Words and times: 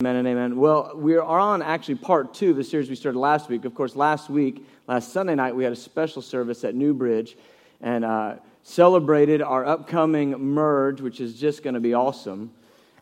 Amen 0.00 0.16
and 0.16 0.28
amen. 0.28 0.56
Well, 0.56 0.92
we 0.94 1.16
are 1.16 1.38
on 1.38 1.60
actually 1.60 1.96
part 1.96 2.32
two 2.32 2.52
of 2.52 2.56
the 2.56 2.64
series 2.64 2.88
we 2.88 2.96
started 2.96 3.18
last 3.18 3.50
week. 3.50 3.66
Of 3.66 3.74
course, 3.74 3.94
last 3.94 4.30
week, 4.30 4.66
last 4.88 5.12
Sunday 5.12 5.34
night, 5.34 5.54
we 5.54 5.62
had 5.62 5.74
a 5.74 5.76
special 5.76 6.22
service 6.22 6.64
at 6.64 6.74
New 6.74 6.94
Bridge 6.94 7.36
and 7.82 8.02
uh, 8.02 8.36
celebrated 8.62 9.42
our 9.42 9.66
upcoming 9.66 10.30
merge, 10.30 11.02
which 11.02 11.20
is 11.20 11.38
just 11.38 11.62
going 11.62 11.74
to 11.74 11.80
be 11.80 11.92
awesome. 11.92 12.50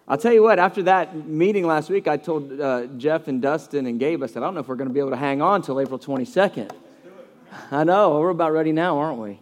I'll 0.09 0.19
tell 0.19 0.33
you 0.33 0.43
what, 0.43 0.59
after 0.59 0.83
that 0.83 1.15
meeting 1.25 1.69
last 1.69 1.89
week, 1.89 2.09
I 2.09 2.17
told 2.17 2.61
uh, 2.61 2.87
Jeff 2.97 3.29
and 3.29 3.41
Dustin 3.41 3.87
and 3.87 4.01
Gabe, 4.01 4.21
I 4.25 4.27
said, 4.27 4.43
I 4.43 4.47
don't 4.47 4.55
know 4.55 4.61
if 4.61 4.67
we're 4.67 4.75
going 4.75 4.89
to 4.89 4.95
be 4.95 4.99
able 4.99 5.11
to 5.11 5.17
hang 5.17 5.41
on 5.41 5.61
until 5.61 5.79
April 5.79 6.01
22nd. 6.01 6.73
I 7.71 7.85
know, 7.85 8.19
we're 8.19 8.31
about 8.31 8.53
ready 8.53 8.73
now, 8.73 8.99
aren't 8.99 9.21
we? 9.21 9.39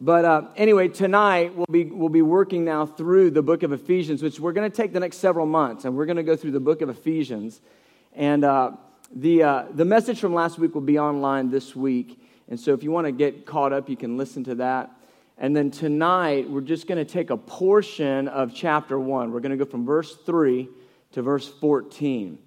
But 0.00 0.24
uh, 0.24 0.42
anyway, 0.56 0.88
tonight 0.88 1.54
we'll 1.54 1.66
be, 1.70 1.84
we'll 1.84 2.08
be 2.08 2.22
working 2.22 2.64
now 2.64 2.84
through 2.84 3.30
the 3.30 3.42
book 3.42 3.62
of 3.62 3.72
Ephesians, 3.72 4.22
which 4.22 4.40
we're 4.40 4.52
going 4.52 4.68
to 4.68 4.76
take 4.76 4.92
the 4.92 5.00
next 5.00 5.18
several 5.18 5.46
months, 5.46 5.84
and 5.84 5.96
we're 5.96 6.06
going 6.06 6.16
to 6.16 6.24
go 6.24 6.34
through 6.34 6.50
the 6.50 6.60
book 6.60 6.82
of 6.82 6.88
Ephesians. 6.88 7.60
And 8.12 8.44
uh, 8.44 8.72
the, 9.14 9.42
uh, 9.42 9.64
the 9.72 9.84
message 9.84 10.18
from 10.18 10.34
last 10.34 10.58
week 10.58 10.74
will 10.74 10.80
be 10.80 10.98
online 10.98 11.50
this 11.50 11.76
week. 11.76 12.20
And 12.48 12.58
so 12.58 12.74
if 12.74 12.82
you 12.82 12.90
want 12.90 13.06
to 13.06 13.12
get 13.12 13.46
caught 13.46 13.72
up, 13.72 13.88
you 13.88 13.96
can 13.96 14.16
listen 14.16 14.42
to 14.44 14.56
that. 14.56 14.90
And 15.38 15.56
then 15.56 15.70
tonight, 15.70 16.50
we're 16.50 16.60
just 16.60 16.86
going 16.86 17.04
to 17.04 17.10
take 17.10 17.30
a 17.30 17.36
portion 17.36 18.28
of 18.28 18.52
chapter 18.52 18.98
1. 18.98 19.32
We're 19.32 19.40
going 19.40 19.56
to 19.56 19.64
go 19.64 19.68
from 19.68 19.86
verse 19.86 20.16
3 20.26 20.68
to 21.12 21.22
verse 21.22 21.48
14. 21.48 22.38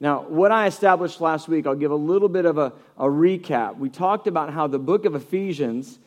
Now, 0.00 0.22
what 0.22 0.52
I 0.52 0.66
established 0.66 1.20
last 1.20 1.48
week, 1.48 1.66
I'll 1.66 1.74
give 1.74 1.92
a 1.92 1.96
little 1.96 2.28
bit 2.28 2.44
of 2.44 2.58
a, 2.58 2.72
a 2.98 3.06
recap. 3.06 3.78
We 3.78 3.90
talked 3.90 4.26
about 4.26 4.52
how 4.52 4.66
the 4.66 4.78
book 4.78 5.06
of 5.06 5.14
Ephesians 5.14 5.98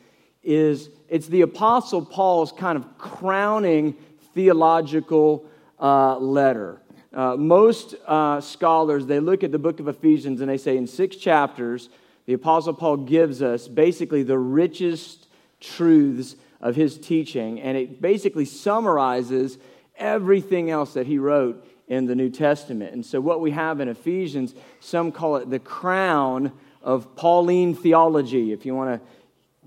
is 0.42 0.90
it's 1.08 1.26
the 1.26 1.42
apostle 1.42 2.04
paul's 2.04 2.52
kind 2.52 2.76
of 2.76 2.98
crowning 2.98 3.94
theological 4.34 5.44
uh, 5.78 6.16
letter. 6.18 6.80
Uh, 7.12 7.36
most 7.36 7.94
uh, 8.06 8.40
scholars 8.40 9.06
they 9.06 9.20
look 9.20 9.42
at 9.42 9.50
the 9.50 9.58
book 9.58 9.80
of 9.80 9.88
ephesians 9.88 10.40
and 10.40 10.48
they 10.48 10.56
say 10.56 10.76
in 10.76 10.86
six 10.86 11.16
chapters 11.16 11.88
the 12.26 12.32
apostle 12.32 12.72
paul 12.72 12.96
gives 12.96 13.42
us 13.42 13.66
basically 13.66 14.22
the 14.22 14.38
richest 14.38 15.26
truths 15.58 16.36
of 16.60 16.76
his 16.76 16.96
teaching 16.98 17.60
and 17.60 17.76
it 17.76 18.00
basically 18.00 18.44
summarizes 18.44 19.58
everything 19.96 20.70
else 20.70 20.94
that 20.94 21.06
he 21.06 21.18
wrote 21.18 21.66
in 21.88 22.06
the 22.06 22.14
new 22.14 22.30
testament. 22.30 22.94
And 22.94 23.04
so 23.04 23.20
what 23.20 23.40
we 23.40 23.50
have 23.50 23.80
in 23.80 23.88
ephesians 23.88 24.54
some 24.78 25.10
call 25.10 25.36
it 25.36 25.50
the 25.50 25.58
crown 25.58 26.52
of 26.82 27.14
pauline 27.16 27.74
theology 27.74 28.52
if 28.52 28.64
you 28.64 28.74
want 28.74 29.02
to 29.02 29.06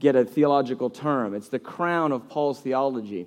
get 0.03 0.15
a 0.17 0.25
theological 0.25 0.89
term. 0.89 1.33
It's 1.33 1.47
the 1.47 1.57
crown 1.57 2.11
of 2.11 2.27
Paul's 2.27 2.59
theology. 2.59 3.25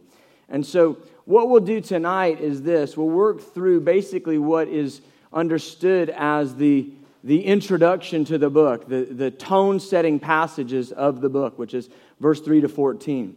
And 0.48 0.64
so, 0.64 0.98
what 1.24 1.48
we'll 1.48 1.60
do 1.60 1.80
tonight 1.80 2.40
is 2.40 2.62
this 2.62 2.96
we'll 2.96 3.08
work 3.08 3.40
through 3.40 3.80
basically 3.80 4.38
what 4.38 4.68
is 4.68 5.00
understood 5.32 6.10
as 6.10 6.54
the, 6.54 6.92
the 7.24 7.44
introduction 7.44 8.24
to 8.26 8.38
the 8.38 8.50
book, 8.50 8.88
the, 8.88 9.04
the 9.04 9.30
tone 9.30 9.80
setting 9.80 10.20
passages 10.20 10.92
of 10.92 11.20
the 11.20 11.28
book, 11.28 11.58
which 11.58 11.74
is 11.74 11.88
verse 12.20 12.40
3 12.40 12.60
to 12.60 12.68
14. 12.68 13.34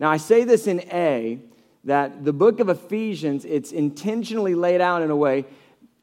Now, 0.00 0.10
I 0.10 0.16
say 0.16 0.44
this 0.44 0.66
in 0.66 0.80
A 0.90 1.38
that 1.84 2.24
the 2.24 2.32
book 2.32 2.58
of 2.58 2.68
Ephesians, 2.68 3.44
it's 3.44 3.70
intentionally 3.70 4.54
laid 4.54 4.80
out 4.80 5.02
in 5.02 5.10
a 5.10 5.16
way 5.16 5.44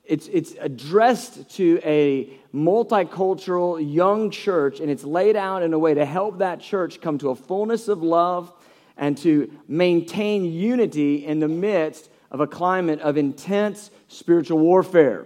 it's, 0.05 0.27
it's 0.27 0.53
addressed 0.59 1.49
to 1.55 1.79
a 1.83 2.29
multicultural 2.53 3.93
young 3.93 4.29
church, 4.29 4.79
and 4.79 4.89
it's 4.89 5.03
laid 5.03 5.35
out 5.35 5.63
in 5.63 5.73
a 5.73 5.79
way 5.79 5.93
to 5.93 6.05
help 6.05 6.39
that 6.39 6.59
church 6.59 7.01
come 7.01 7.17
to 7.17 7.29
a 7.29 7.35
fullness 7.35 7.87
of 7.87 8.03
love 8.03 8.53
and 8.97 9.17
to 9.17 9.51
maintain 9.67 10.45
unity 10.45 11.25
in 11.25 11.39
the 11.39 11.47
midst 11.47 12.09
of 12.31 12.39
a 12.39 12.47
climate 12.47 12.99
of 13.01 13.17
intense 13.17 13.91
spiritual 14.07 14.59
warfare. 14.59 15.25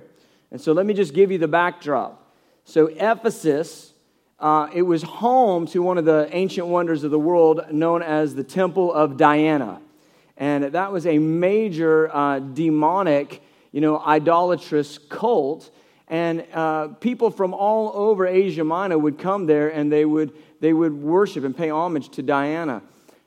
And 0.52 0.60
so 0.60 0.74
let 0.74 0.86
me 0.86 0.94
just 0.94 1.14
give 1.14 1.32
you 1.32 1.38
the 1.38 1.48
backdrop. 1.48 2.34
So, 2.66 2.88
Ephesus, 2.88 3.94
uh, 4.40 4.70
it 4.74 4.84
was 4.84 5.04
home 5.04 5.68
to 5.68 5.82
one 5.82 5.98
of 5.98 6.06
the 6.06 6.30
ancient 6.32 6.68
wonders 6.68 7.04
of 7.04 7.12
the 7.12 7.20
world 7.20 7.62
known 7.72 8.02
as 8.02 8.36
the 8.36 8.44
Temple 8.44 8.94
of 8.94 9.18
Diana. 9.18 9.82
And 10.38 10.64
that 10.66 10.92
was 10.92 11.06
a 11.06 11.18
major 11.18 12.16
uh, 12.16 12.40
demonic 12.40 13.42
you 13.72 13.82
know, 13.82 14.00
idolatrous 14.00 14.98
cult. 14.98 15.70
And 16.08 16.46
uh, 16.54 16.88
people 17.00 17.30
from 17.30 17.54
all 17.54 17.92
over 17.94 18.26
Asia 18.26 18.64
Minor 18.64 18.98
would 18.98 19.20
come 19.20 19.46
there 19.46 19.70
and 19.70 19.92
they 19.92 20.06
would, 20.06 20.34
they 20.60 20.74
would 20.74 20.94
worship 20.94 21.44
and 21.44 21.56
pay 21.56 21.70
homage 21.70 22.10
to 22.10 22.24
Diana. 22.24 22.82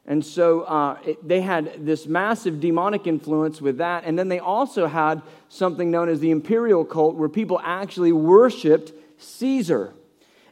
And 0.05 0.25
so 0.25 0.63
uh, 0.63 0.99
it, 1.05 1.27
they 1.27 1.41
had 1.41 1.87
this 1.87 2.07
massive 2.07 2.61
demonic 2.61 3.07
influence 3.07 3.61
with 3.61 3.79
that. 3.79 4.05
And 4.05 4.19
then 4.19 4.29
they 4.29 4.41
also 4.41 4.87
had 4.87 5.23
something 5.49 5.91
known 5.91 6.09
as 6.09 6.19
the 6.19 6.31
imperial 6.31 6.85
cult, 6.85 7.15
where 7.15 7.29
people 7.29 7.61
actually 7.63 8.13
worshiped 8.13 8.93
Caesar. 9.19 9.95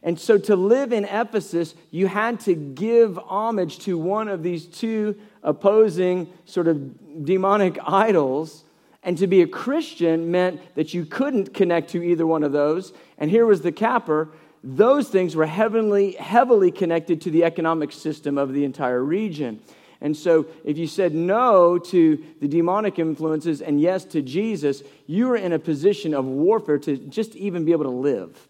And 0.03 0.19
so 0.19 0.37
to 0.37 0.55
live 0.55 0.93
in 0.93 1.05
Ephesus, 1.05 1.75
you 1.91 2.07
had 2.07 2.39
to 2.41 2.55
give 2.55 3.17
homage 3.17 3.79
to 3.79 3.97
one 3.97 4.29
of 4.29 4.41
these 4.41 4.65
two 4.65 5.19
opposing 5.43 6.31
sort 6.45 6.67
of 6.67 7.25
demonic 7.25 7.77
idols. 7.85 8.63
And 9.03 9.17
to 9.17 9.27
be 9.27 9.41
a 9.41 9.47
Christian 9.47 10.29
meant 10.29 10.61
that 10.75 10.93
you 10.93 11.05
couldn't 11.05 11.53
connect 11.53 11.91
to 11.91 12.03
either 12.03 12.27
one 12.27 12.43
of 12.43 12.51
those. 12.51 12.93
And 13.17 13.31
here 13.31 13.45
was 13.45 13.61
the 13.61 13.71
capper 13.71 14.29
those 14.63 15.09
things 15.09 15.35
were 15.35 15.45
heavily, 15.45 16.13
heavily 16.13 16.71
connected 16.71 17.21
to 17.21 17.31
the 17.31 17.43
economic 17.43 17.91
system 17.91 18.37
of 18.37 18.53
the 18.53 18.63
entire 18.63 19.03
region. 19.03 19.59
And 20.01 20.17
so, 20.17 20.47
if 20.63 20.77
you 20.77 20.87
said 20.87 21.13
no 21.13 21.77
to 21.77 22.23
the 22.39 22.47
demonic 22.47 22.97
influences 22.97 23.61
and 23.61 23.79
yes 23.79 24.03
to 24.05 24.21
Jesus, 24.21 24.81
you 25.05 25.27
were 25.27 25.35
in 25.35 25.53
a 25.53 25.59
position 25.59 26.13
of 26.13 26.25
warfare 26.25 26.79
to 26.79 26.97
just 26.97 27.35
even 27.35 27.65
be 27.65 27.71
able 27.71 27.83
to 27.83 27.89
live. 27.89 28.47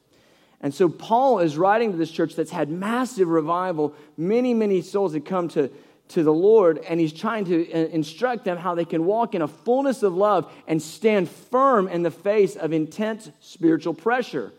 And 0.61 0.73
so, 0.73 0.87
Paul 0.87 1.39
is 1.39 1.57
writing 1.57 1.91
to 1.91 1.97
this 1.97 2.11
church 2.11 2.35
that's 2.35 2.51
had 2.51 2.69
massive 2.69 3.27
revival. 3.27 3.93
Many, 4.15 4.53
many 4.53 4.81
souls 4.81 5.13
had 5.13 5.25
come 5.25 5.49
to, 5.49 5.69
to 6.13 6.23
the 6.23 6.33
Lord, 6.33 6.77
and 6.79 6.99
he's 6.99 7.13
trying 7.13 7.45
to 7.45 7.71
uh, 7.71 7.87
instruct 7.89 8.45
them 8.45 8.57
how 8.57 8.75
they 8.75 8.85
can 8.85 9.05
walk 9.05 9.35
in 9.35 9.41
a 9.41 9.47
fullness 9.47 10.03
of 10.03 10.13
love 10.13 10.51
and 10.67 10.81
stand 10.81 11.29
firm 11.29 11.87
in 11.87 12.03
the 12.03 12.11
face 12.11 12.55
of 12.55 12.73
intense 12.73 13.29
spiritual 13.39 13.93
pressure. 13.93 14.51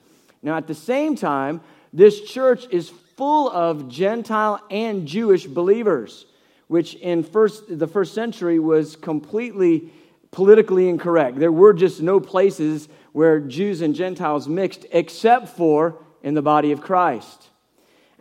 Now, 0.42 0.56
at 0.56 0.66
the 0.66 0.74
same 0.74 1.14
time, 1.16 1.60
this 1.92 2.20
church 2.22 2.66
is 2.70 2.90
full 3.16 3.50
of 3.50 3.88
Gentile 3.88 4.60
and 4.70 5.06
Jewish 5.06 5.46
believers, 5.46 6.26
which 6.68 6.94
in 6.94 7.22
first, 7.22 7.78
the 7.78 7.86
first 7.86 8.14
century 8.14 8.58
was 8.58 8.96
completely 8.96 9.92
politically 10.30 10.88
incorrect. 10.88 11.38
There 11.38 11.52
were 11.52 11.74
just 11.74 12.00
no 12.00 12.18
places 12.18 12.88
where 13.12 13.38
Jews 13.38 13.82
and 13.82 13.94
Gentiles 13.94 14.48
mixed 14.48 14.86
except 14.90 15.48
for 15.48 16.02
in 16.22 16.34
the 16.34 16.42
body 16.42 16.72
of 16.72 16.80
Christ. 16.80 17.48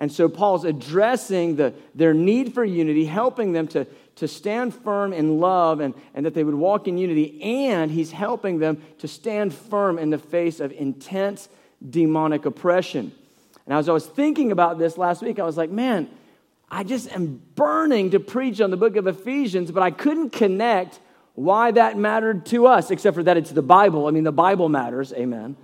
And 0.02 0.12
so 0.12 0.28
Paul's 0.28 0.66
addressing 0.66 1.58
the, 1.58 1.76
their 1.94 2.12
need 2.12 2.56
for 2.56 2.66
unity, 2.66 3.06
helping 3.06 3.52
them 3.52 3.68
to, 3.68 3.86
to 4.16 4.28
stand 4.28 4.74
firm 4.74 5.14
in 5.14 5.40
love 5.40 5.80
and, 5.80 5.94
and 6.16 6.26
that 6.26 6.34
they 6.34 6.44
would 6.44 6.56
walk 6.56 6.88
in 6.88 6.98
unity. 6.98 7.40
And 7.44 7.92
he's 7.92 8.12
helping 8.12 8.58
them 8.58 8.82
to 8.98 9.08
stand 9.08 9.54
firm 9.54 10.00
in 10.00 10.10
the 10.10 10.18
face 10.18 10.60
of 10.60 10.72
intense 10.72 11.50
demonic 11.88 12.48
oppression. 12.48 13.12
And 13.68 13.76
as 13.78 13.88
I 13.88 13.94
was 13.94 14.08
thinking 14.08 14.52
about 14.52 14.80
this 14.80 14.98
last 14.98 15.22
week, 15.22 15.38
I 15.38 15.44
was 15.44 15.56
like, 15.56 15.70
man, 15.70 16.10
I 16.72 16.84
just 16.84 17.12
am 17.12 17.40
burning 17.54 18.10
to 18.10 18.20
preach 18.20 18.60
on 18.60 18.72
the 18.72 18.78
book 18.78 18.96
of 18.96 19.06
Ephesians, 19.06 19.70
but 19.70 19.84
I 19.84 19.92
couldn't 19.92 20.32
connect 20.32 21.00
why 21.36 21.70
that 21.70 21.96
mattered 21.96 22.48
to 22.48 22.66
us, 22.66 22.90
except 22.90 23.16
for 23.16 23.22
that 23.22 23.38
it's 23.38 23.52
the 23.52 23.62
Bible. 23.62 24.08
I 24.08 24.12
mean, 24.12 24.24
the 24.24 24.32
Bible 24.32 24.68
matters, 24.68 25.14
amen. 25.14 25.58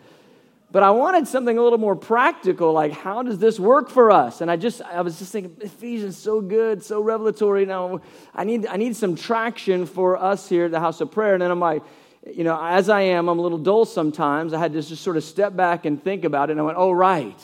But 0.69 0.83
I 0.83 0.91
wanted 0.91 1.27
something 1.27 1.57
a 1.57 1.63
little 1.63 1.79
more 1.79 1.95
practical, 1.95 2.73
like 2.73 2.91
how 2.91 3.23
does 3.23 3.39
this 3.39 3.57
work 3.57 3.89
for 3.89 4.11
us? 4.11 4.41
And 4.41 4.51
I 4.51 4.57
just, 4.57 4.81
I 4.81 5.01
was 5.01 5.17
just 5.17 5.31
thinking, 5.31 5.55
Ephesians 5.61 6.17
so 6.17 6.41
good, 6.41 6.83
so 6.83 6.99
revelatory. 6.99 7.65
Now 7.65 8.01
I 8.35 8.43
need, 8.43 8.65
I 8.67 8.75
need 8.75 8.95
some 8.95 9.15
traction 9.15 9.85
for 9.85 10.17
us 10.17 10.49
here 10.49 10.65
at 10.65 10.71
the 10.71 10.79
House 10.79 10.99
of 10.99 11.09
Prayer. 11.09 11.33
And 11.33 11.41
then 11.41 11.51
I'm 11.51 11.61
like, 11.61 11.83
you 12.29 12.43
know, 12.43 12.61
as 12.61 12.89
I 12.89 13.01
am, 13.01 13.29
I'm 13.29 13.39
a 13.39 13.41
little 13.41 13.57
dull 13.57 13.85
sometimes. 13.85 14.53
I 14.53 14.59
had 14.59 14.73
to 14.73 14.81
just 14.81 15.01
sort 15.01 15.15
of 15.15 15.23
step 15.23 15.55
back 15.55 15.85
and 15.85 16.03
think 16.03 16.25
about 16.25 16.49
it. 16.49 16.53
And 16.53 16.59
I 16.59 16.63
went, 16.63 16.77
oh, 16.77 16.91
right. 16.91 17.39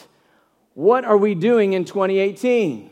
What 0.74 1.06
are 1.06 1.18
we 1.18 1.34
doing 1.34 1.74
in 1.74 1.86
2018? 1.86 2.90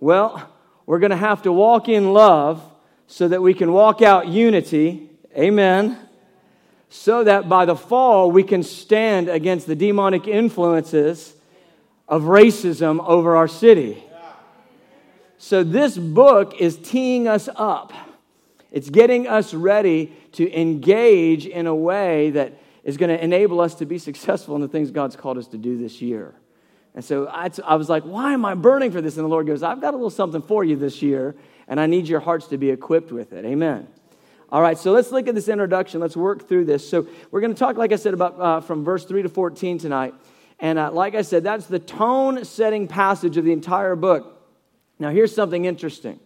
Well, 0.00 0.52
we're 0.86 0.98
going 0.98 1.10
to 1.10 1.16
have 1.16 1.42
to 1.42 1.52
walk 1.52 1.88
in 1.88 2.12
love 2.12 2.60
so 3.06 3.28
that 3.28 3.40
we 3.40 3.54
can 3.54 3.70
walk 3.70 4.02
out 4.02 4.26
unity. 4.26 5.08
Amen 5.36 6.05
so 6.96 7.22
that 7.22 7.48
by 7.48 7.66
the 7.66 7.76
fall 7.76 8.30
we 8.30 8.42
can 8.42 8.62
stand 8.62 9.28
against 9.28 9.66
the 9.66 9.76
demonic 9.76 10.26
influences 10.26 11.34
of 12.08 12.22
racism 12.22 13.04
over 13.06 13.36
our 13.36 13.46
city. 13.46 14.02
So, 15.38 15.62
this 15.62 15.98
book 15.98 16.58
is 16.58 16.78
teeing 16.78 17.28
us 17.28 17.48
up. 17.54 17.92
It's 18.72 18.88
getting 18.88 19.28
us 19.28 19.52
ready 19.52 20.16
to 20.32 20.50
engage 20.58 21.46
in 21.46 21.66
a 21.66 21.74
way 21.74 22.30
that 22.30 22.54
is 22.82 22.96
going 22.96 23.10
to 23.10 23.22
enable 23.22 23.60
us 23.60 23.74
to 23.76 23.86
be 23.86 23.98
successful 23.98 24.54
in 24.56 24.62
the 24.62 24.68
things 24.68 24.90
God's 24.90 25.16
called 25.16 25.36
us 25.36 25.48
to 25.48 25.58
do 25.58 25.76
this 25.76 26.00
year. 26.00 26.34
And 26.94 27.04
so 27.04 27.28
I, 27.28 27.50
I 27.64 27.74
was 27.74 27.90
like, 27.90 28.04
why 28.04 28.32
am 28.32 28.46
I 28.46 28.54
burning 28.54 28.90
for 28.90 29.02
this? 29.02 29.18
And 29.18 29.24
the 29.24 29.28
Lord 29.28 29.46
goes, 29.46 29.62
I've 29.62 29.82
got 29.82 29.92
a 29.92 29.96
little 29.96 30.08
something 30.08 30.40
for 30.40 30.64
you 30.64 30.76
this 30.76 31.02
year, 31.02 31.36
and 31.68 31.78
I 31.78 31.86
need 31.86 32.08
your 32.08 32.20
hearts 32.20 32.46
to 32.48 32.56
be 32.56 32.70
equipped 32.70 33.12
with 33.12 33.34
it. 33.34 33.44
Amen. 33.44 33.86
All 34.50 34.62
right, 34.62 34.78
so 34.78 34.92
let's 34.92 35.10
look 35.10 35.26
at 35.26 35.34
this 35.34 35.48
introduction. 35.48 36.00
Let's 36.00 36.16
work 36.16 36.46
through 36.46 36.66
this. 36.66 36.88
So 36.88 37.06
we're 37.30 37.40
going 37.40 37.52
to 37.52 37.58
talk, 37.58 37.76
like 37.76 37.92
I 37.92 37.96
said, 37.96 38.14
about 38.14 38.40
uh, 38.40 38.60
from 38.60 38.84
verse 38.84 39.04
3 39.04 39.22
to 39.22 39.28
14 39.28 39.78
tonight. 39.78 40.14
And 40.60 40.78
uh, 40.78 40.92
like 40.92 41.14
I 41.14 41.22
said, 41.22 41.42
that's 41.42 41.66
the 41.66 41.80
tone 41.80 42.44
setting 42.44 42.86
passage 42.86 43.36
of 43.36 43.44
the 43.44 43.52
entire 43.52 43.96
book. 43.96 44.40
Now, 44.98 45.10
here's 45.10 45.34
something 45.34 45.64
interesting. 45.64 46.20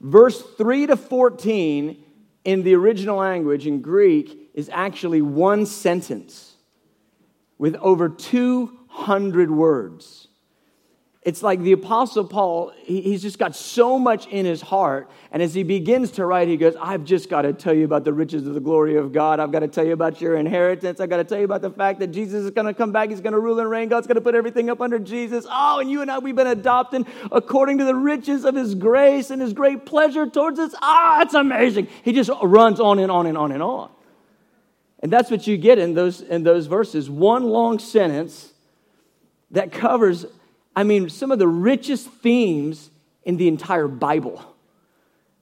Verse 0.00 0.40
3 0.40 0.86
to 0.86 0.96
14 0.96 2.04
in 2.44 2.62
the 2.62 2.74
original 2.74 3.16
language, 3.16 3.66
in 3.66 3.82
Greek, 3.82 4.50
is 4.54 4.70
actually 4.72 5.20
one 5.20 5.66
sentence 5.66 6.54
with 7.58 7.74
over 7.76 8.08
200 8.08 9.50
words. 9.50 10.27
It's 11.28 11.42
like 11.42 11.60
the 11.60 11.72
Apostle 11.72 12.24
Paul, 12.24 12.72
he's 12.84 13.20
just 13.20 13.38
got 13.38 13.54
so 13.54 13.98
much 13.98 14.26
in 14.28 14.46
his 14.46 14.62
heart. 14.62 15.10
And 15.30 15.42
as 15.42 15.52
he 15.52 15.62
begins 15.62 16.12
to 16.12 16.24
write, 16.24 16.48
he 16.48 16.56
goes, 16.56 16.74
I've 16.80 17.04
just 17.04 17.28
got 17.28 17.42
to 17.42 17.52
tell 17.52 17.74
you 17.74 17.84
about 17.84 18.04
the 18.04 18.14
riches 18.14 18.46
of 18.46 18.54
the 18.54 18.60
glory 18.60 18.96
of 18.96 19.12
God. 19.12 19.38
I've 19.38 19.52
got 19.52 19.58
to 19.58 19.68
tell 19.68 19.84
you 19.84 19.92
about 19.92 20.22
your 20.22 20.36
inheritance. 20.36 21.00
I've 21.00 21.10
got 21.10 21.18
to 21.18 21.24
tell 21.24 21.36
you 21.36 21.44
about 21.44 21.60
the 21.60 21.68
fact 21.68 21.98
that 21.98 22.06
Jesus 22.06 22.46
is 22.46 22.50
going 22.52 22.66
to 22.66 22.72
come 22.72 22.92
back. 22.92 23.10
He's 23.10 23.20
going 23.20 23.34
to 23.34 23.38
rule 23.40 23.60
and 23.60 23.68
reign. 23.68 23.90
God's 23.90 24.06
going 24.06 24.14
to 24.14 24.22
put 24.22 24.34
everything 24.34 24.70
up 24.70 24.80
under 24.80 24.98
Jesus. 24.98 25.44
Oh, 25.50 25.80
and 25.80 25.90
you 25.90 26.00
and 26.00 26.10
I, 26.10 26.18
we've 26.18 26.34
been 26.34 26.46
adopted 26.46 27.04
according 27.30 27.76
to 27.76 27.84
the 27.84 27.94
riches 27.94 28.46
of 28.46 28.54
his 28.54 28.74
grace 28.74 29.28
and 29.28 29.42
his 29.42 29.52
great 29.52 29.84
pleasure 29.84 30.26
towards 30.26 30.58
us. 30.58 30.74
Ah, 30.80 31.20
it's 31.20 31.34
amazing. 31.34 31.88
He 32.04 32.14
just 32.14 32.30
runs 32.42 32.80
on 32.80 32.98
and 33.00 33.12
on 33.12 33.26
and 33.26 33.36
on 33.36 33.52
and 33.52 33.62
on. 33.62 33.90
And 35.00 35.12
that's 35.12 35.30
what 35.30 35.46
you 35.46 35.58
get 35.58 35.78
in 35.78 35.92
those, 35.92 36.22
in 36.22 36.42
those 36.42 36.68
verses. 36.68 37.10
One 37.10 37.42
long 37.42 37.80
sentence 37.80 38.50
that 39.50 39.72
covers 39.72 40.24
I 40.78 40.84
mean, 40.84 41.08
some 41.08 41.32
of 41.32 41.40
the 41.40 41.48
richest 41.48 42.08
themes 42.08 42.90
in 43.24 43.36
the 43.36 43.48
entire 43.48 43.88
Bible. 43.88 44.44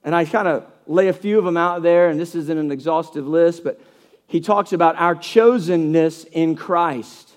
And 0.03 0.15
I 0.15 0.25
kind 0.25 0.47
of 0.47 0.65
lay 0.87 1.09
a 1.09 1.13
few 1.13 1.37
of 1.37 1.45
them 1.45 1.57
out 1.57 1.83
there, 1.83 2.09
and 2.09 2.19
this 2.19 2.33
isn't 2.33 2.57
an 2.57 2.71
exhaustive 2.71 3.27
list, 3.27 3.63
but 3.63 3.79
he 4.25 4.41
talks 4.41 4.73
about 4.73 4.95
our 4.95 5.13
chosenness 5.13 6.25
in 6.31 6.55
Christ. 6.55 7.33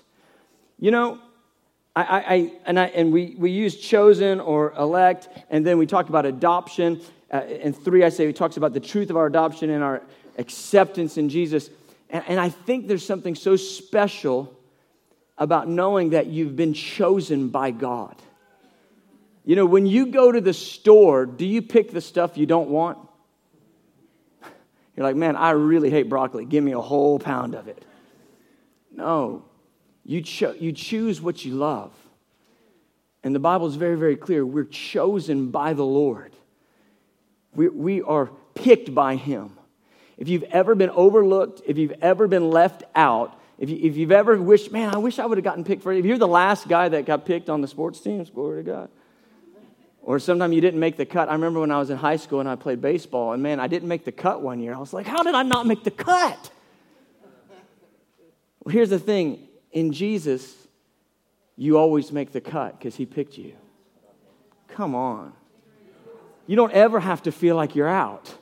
You 0.79 0.89
know, 0.89 1.19
I, 1.95 2.01
I, 2.01 2.53
and, 2.65 2.79
I, 2.79 2.85
and 2.85 3.13
we, 3.13 3.35
we 3.37 3.51
use 3.51 3.77
chosen 3.77 4.39
or 4.39 4.73
elect, 4.79 5.29
and 5.51 5.63
then 5.63 5.77
we 5.77 5.85
talk 5.85 6.09
about 6.09 6.25
adoption. 6.25 7.01
Uh, 7.31 7.35
and 7.35 7.77
three, 7.77 8.03
I 8.03 8.09
say, 8.09 8.25
he 8.25 8.33
talks 8.33 8.57
about 8.57 8.73
the 8.73 8.79
truth 8.79 9.11
of 9.11 9.15
our 9.15 9.27
adoption 9.27 9.69
and 9.69 9.83
our 9.83 10.01
acceptance 10.39 11.19
in 11.19 11.29
Jesus. 11.29 11.69
And, 12.09 12.23
and 12.27 12.39
I 12.39 12.49
think 12.49 12.87
there's 12.87 13.05
something 13.05 13.35
so 13.35 13.55
special 13.55 14.57
about 15.41 15.67
knowing 15.67 16.11
that 16.11 16.27
you've 16.27 16.55
been 16.55 16.71
chosen 16.71 17.49
by 17.49 17.71
God. 17.71 18.15
You 19.43 19.55
know, 19.55 19.65
when 19.65 19.87
you 19.87 20.05
go 20.05 20.31
to 20.31 20.39
the 20.39 20.53
store, 20.53 21.25
do 21.25 21.47
you 21.47 21.63
pick 21.63 21.89
the 21.89 21.99
stuff 21.99 22.37
you 22.37 22.45
don't 22.45 22.69
want? 22.69 22.99
You're 24.95 25.03
like, 25.03 25.15
man, 25.15 25.35
I 25.35 25.51
really 25.51 25.89
hate 25.89 26.09
broccoli. 26.09 26.45
Give 26.45 26.63
me 26.63 26.73
a 26.73 26.79
whole 26.79 27.17
pound 27.17 27.55
of 27.55 27.67
it. 27.67 27.83
No, 28.95 29.43
you, 30.05 30.21
cho- 30.21 30.53
you 30.59 30.73
choose 30.73 31.19
what 31.19 31.43
you 31.43 31.55
love. 31.55 31.91
And 33.23 33.33
the 33.33 33.39
Bible 33.39 33.65
is 33.65 33.75
very, 33.75 33.97
very 33.97 34.17
clear. 34.17 34.45
We're 34.45 34.65
chosen 34.65 35.49
by 35.49 35.73
the 35.73 35.85
Lord, 35.85 36.35
we, 37.55 37.67
we 37.67 38.01
are 38.03 38.29
picked 38.53 38.93
by 38.93 39.15
Him. 39.15 39.57
If 40.19 40.29
you've 40.29 40.43
ever 40.43 40.75
been 40.75 40.91
overlooked, 40.91 41.63
if 41.65 41.79
you've 41.79 41.95
ever 41.99 42.27
been 42.27 42.51
left 42.51 42.83
out, 42.93 43.40
if, 43.61 43.69
you, 43.69 43.77
if 43.79 43.95
you've 43.95 44.11
ever 44.11 44.41
wished, 44.41 44.71
man, 44.71 44.89
I 44.89 44.97
wish 44.97 45.19
I 45.19 45.25
would 45.27 45.37
have 45.37 45.45
gotten 45.45 45.63
picked 45.63 45.83
for 45.83 45.93
it. 45.93 45.99
If 45.99 46.05
you're 46.05 46.17
the 46.17 46.27
last 46.27 46.67
guy 46.67 46.89
that 46.89 47.05
got 47.05 47.27
picked 47.27 47.47
on 47.47 47.61
the 47.61 47.67
sports 47.67 47.99
teams, 47.99 48.31
glory 48.31 48.63
to 48.63 48.71
God. 48.71 48.89
Or 50.01 50.17
sometime 50.17 50.51
you 50.51 50.61
didn't 50.61 50.79
make 50.79 50.97
the 50.97 51.05
cut. 51.05 51.29
I 51.29 51.33
remember 51.33 51.59
when 51.59 51.69
I 51.69 51.77
was 51.77 51.91
in 51.91 51.97
high 51.97 52.15
school 52.15 52.39
and 52.39 52.49
I 52.49 52.55
played 52.55 52.81
baseball, 52.81 53.33
and 53.33 53.43
man, 53.43 53.59
I 53.59 53.67
didn't 53.67 53.87
make 53.87 54.03
the 54.03 54.11
cut 54.11 54.41
one 54.41 54.59
year. 54.61 54.73
I 54.73 54.79
was 54.79 54.93
like, 54.93 55.05
how 55.05 55.21
did 55.21 55.35
I 55.35 55.43
not 55.43 55.67
make 55.67 55.83
the 55.83 55.91
cut? 55.91 56.49
Well, 58.63 58.73
here's 58.73 58.89
the 58.89 58.97
thing 58.97 59.47
in 59.71 59.93
Jesus, 59.93 60.55
you 61.55 61.77
always 61.77 62.11
make 62.11 62.31
the 62.31 62.41
cut 62.41 62.79
because 62.79 62.95
he 62.95 63.05
picked 63.05 63.37
you. 63.37 63.53
Come 64.69 64.95
on. 64.95 65.33
You 66.47 66.55
don't 66.55 66.73
ever 66.73 66.99
have 66.99 67.21
to 67.23 67.31
feel 67.31 67.55
like 67.55 67.75
you're 67.75 67.87
out. 67.87 68.33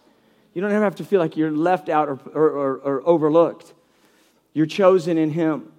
You 0.54 0.62
don't 0.62 0.72
ever 0.72 0.86
have 0.86 0.95
to 0.95 1.04
feel 1.04 1.19
like 1.19 1.36
you're 1.36 1.51
left 1.51 1.89
out 1.89 2.07
or, 2.07 2.19
or, 2.33 2.50
or, 2.50 2.77
or 2.77 3.01
overlooked. 3.06 3.74
You're 4.54 4.66
chosen 4.66 5.18
in 5.18 5.31
Him. 5.31 5.72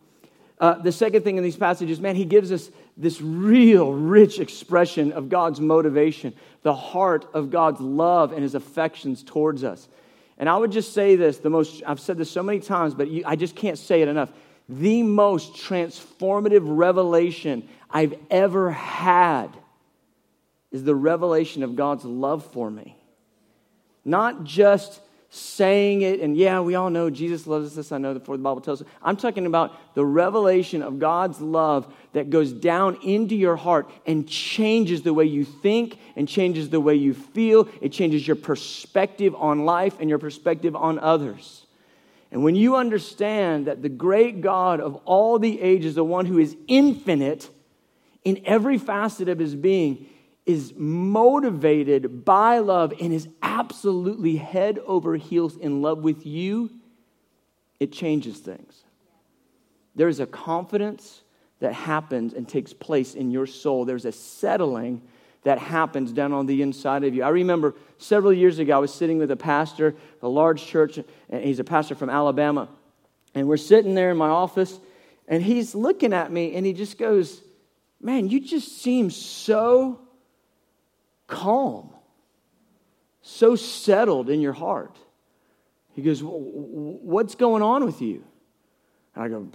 Uh, 0.61 0.75
the 0.75 0.93
second 0.93 1.23
thing 1.23 1.39
in 1.39 1.43
these 1.43 1.57
passages, 1.57 2.01
man, 2.01 2.17
he 2.17 2.27
gives 2.27 2.53
us 2.53 2.71
this 2.95 3.23
real 3.23 3.95
rich 3.95 4.39
expression 4.39 5.11
of 5.13 5.31
God's 5.31 5.59
motivation, 5.59 6.35
the 6.63 6.75
heart 6.75 7.27
of 7.33 7.51
God's 7.51 7.81
love 7.81 8.33
and 8.33 8.43
his 8.43 8.55
affections 8.55 9.23
towards 9.23 9.65
us. 9.65 9.89
And 10.37 10.51
I 10.51 10.57
would 10.59 10.71
just 10.71 10.93
say 10.93 11.17
this 11.17 11.39
the 11.39 11.49
most, 11.49 11.83
I've 11.87 11.99
said 11.99 12.19
this 12.19 12.31
so 12.31 12.43
many 12.43 12.61
times, 12.61 12.95
but 12.95 13.09
you, 13.09 13.23
I 13.25 13.37
just 13.37 13.57
can't 13.57 13.79
say 13.79 14.03
it 14.03 14.09
enough. 14.09 14.31
The 14.69 15.03
most 15.03 15.55
transformative 15.55 16.63
revelation 16.63 17.67
I've 17.91 18.15
ever 18.31 18.71
had 18.71 19.49
is 20.71 20.85
the 20.85 20.95
revelation 20.95 21.63
of 21.63 21.75
God's 21.75 22.05
love 22.05 22.45
for 22.53 22.71
me. 22.71 22.97
Not 24.05 24.45
just 24.45 25.01
saying 25.33 26.03
it, 26.03 26.21
and 26.21 26.37
yeah, 26.37 26.59
we 26.59 26.75
all 26.75 26.91
know 26.91 27.09
Jesus 27.09 27.47
loves 27.47 27.79
us. 27.79 27.93
I 27.93 27.99
know 27.99 28.15
before 28.15 28.37
the 28.37 28.43
Bible 28.43 28.61
tells 28.61 28.83
us. 28.83 28.89
I'm 29.01 29.17
talking 29.17 29.47
about 29.47 29.95
the 29.95 30.05
revelation 30.05 30.83
of 30.83 30.99
God's 30.99 31.41
love 31.41 31.93
that 32.13 32.31
goes 32.31 32.53
down 32.53 32.99
into 33.05 33.37
your 33.37 33.55
heart 33.55 33.89
and 34.07 34.29
changes 34.29 35.03
the 35.03 35.15
way 35.15 35.25
you 35.25 35.45
think 35.45 35.99
and 36.17 36.29
changes 36.29 36.69
the 36.69 36.81
way 36.81 36.97
you 36.97 37.15
feel. 37.15 37.69
It 37.81 37.91
changes 37.91 38.27
your 38.27 38.35
perspective 38.35 39.37
on 39.37 39.65
life 39.65 40.01
and 40.01 40.11
your 40.11 40.19
perspective 40.19 40.75
on 40.75 40.99
others. 40.99 41.65
And 42.33 42.43
when 42.43 42.57
you 42.57 42.75
understand 42.75 43.67
that 43.69 43.83
the 43.83 43.89
great 43.89 44.41
God 44.41 44.81
of 44.81 44.97
all 45.05 45.39
the 45.39 45.61
ages, 45.61 45.95
the 45.95 46.03
one 46.03 46.27
who 46.27 46.39
is 46.39 46.57
infinite 46.67 47.49
in 48.25 48.43
every 48.45 48.79
facet 48.79 49.29
of 49.29 49.39
his 49.39 49.55
being, 49.55 50.09
is 50.47 50.73
motivated 50.77 52.25
by 52.25 52.59
love 52.59 52.93
and 53.01 53.13
is 53.13 53.29
absolutely 53.43 54.37
head 54.37 54.79
over 54.87 55.17
heels 55.17 55.57
in 55.57 55.83
love 55.83 55.99
with 55.99 56.27
you, 56.27 56.71
it 57.79 57.93
changes 57.93 58.39
things. 58.39 58.85
There's 59.95 60.21
a 60.21 60.27
confidence 60.27 61.23
that 61.61 61.75
happens 61.75 62.33
and 62.33 62.49
takes 62.49 62.73
place 62.73 63.15
in 63.15 63.31
your 63.31 63.47
soul. 63.47 63.85
There's 63.85 64.07
a 64.07 64.13
settling 64.13 65.03
that 65.43 65.59
happens 65.59 66.13
down 66.13 66.33
on 66.33 66.47
the 66.47 66.63
inside 66.63 67.05
of 67.05 67.15
you. 67.15 67.23
I 67.23 67.31
remember 67.31 67.75
several 67.99 68.33
years 68.33 68.59
ago, 68.59 68.77
I 68.77 68.79
was 68.79 68.93
sitting 68.93 69.19
with 69.19 69.31
a 69.31 69.37
pastor, 69.37 69.95
a 70.23 70.29
large 70.29 70.65
church, 70.65 70.99
and 71.29 71.45
he's 71.45 71.59
a 71.59 71.65
pastor 71.65 71.95
from 71.95 72.11
Alabama. 72.11 72.69
And 73.35 73.49
we're 73.49 73.57
sitting 73.57 73.95
there 73.95 74.11
in 74.11 74.17
my 74.17 74.29
office, 74.29 74.79
and 75.29 75.43
he's 75.43 75.75
looking 75.75 76.13
at 76.13 76.31
me, 76.31 76.55
and 76.57 76.67
he 76.67 76.73
just 76.73 76.99
goes, 76.99 77.43
Man, 78.03 78.29
you 78.29 78.41
just 78.41 78.81
seem 78.81 79.11
so 79.11 80.01
calm, 81.31 81.91
so 83.23 83.57
settled 83.57 84.29
in 84.29 84.41
your 84.41 84.53
heart. 84.53 84.99
He 85.95 86.03
goes, 86.03 86.21
What's 86.23 87.35
going 87.35 87.63
on 87.63 87.87
with 87.87 88.03
you? 88.03 88.25
And 89.15 89.25
I 89.25 89.29
go, 89.29 89.49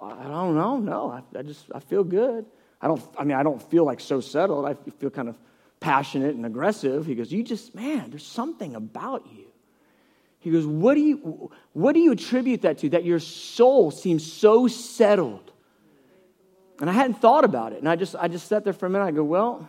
I 0.00 0.24
don't 0.24 0.54
know. 0.54 0.78
No, 0.78 1.10
I, 1.10 1.38
I 1.38 1.42
just, 1.42 1.66
I 1.74 1.80
feel 1.80 2.04
good. 2.04 2.46
I 2.80 2.86
don't, 2.86 3.02
I 3.18 3.24
mean, 3.24 3.36
I 3.36 3.42
don't 3.42 3.62
feel 3.70 3.84
like 3.84 4.00
so 4.00 4.20
settled. 4.20 4.64
I 4.64 4.74
feel 4.98 5.10
kind 5.10 5.28
of 5.28 5.38
passionate 5.80 6.34
and 6.34 6.46
aggressive. 6.46 7.06
He 7.06 7.14
goes, 7.14 7.32
You 7.32 7.42
just, 7.42 7.74
man, 7.74 8.10
there's 8.10 8.26
something 8.26 8.74
about 8.74 9.26
you. 9.34 9.46
He 10.40 10.50
goes, 10.50 10.66
What 10.66 10.94
do 10.94 11.00
you, 11.00 11.50
what 11.72 11.92
do 11.92 12.00
you 12.00 12.12
attribute 12.12 12.62
that 12.62 12.78
to? 12.78 12.90
That 12.90 13.04
your 13.04 13.20
soul 13.20 13.90
seems 13.90 14.30
so 14.30 14.68
settled. 14.68 15.52
And 16.80 16.88
I 16.88 16.92
hadn't 16.92 17.20
thought 17.20 17.44
about 17.44 17.72
it. 17.72 17.80
And 17.80 17.88
I 17.88 17.96
just, 17.96 18.14
I 18.14 18.28
just 18.28 18.46
sat 18.46 18.62
there 18.62 18.72
for 18.72 18.86
a 18.86 18.90
minute. 18.90 19.04
I 19.04 19.10
go, 19.10 19.24
Well, 19.24 19.68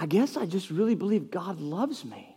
I 0.00 0.06
guess 0.06 0.36
I 0.36 0.46
just 0.46 0.70
really 0.70 0.94
believe 0.94 1.28
God 1.32 1.60
loves 1.60 2.04
me. 2.04 2.36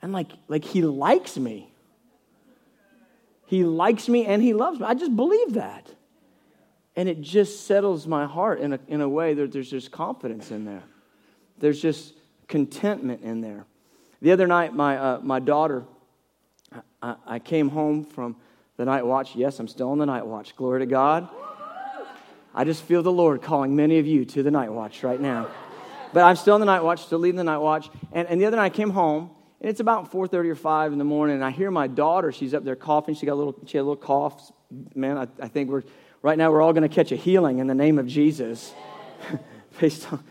And 0.00 0.12
like, 0.12 0.30
like 0.48 0.64
he 0.64 0.80
likes 0.82 1.36
me. 1.36 1.70
He 3.46 3.64
likes 3.64 4.08
me 4.08 4.24
and 4.24 4.42
he 4.42 4.54
loves 4.54 4.80
me. 4.80 4.86
I 4.86 4.94
just 4.94 5.14
believe 5.14 5.52
that. 5.54 5.86
And 6.96 7.06
it 7.06 7.20
just 7.20 7.66
settles 7.66 8.06
my 8.06 8.24
heart 8.24 8.60
in 8.60 8.72
a, 8.72 8.80
in 8.88 9.02
a 9.02 9.08
way 9.08 9.34
that 9.34 9.52
there's 9.52 9.70
just 9.70 9.92
confidence 9.92 10.50
in 10.50 10.64
there. 10.64 10.82
There's 11.58 11.82
just 11.82 12.14
contentment 12.48 13.22
in 13.22 13.42
there. 13.42 13.66
The 14.22 14.32
other 14.32 14.46
night, 14.46 14.74
my, 14.74 14.96
uh, 14.96 15.20
my 15.22 15.38
daughter, 15.38 15.84
I, 17.02 17.16
I 17.26 17.38
came 17.40 17.68
home 17.68 18.04
from 18.04 18.36
the 18.78 18.86
night 18.86 19.04
watch. 19.04 19.36
Yes, 19.36 19.60
I'm 19.60 19.68
still 19.68 19.90
on 19.90 19.98
the 19.98 20.06
night 20.06 20.26
watch. 20.26 20.56
Glory 20.56 20.80
to 20.80 20.86
God. 20.86 21.28
I 22.54 22.64
just 22.64 22.84
feel 22.84 23.02
the 23.02 23.12
Lord 23.12 23.42
calling 23.42 23.76
many 23.76 23.98
of 23.98 24.06
you 24.06 24.24
to 24.26 24.42
the 24.42 24.50
night 24.50 24.72
watch 24.72 25.02
right 25.02 25.20
now. 25.20 25.48
But 26.14 26.22
I'm 26.22 26.36
still 26.36 26.54
in 26.54 26.60
the 26.60 26.66
night 26.66 26.84
watch, 26.84 27.04
still 27.04 27.18
leading 27.18 27.36
the 27.36 27.44
night 27.44 27.58
watch. 27.58 27.90
And, 28.12 28.28
and 28.28 28.40
the 28.40 28.46
other 28.46 28.56
night 28.56 28.66
I 28.66 28.70
came 28.70 28.90
home, 28.90 29.30
and 29.60 29.68
it's 29.68 29.80
about 29.80 30.12
4.30 30.12 30.50
or 30.50 30.54
5 30.54 30.92
in 30.92 30.98
the 30.98 31.04
morning, 31.04 31.34
and 31.34 31.44
I 31.44 31.50
hear 31.50 31.72
my 31.72 31.88
daughter, 31.88 32.30
she's 32.30 32.54
up 32.54 32.64
there 32.64 32.76
coughing. 32.76 33.16
She 33.16 33.26
got 33.26 33.32
a 33.32 33.34
little, 33.34 33.56
she 33.66 33.76
had 33.76 33.82
a 33.82 33.88
little 33.88 33.96
cough. 33.96 34.52
Man, 34.94 35.18
I, 35.18 35.26
I 35.42 35.48
think 35.48 35.70
we're, 35.70 35.82
right 36.22 36.38
now 36.38 36.52
we're 36.52 36.62
all 36.62 36.72
going 36.72 36.88
to 36.88 36.94
catch 36.94 37.10
a 37.10 37.16
healing 37.16 37.58
in 37.58 37.66
the 37.66 37.74
name 37.74 37.98
of 37.98 38.06
Jesus. 38.06 38.72
Based 39.80 40.12
on, 40.12 40.22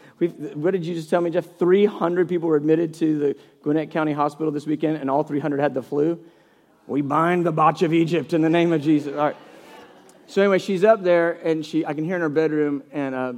what 0.53 0.71
did 0.71 0.85
you 0.85 0.95
just 0.95 1.09
tell 1.09 1.19
me, 1.19 1.29
Jeff? 1.29 1.57
300 1.59 2.29
people 2.29 2.47
were 2.47 2.55
admitted 2.55 2.93
to 2.95 3.19
the 3.19 3.35
Gwinnett 3.61 3.91
County 3.91 4.13
Hospital 4.13 4.53
this 4.53 4.65
weekend, 4.65 4.97
and 4.97 5.11
all 5.11 5.23
300 5.23 5.59
had 5.59 5.73
the 5.73 5.83
flu. 5.83 6.23
We 6.87 7.01
bind 7.01 7.45
the 7.45 7.51
botch 7.51 7.81
of 7.81 7.93
Egypt 7.93 8.31
in 8.31 8.41
the 8.41 8.49
name 8.49 8.71
of 8.71 8.81
Jesus. 8.81 9.11
All 9.11 9.19
right. 9.19 9.35
So 10.27 10.41
anyway, 10.41 10.59
she's 10.59 10.85
up 10.85 11.03
there, 11.03 11.33
and 11.43 11.65
she 11.65 11.85
I 11.85 11.93
can 11.93 12.05
hear 12.05 12.15
in 12.15 12.21
her 12.21 12.29
bedroom, 12.29 12.83
and 12.93 13.13
uh, 13.13 13.33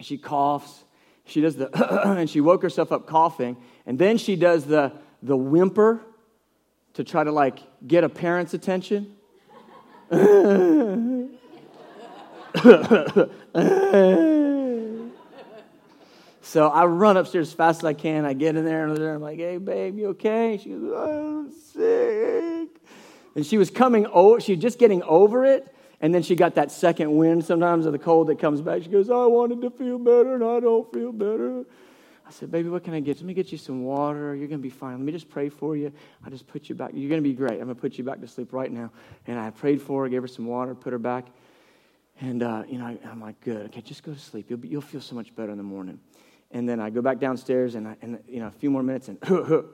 she 0.00 0.18
coughs. 0.18 0.83
She 1.26 1.40
does 1.40 1.56
the 1.56 1.70
and 2.04 2.28
she 2.28 2.40
woke 2.40 2.62
herself 2.62 2.92
up 2.92 3.06
coughing, 3.06 3.56
and 3.86 3.98
then 3.98 4.18
she 4.18 4.36
does 4.36 4.64
the 4.64 4.92
the 5.22 5.36
whimper 5.36 6.00
to 6.94 7.04
try 7.04 7.24
to 7.24 7.32
like 7.32 7.60
get 7.86 8.04
a 8.04 8.08
parent's 8.08 8.54
attention. 8.54 9.16
So 16.54 16.68
I 16.68 16.84
run 16.84 17.16
upstairs 17.16 17.48
as 17.48 17.52
fast 17.52 17.80
as 17.80 17.84
I 17.84 17.94
can. 17.94 18.24
I 18.24 18.32
get 18.32 18.54
in 18.54 18.64
there 18.64 18.86
and 18.86 18.96
I'm 18.96 19.20
like, 19.20 19.38
hey, 19.38 19.56
babe, 19.56 19.98
you 19.98 20.10
okay? 20.10 20.56
She 20.62 20.68
goes, 20.68 20.92
oh, 20.94 21.40
I'm 21.40 21.50
sick. 21.50 22.68
And 23.34 23.44
she 23.44 23.58
was 23.58 23.70
coming 23.70 24.06
over, 24.06 24.40
she 24.40 24.52
was 24.52 24.62
just 24.62 24.78
getting 24.78 25.02
over 25.02 25.44
it. 25.44 25.73
And 26.04 26.14
then 26.14 26.22
she 26.22 26.36
got 26.36 26.56
that 26.56 26.70
second 26.70 27.16
wind 27.16 27.46
sometimes 27.46 27.86
of 27.86 27.92
the 27.92 27.98
cold 27.98 28.26
that 28.26 28.38
comes 28.38 28.60
back. 28.60 28.82
She 28.82 28.90
goes, 28.90 29.08
I 29.08 29.24
wanted 29.24 29.62
to 29.62 29.70
feel 29.70 29.98
better 29.98 30.34
and 30.34 30.44
I 30.44 30.60
don't 30.60 30.92
feel 30.92 31.12
better. 31.12 31.64
I 32.26 32.30
said, 32.30 32.52
baby, 32.52 32.68
what 32.68 32.84
can 32.84 32.92
I 32.92 33.00
get? 33.00 33.16
Let 33.16 33.24
me 33.24 33.32
get 33.32 33.50
you 33.50 33.56
some 33.56 33.84
water. 33.84 34.34
You're 34.34 34.48
going 34.48 34.60
to 34.60 34.62
be 34.62 34.68
fine. 34.68 34.98
Let 34.98 35.00
me 35.00 35.12
just 35.12 35.30
pray 35.30 35.48
for 35.48 35.78
you. 35.78 35.90
I 36.22 36.28
just 36.28 36.46
put 36.46 36.68
you 36.68 36.74
back. 36.74 36.90
You're 36.92 37.08
going 37.08 37.22
to 37.22 37.26
be 37.26 37.32
great. 37.32 37.52
I'm 37.52 37.60
going 37.60 37.68
to 37.68 37.74
put 37.76 37.96
you 37.96 38.04
back 38.04 38.20
to 38.20 38.28
sleep 38.28 38.52
right 38.52 38.70
now. 38.70 38.90
And 39.26 39.38
I 39.38 39.48
prayed 39.48 39.80
for 39.80 40.02
her, 40.02 40.10
gave 40.10 40.20
her 40.20 40.28
some 40.28 40.44
water, 40.44 40.74
put 40.74 40.92
her 40.92 40.98
back. 40.98 41.24
And, 42.20 42.42
uh, 42.42 42.64
you 42.68 42.76
know, 42.76 42.84
I, 42.84 42.98
am 43.10 43.22
like, 43.22 43.40
good. 43.40 43.64
Okay, 43.68 43.80
just 43.80 44.02
go 44.02 44.12
to 44.12 44.20
sleep. 44.20 44.50
You'll, 44.50 44.58
be, 44.58 44.68
you'll 44.68 44.82
feel 44.82 45.00
so 45.00 45.14
much 45.14 45.34
better 45.34 45.52
in 45.52 45.56
the 45.56 45.64
morning. 45.64 45.98
And 46.50 46.68
then 46.68 46.80
I 46.80 46.90
go 46.90 47.00
back 47.00 47.18
downstairs 47.18 47.76
and, 47.76 47.88
I, 47.88 47.96
and 48.02 48.18
you 48.28 48.40
know, 48.40 48.48
a 48.48 48.50
few 48.50 48.68
more 48.70 48.82
minutes 48.82 49.08
and 49.08 49.18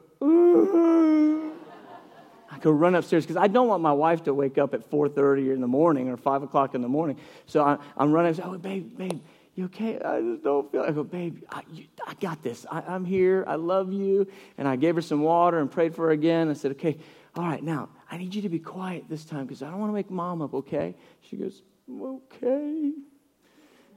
I 2.50 2.58
go 2.58 2.70
run 2.70 2.94
upstairs 2.94 3.24
because 3.24 3.36
I 3.36 3.46
don't 3.46 3.68
want 3.68 3.82
my 3.82 3.92
wife 3.92 4.24
to 4.24 4.34
wake 4.34 4.58
up 4.58 4.74
at 4.74 4.90
4.30 4.90 5.54
in 5.54 5.60
the 5.60 5.68
morning 5.68 6.08
or 6.08 6.16
5 6.16 6.42
o'clock 6.42 6.74
in 6.74 6.82
the 6.82 6.88
morning. 6.88 7.16
So 7.46 7.62
I, 7.62 7.78
am 8.02 8.10
running. 8.12 8.38
Oh, 8.42 8.58
babe, 8.58 8.98
babe, 8.98 9.20
you 9.54 9.66
okay? 9.66 10.00
I 10.00 10.20
just 10.20 10.42
don't 10.42 10.70
feel. 10.72 10.82
I 10.82 10.90
go, 10.90 11.04
babe, 11.04 11.44
I, 11.50 11.62
you, 11.72 11.84
I 12.06 12.14
got 12.14 12.42
this. 12.42 12.66
I, 12.70 12.82
I'm 12.88 13.04
here. 13.04 13.44
I 13.46 13.54
love 13.54 13.92
you. 13.92 14.26
And 14.58 14.66
I 14.66 14.74
gave 14.76 14.96
her 14.96 15.02
some 15.02 15.20
water 15.20 15.60
and 15.60 15.70
prayed 15.70 15.94
for 15.94 16.06
her 16.06 16.10
again. 16.10 16.48
I 16.48 16.54
said, 16.54 16.72
okay, 16.72 16.98
all 17.36 17.44
right, 17.44 17.62
now 17.62 17.88
I 18.10 18.16
need 18.16 18.34
you 18.34 18.42
to 18.42 18.48
be 18.48 18.58
quiet 18.58 19.04
this 19.08 19.24
time 19.24 19.46
because 19.46 19.62
I 19.62 19.70
don't 19.70 19.78
want 19.78 19.90
to 19.90 19.94
wake 19.94 20.10
mom 20.10 20.42
up. 20.42 20.52
Okay? 20.54 20.96
She 21.20 21.36
goes, 21.36 21.62
okay. 21.88 22.92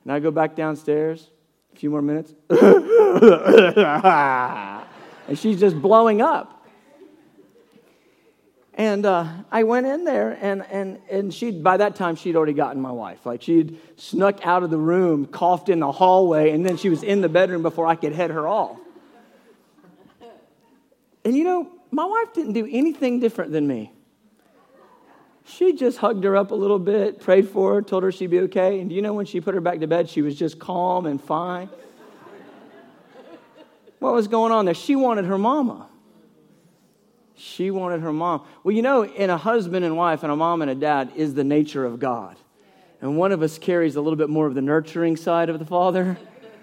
And 0.03 0.11
I 0.11 0.19
go 0.19 0.29
back 0.29 0.55
downstairs. 0.55 1.31
A 1.73 1.75
few 1.75 1.89
more 1.89 2.03
minutes. 2.03 2.35
and 5.27 5.39
she's 5.39 5.59
just 5.59 5.81
blowing 5.81 6.21
up. 6.21 6.62
And 8.75 9.05
uh, 9.05 9.27
I 9.51 9.63
went 9.63 9.85
in 9.85 10.03
there, 10.03 10.35
and, 10.41 10.65
and, 10.71 10.99
and 11.09 11.33
she 11.33 11.51
by 11.51 11.77
that 11.77 11.95
time, 11.95 12.15
she'd 12.15 12.35
already 12.35 12.53
gotten 12.53 12.81
my 12.81 12.91
wife. 12.91 13.23
Like, 13.25 13.43
she'd 13.43 13.79
snuck 13.97 14.45
out 14.45 14.63
of 14.63 14.71
the 14.71 14.79
room, 14.79 15.27
coughed 15.27 15.69
in 15.69 15.79
the 15.79 15.91
hallway, 15.91 16.51
and 16.51 16.65
then 16.65 16.77
she 16.77 16.89
was 16.89 17.03
in 17.03 17.21
the 17.21 17.29
bedroom 17.29 17.61
before 17.61 17.85
I 17.85 17.95
could 17.95 18.13
head 18.13 18.31
her 18.31 18.47
off. 18.47 18.79
And 21.23 21.37
you 21.37 21.43
know, 21.43 21.69
my 21.91 22.05
wife 22.05 22.33
didn't 22.33 22.53
do 22.53 22.67
anything 22.69 23.19
different 23.19 23.51
than 23.51 23.67
me. 23.67 23.91
She 25.45 25.73
just 25.73 25.99
hugged 25.99 26.23
her 26.23 26.35
up 26.35 26.51
a 26.51 26.55
little 26.55 26.79
bit, 26.79 27.19
prayed 27.19 27.49
for 27.49 27.75
her, 27.75 27.81
told 27.81 28.03
her 28.03 28.11
she'd 28.11 28.31
be 28.31 28.39
okay. 28.41 28.79
And 28.79 28.89
do 28.89 28.95
you 28.95 29.01
know 29.01 29.13
when 29.13 29.25
she 29.25 29.39
put 29.39 29.53
her 29.53 29.61
back 29.61 29.79
to 29.81 29.87
bed, 29.87 30.09
she 30.09 30.21
was 30.21 30.35
just 30.35 30.57
calm 30.57 31.05
and 31.05 31.21
fine? 31.21 31.69
what 33.99 34.13
was 34.13 34.27
going 34.27 34.51
on 34.51 34.65
there? 34.65 34.73
She 34.73 34.95
wanted 34.95 35.25
her 35.25 35.37
mama. 35.37 35.89
She 37.35 37.71
wanted 37.71 38.01
her 38.01 38.13
mom. 38.13 38.45
Well, 38.63 38.75
you 38.75 38.81
know, 38.81 39.03
in 39.03 39.29
a 39.29 39.37
husband 39.37 39.85
and 39.85 39.97
wife 39.97 40.23
and 40.23 40.31
a 40.31 40.35
mom 40.35 40.61
and 40.61 40.69
a 40.69 40.75
dad 40.75 41.11
is 41.15 41.33
the 41.33 41.43
nature 41.43 41.85
of 41.85 41.99
God. 41.99 42.37
And 43.01 43.17
one 43.17 43.31
of 43.31 43.41
us 43.41 43.57
carries 43.57 43.95
a 43.95 44.01
little 44.01 44.17
bit 44.17 44.29
more 44.29 44.47
of 44.47 44.55
the 44.55 44.61
nurturing 44.61 45.17
side 45.17 45.49
of 45.49 45.59
the 45.59 45.65
father, 45.65 46.17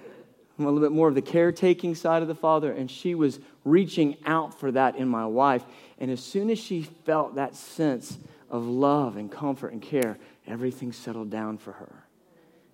a 0.59 0.63
little 0.63 0.81
bit 0.81 0.93
more 0.93 1.09
of 1.09 1.15
the 1.15 1.23
caretaking 1.23 1.95
side 1.95 2.23
of 2.23 2.29
the 2.29 2.35
father. 2.35 2.73
And 2.73 2.91
she 2.91 3.15
was 3.15 3.41
reaching 3.65 4.17
out 4.25 4.59
for 4.59 4.71
that 4.73 4.97
in 4.97 5.09
my 5.09 5.27
wife. 5.27 5.65
And 5.99 6.11
as 6.11 6.23
soon 6.23 6.49
as 6.51 6.59
she 6.59 6.83
felt 7.05 7.35
that 7.35 7.57
sense 7.57 8.17
of 8.49 8.65
love 8.67 9.17
and 9.17 9.31
comfort 9.31 9.73
and 9.73 9.83
care, 9.83 10.19
everything 10.47 10.93
settled 10.93 11.31
down 11.31 11.59
for 11.59 11.73
her. 11.73 12.05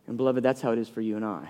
And 0.06 0.16
beloved, 0.16 0.42
that's 0.42 0.60
how 0.60 0.72
it 0.72 0.78
is 0.78 0.88
for 0.88 1.00
you 1.00 1.16
and 1.16 1.24
I. 1.24 1.48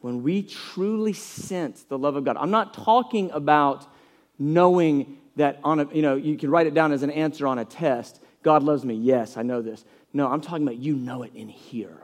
When 0.00 0.24
we 0.24 0.42
truly 0.42 1.12
sense 1.12 1.84
the 1.84 1.96
love 1.96 2.16
of 2.16 2.24
God, 2.24 2.36
I'm 2.36 2.50
not 2.50 2.74
talking 2.74 3.30
about 3.30 3.86
knowing 4.42 5.18
that 5.36 5.60
on 5.62 5.80
a, 5.80 5.94
you 5.94 6.02
know, 6.02 6.16
you 6.16 6.36
can 6.36 6.50
write 6.50 6.66
it 6.66 6.74
down 6.74 6.92
as 6.92 7.02
an 7.02 7.10
answer 7.10 7.46
on 7.46 7.58
a 7.58 7.64
test. 7.64 8.20
God 8.42 8.62
loves 8.62 8.84
me. 8.84 8.94
Yes, 8.94 9.36
I 9.36 9.42
know 9.42 9.62
this. 9.62 9.84
No, 10.12 10.30
I'm 10.30 10.40
talking 10.40 10.64
about 10.64 10.78
you 10.78 10.96
know 10.96 11.22
it 11.22 11.32
in 11.34 11.48
here. 11.48 11.96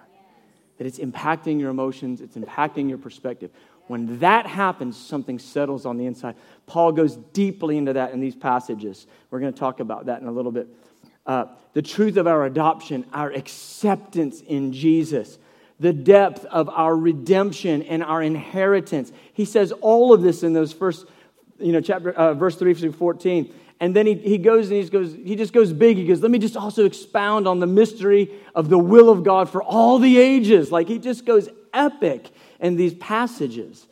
That 0.78 0.86
it's 0.86 0.98
impacting 0.98 1.58
your 1.58 1.70
emotions, 1.70 2.20
it's 2.20 2.36
impacting 2.36 2.88
your 2.88 2.98
perspective. 2.98 3.50
When 3.88 4.20
that 4.20 4.46
happens, 4.46 4.96
something 4.96 5.38
settles 5.38 5.84
on 5.84 5.96
the 5.96 6.06
inside. 6.06 6.36
Paul 6.66 6.92
goes 6.92 7.16
deeply 7.16 7.76
into 7.76 7.94
that 7.94 8.12
in 8.12 8.20
these 8.20 8.36
passages. 8.36 9.06
We're 9.30 9.40
going 9.40 9.52
to 9.52 9.58
talk 9.58 9.80
about 9.80 10.06
that 10.06 10.20
in 10.20 10.28
a 10.28 10.32
little 10.32 10.52
bit. 10.52 10.68
Uh, 11.26 11.46
the 11.72 11.82
truth 11.82 12.16
of 12.16 12.26
our 12.26 12.44
adoption, 12.44 13.04
our 13.12 13.32
acceptance 13.32 14.40
in 14.42 14.72
Jesus, 14.72 15.38
the 15.80 15.92
depth 15.92 16.44
of 16.46 16.68
our 16.68 16.96
redemption 16.96 17.82
and 17.82 18.02
our 18.02 18.22
inheritance. 18.22 19.12
He 19.32 19.44
says 19.44 19.72
all 19.72 20.12
of 20.12 20.22
this 20.22 20.42
in 20.42 20.52
those 20.52 20.72
first, 20.72 21.06
you 21.58 21.72
know, 21.72 21.80
chapter, 21.80 22.12
uh, 22.12 22.34
verse 22.34 22.56
3 22.56 22.74
through 22.74 22.92
14. 22.92 23.52
And 23.80 23.94
then 23.94 24.06
he, 24.06 24.14
he 24.14 24.38
goes 24.38 24.70
and 24.70 24.82
he 24.82 24.88
goes, 24.88 25.14
he 25.14 25.36
just 25.36 25.52
goes 25.52 25.72
big. 25.72 25.96
He 25.96 26.06
goes, 26.06 26.20
let 26.20 26.30
me 26.30 26.38
just 26.38 26.56
also 26.56 26.84
expound 26.84 27.46
on 27.46 27.60
the 27.60 27.66
mystery 27.66 28.30
of 28.54 28.68
the 28.68 28.78
will 28.78 29.08
of 29.08 29.22
God 29.22 29.48
for 29.48 29.62
all 29.62 29.98
the 29.98 30.18
ages. 30.18 30.72
Like 30.72 30.88
he 30.88 30.98
just 30.98 31.24
goes 31.24 31.48
epic 31.72 32.30
in 32.60 32.76
these 32.76 32.94
passages. 32.94 33.86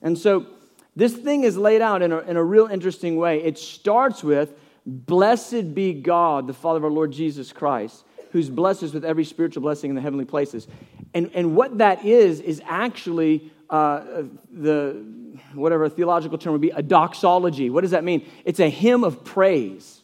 And 0.00 0.16
so 0.16 0.46
this 0.94 1.14
thing 1.14 1.44
is 1.44 1.56
laid 1.56 1.80
out 1.80 2.02
in 2.02 2.12
a, 2.12 2.18
in 2.20 2.36
a 2.36 2.44
real 2.44 2.66
interesting 2.66 3.16
way. 3.16 3.42
It 3.42 3.58
starts 3.58 4.22
with, 4.22 4.52
Blessed 4.84 5.74
be 5.74 5.92
God, 5.92 6.48
the 6.48 6.52
Father 6.52 6.78
of 6.78 6.84
our 6.84 6.90
Lord 6.90 7.12
Jesus 7.12 7.52
Christ, 7.52 8.04
who's 8.32 8.50
blessed 8.50 8.82
us 8.82 8.92
with 8.92 9.04
every 9.04 9.24
spiritual 9.24 9.62
blessing 9.62 9.90
in 9.90 9.94
the 9.94 10.02
heavenly 10.02 10.24
places. 10.24 10.66
And, 11.14 11.30
and 11.34 11.54
what 11.54 11.78
that 11.78 12.04
is, 12.04 12.40
is 12.40 12.60
actually 12.66 13.52
uh, 13.70 14.24
the, 14.50 15.04
whatever 15.54 15.88
theological 15.88 16.38
term 16.38 16.52
would 16.52 16.60
be, 16.60 16.70
a 16.70 16.82
doxology. 16.82 17.70
What 17.70 17.82
does 17.82 17.90
that 17.92 18.04
mean? 18.04 18.26
It's 18.44 18.60
a 18.60 18.68
hymn 18.68 19.04
of 19.04 19.24
praise. 19.24 20.02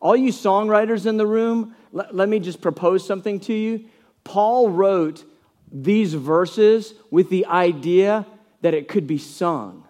All 0.00 0.16
you 0.16 0.32
songwriters 0.32 1.06
in 1.06 1.16
the 1.16 1.26
room, 1.26 1.74
let, 1.92 2.14
let 2.14 2.28
me 2.28 2.38
just 2.38 2.60
propose 2.60 3.06
something 3.06 3.40
to 3.40 3.52
you. 3.52 3.86
Paul 4.24 4.70
wrote 4.70 5.24
these 5.70 6.14
verses 6.14 6.94
with 7.10 7.30
the 7.30 7.46
idea 7.46 8.26
that 8.60 8.74
it 8.74 8.88
could 8.88 9.06
be 9.06 9.18
sung. 9.18 9.84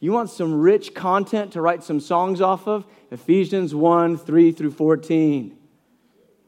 You 0.00 0.12
want 0.12 0.30
some 0.30 0.60
rich 0.60 0.94
content 0.94 1.52
to 1.52 1.60
write 1.60 1.84
some 1.84 2.00
songs 2.00 2.40
off 2.40 2.66
of? 2.66 2.84
Ephesians 3.10 3.74
1 3.74 4.18
3 4.18 4.52
through 4.52 4.72
14. 4.72 5.56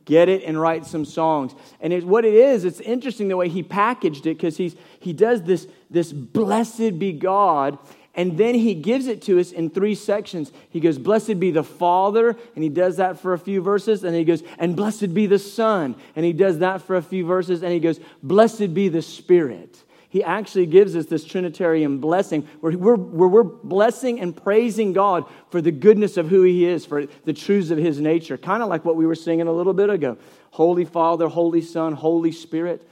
Get 0.05 0.29
it 0.29 0.43
and 0.43 0.61
write 0.61 0.85
some 0.85 1.05
songs. 1.05 1.55
And 1.81 1.93
it, 1.93 2.05
what 2.05 2.25
it 2.25 2.35
is, 2.35 2.65
it's 2.65 2.81
interesting 2.81 3.29
the 3.29 3.37
way 3.37 3.49
he 3.49 3.63
packaged 3.63 4.27
it 4.27 4.37
because 4.37 4.57
he 4.57 5.13
does 5.13 5.43
this, 5.43 5.67
this 5.95 6.13
blessed 6.13 6.99
be 6.99 7.13
God, 7.13 7.79
and 8.15 8.37
then 8.39 8.55
he 8.55 8.75
gives 8.75 9.07
it 9.07 9.23
to 9.23 9.41
us 9.41 9.51
in 9.51 9.71
three 9.71 9.95
sections. 9.95 10.53
He 10.71 10.81
goes, 10.81 10.99
Blessed 10.99 11.41
be 11.41 11.51
the 11.51 11.65
Father, 11.65 12.37
and 12.55 12.63
he 12.63 12.69
does 12.69 12.99
that 12.99 13.19
for 13.19 13.33
a 13.33 13.39
few 13.39 13.61
verses. 13.61 14.05
And 14.05 14.15
he 14.15 14.25
goes, 14.25 14.43
And 14.59 14.77
blessed 14.77 15.15
be 15.15 15.27
the 15.27 15.39
Son, 15.39 15.97
and 16.15 16.25
he 16.25 16.33
does 16.33 16.59
that 16.59 16.83
for 16.83 16.97
a 16.97 17.03
few 17.03 17.25
verses. 17.27 17.63
And 17.63 17.73
he 17.73 17.81
goes, 17.81 17.99
Blessed 18.23 18.75
be 18.75 18.89
the 18.89 19.03
Spirit. 19.03 19.83
He 20.15 20.23
actually 20.23 20.67
gives 20.67 20.95
us 20.95 21.07
this 21.07 21.25
Trinitarian 21.25 21.99
blessing 21.99 22.47
where 22.61 22.79
we're, 22.79 22.95
where 22.95 23.29
we're 23.29 23.43
blessing 23.43 24.21
and 24.21 24.37
praising 24.37 24.93
God 24.93 25.25
for 25.51 25.61
the 25.61 25.73
goodness 25.73 26.17
of 26.17 26.29
who 26.29 26.43
He 26.43 26.67
is, 26.67 26.87
for 26.87 27.07
the 27.25 27.33
truths 27.33 27.71
of 27.71 27.79
His 27.79 28.01
nature. 28.01 28.39
Kind 28.39 28.63
of 28.63 28.69
like 28.69 28.85
what 28.85 28.95
we 28.95 29.07
were 29.07 29.17
singing 29.17 29.49
a 29.49 29.53
little 29.53 29.75
bit 29.75 29.91
ago 29.91 30.17
Holy 30.53 30.85
Father, 30.85 31.27
Holy 31.27 31.61
Son, 31.61 31.95
Holy 31.95 32.31
Spirit. 32.31 32.89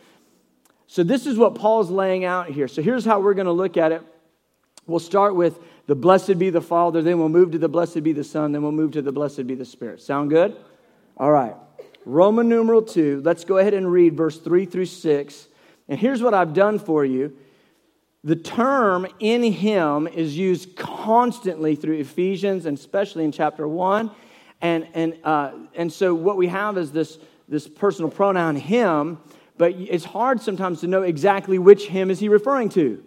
So, 0.92 1.02
this 1.02 1.26
is 1.26 1.38
what 1.38 1.54
Paul's 1.54 1.90
laying 1.90 2.26
out 2.26 2.50
here. 2.50 2.68
So, 2.68 2.82
here's 2.82 3.02
how 3.02 3.20
we're 3.20 3.32
going 3.32 3.46
to 3.46 3.52
look 3.52 3.78
at 3.78 3.92
it 3.92 4.02
We'll 4.86 5.00
start 5.00 5.34
with 5.34 5.58
the 5.86 5.94
blessed 5.94 6.38
be 6.38 6.50
the 6.50 6.60
Father, 6.60 7.00
then 7.00 7.18
we'll 7.18 7.30
move 7.30 7.52
to 7.52 7.58
the 7.58 7.66
blessed 7.66 8.02
be 8.02 8.12
the 8.12 8.22
Son, 8.22 8.52
then 8.52 8.60
we'll 8.60 8.72
move 8.72 8.90
to 8.92 9.00
the 9.00 9.10
blessed 9.10 9.46
be 9.46 9.54
the 9.54 9.64
Spirit. 9.64 10.02
Sound 10.02 10.28
good? 10.28 10.54
All 11.16 11.30
right. 11.30 11.54
Roman 12.04 12.46
numeral 12.46 12.82
2. 12.82 13.22
Let's 13.24 13.46
go 13.46 13.56
ahead 13.56 13.72
and 13.72 13.90
read 13.90 14.18
verse 14.18 14.38
3 14.38 14.66
through 14.66 14.84
6. 14.84 15.48
And 15.88 15.98
here's 15.98 16.20
what 16.20 16.34
I've 16.34 16.52
done 16.52 16.78
for 16.78 17.06
you. 17.06 17.34
The 18.22 18.36
term 18.36 19.06
in 19.18 19.42
him 19.42 20.06
is 20.08 20.36
used 20.36 20.76
constantly 20.76 21.74
through 21.74 22.00
Ephesians 22.00 22.66
and 22.66 22.76
especially 22.76 23.24
in 23.24 23.32
chapter 23.32 23.66
1. 23.66 24.10
And, 24.60 24.86
and, 24.92 25.16
uh, 25.24 25.52
and 25.74 25.90
so 25.90 26.14
what 26.14 26.36
we 26.36 26.48
have 26.48 26.76
is 26.76 26.92
this, 26.92 27.18
this 27.48 27.66
personal 27.66 28.10
pronoun 28.10 28.56
him, 28.56 29.18
but 29.58 29.72
it's 29.72 30.04
hard 30.04 30.40
sometimes 30.40 30.80
to 30.80 30.86
know 30.86 31.02
exactly 31.02 31.58
which 31.58 31.88
him 31.88 32.10
is 32.10 32.20
he 32.20 32.28
referring 32.28 32.68
to. 32.70 33.02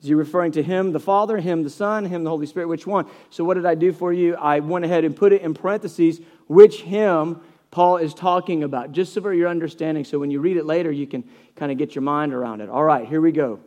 Is 0.00 0.08
he 0.08 0.14
referring 0.14 0.52
to 0.52 0.62
him, 0.62 0.92
the 0.92 1.00
Father, 1.00 1.38
him, 1.38 1.62
the 1.62 1.70
Son, 1.70 2.06
him, 2.06 2.24
the 2.24 2.30
Holy 2.30 2.46
Spirit? 2.46 2.68
Which 2.68 2.86
one? 2.86 3.06
So, 3.28 3.44
what 3.44 3.54
did 3.54 3.66
I 3.66 3.74
do 3.74 3.92
for 3.92 4.12
you? 4.12 4.34
I 4.34 4.60
went 4.60 4.84
ahead 4.84 5.04
and 5.04 5.14
put 5.14 5.32
it 5.32 5.42
in 5.42 5.52
parentheses 5.52 6.20
which 6.46 6.82
him 6.82 7.40
Paul 7.70 7.98
is 7.98 8.14
talking 8.14 8.64
about, 8.64 8.92
just 8.92 9.12
so 9.12 9.20
for 9.20 9.34
your 9.34 9.48
understanding. 9.48 10.04
So, 10.04 10.18
when 10.18 10.30
you 10.30 10.40
read 10.40 10.56
it 10.56 10.64
later, 10.64 10.90
you 10.90 11.06
can 11.06 11.28
kind 11.54 11.70
of 11.70 11.76
get 11.76 11.94
your 11.94 12.02
mind 12.02 12.32
around 12.32 12.62
it. 12.62 12.70
All 12.70 12.82
right, 12.82 13.06
here 13.06 13.20
we 13.20 13.30
go. 13.30 13.60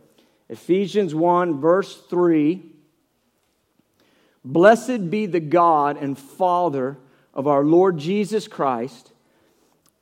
Ephesians 0.50 1.14
1, 1.14 1.62
verse 1.62 2.02
3. 2.10 2.64
Blessed 4.44 5.10
be 5.10 5.26
the 5.28 5.40
God 5.40 5.98
and 5.98 6.18
Father 6.18 6.98
of 7.34 7.48
our 7.48 7.64
Lord 7.64 7.98
Jesus 7.98 8.48
Christ, 8.48 9.13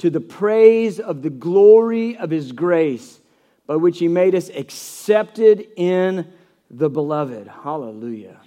to 0.00 0.08
the 0.08 0.20
praise 0.20 0.98
of 0.98 1.20
the 1.20 1.28
glory 1.28 2.16
of 2.16 2.30
his 2.30 2.52
grace, 2.52 3.20
by 3.66 3.76
which 3.76 3.98
he 3.98 4.08
made 4.08 4.34
us 4.34 4.48
accepted 4.48 5.66
in 5.76 6.26
the 6.70 6.88
beloved. 6.88 7.46
Hallelujah. 7.46 8.40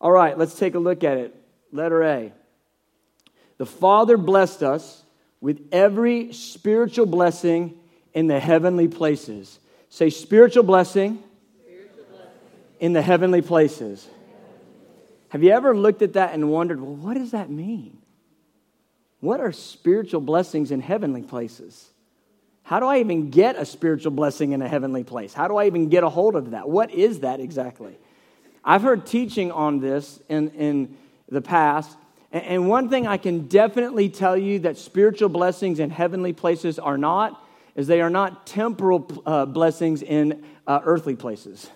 All 0.00 0.10
right, 0.10 0.36
let's 0.36 0.58
take 0.58 0.74
a 0.74 0.78
look 0.78 1.04
at 1.04 1.18
it. 1.18 1.34
Letter 1.70 2.02
A. 2.02 2.32
The 3.58 3.66
Father 3.66 4.16
blessed 4.16 4.62
us 4.62 5.02
with 5.42 5.68
every 5.70 6.32
spiritual 6.32 7.06
blessing 7.06 7.78
in 8.14 8.26
the 8.26 8.40
heavenly 8.40 8.88
places. 8.88 9.58
Say, 9.90 10.08
spiritual 10.08 10.62
blessing, 10.62 11.22
spiritual 11.62 12.04
blessing. 12.10 12.30
in 12.80 12.92
the 12.94 13.02
heavenly 13.02 13.42
places. 13.42 14.08
Have 15.28 15.42
you 15.42 15.50
ever 15.50 15.76
looked 15.76 16.00
at 16.00 16.14
that 16.14 16.32
and 16.32 16.50
wondered, 16.50 16.80
well, 16.80 16.94
what 16.94 17.14
does 17.14 17.32
that 17.32 17.50
mean? 17.50 17.98
What 19.20 19.40
are 19.40 19.52
spiritual 19.52 20.20
blessings 20.20 20.70
in 20.70 20.80
heavenly 20.80 21.22
places? 21.22 21.90
How 22.62 22.80
do 22.80 22.86
I 22.86 22.98
even 22.98 23.30
get 23.30 23.56
a 23.56 23.64
spiritual 23.64 24.10
blessing 24.10 24.52
in 24.52 24.60
a 24.60 24.68
heavenly 24.68 25.04
place? 25.04 25.32
How 25.32 25.48
do 25.48 25.56
I 25.56 25.66
even 25.66 25.88
get 25.88 26.02
a 26.02 26.08
hold 26.08 26.34
of 26.34 26.50
that? 26.50 26.68
What 26.68 26.90
is 26.90 27.20
that 27.20 27.40
exactly? 27.40 27.96
I've 28.64 28.82
heard 28.82 29.06
teaching 29.06 29.52
on 29.52 29.78
this 29.78 30.18
in, 30.28 30.50
in 30.50 30.96
the 31.28 31.40
past, 31.40 31.96
and 32.32 32.68
one 32.68 32.90
thing 32.90 33.06
I 33.06 33.16
can 33.16 33.46
definitely 33.46 34.08
tell 34.08 34.36
you 34.36 34.58
that 34.60 34.76
spiritual 34.76 35.28
blessings 35.28 35.78
in 35.78 35.90
heavenly 35.90 36.32
places 36.32 36.78
are 36.78 36.98
not 36.98 37.42
is 37.76 37.86
they 37.86 38.00
are 38.00 38.10
not 38.10 38.46
temporal 38.46 39.22
uh, 39.24 39.46
blessings 39.46 40.02
in 40.02 40.44
uh, 40.66 40.80
earthly 40.82 41.14
places. 41.14 41.70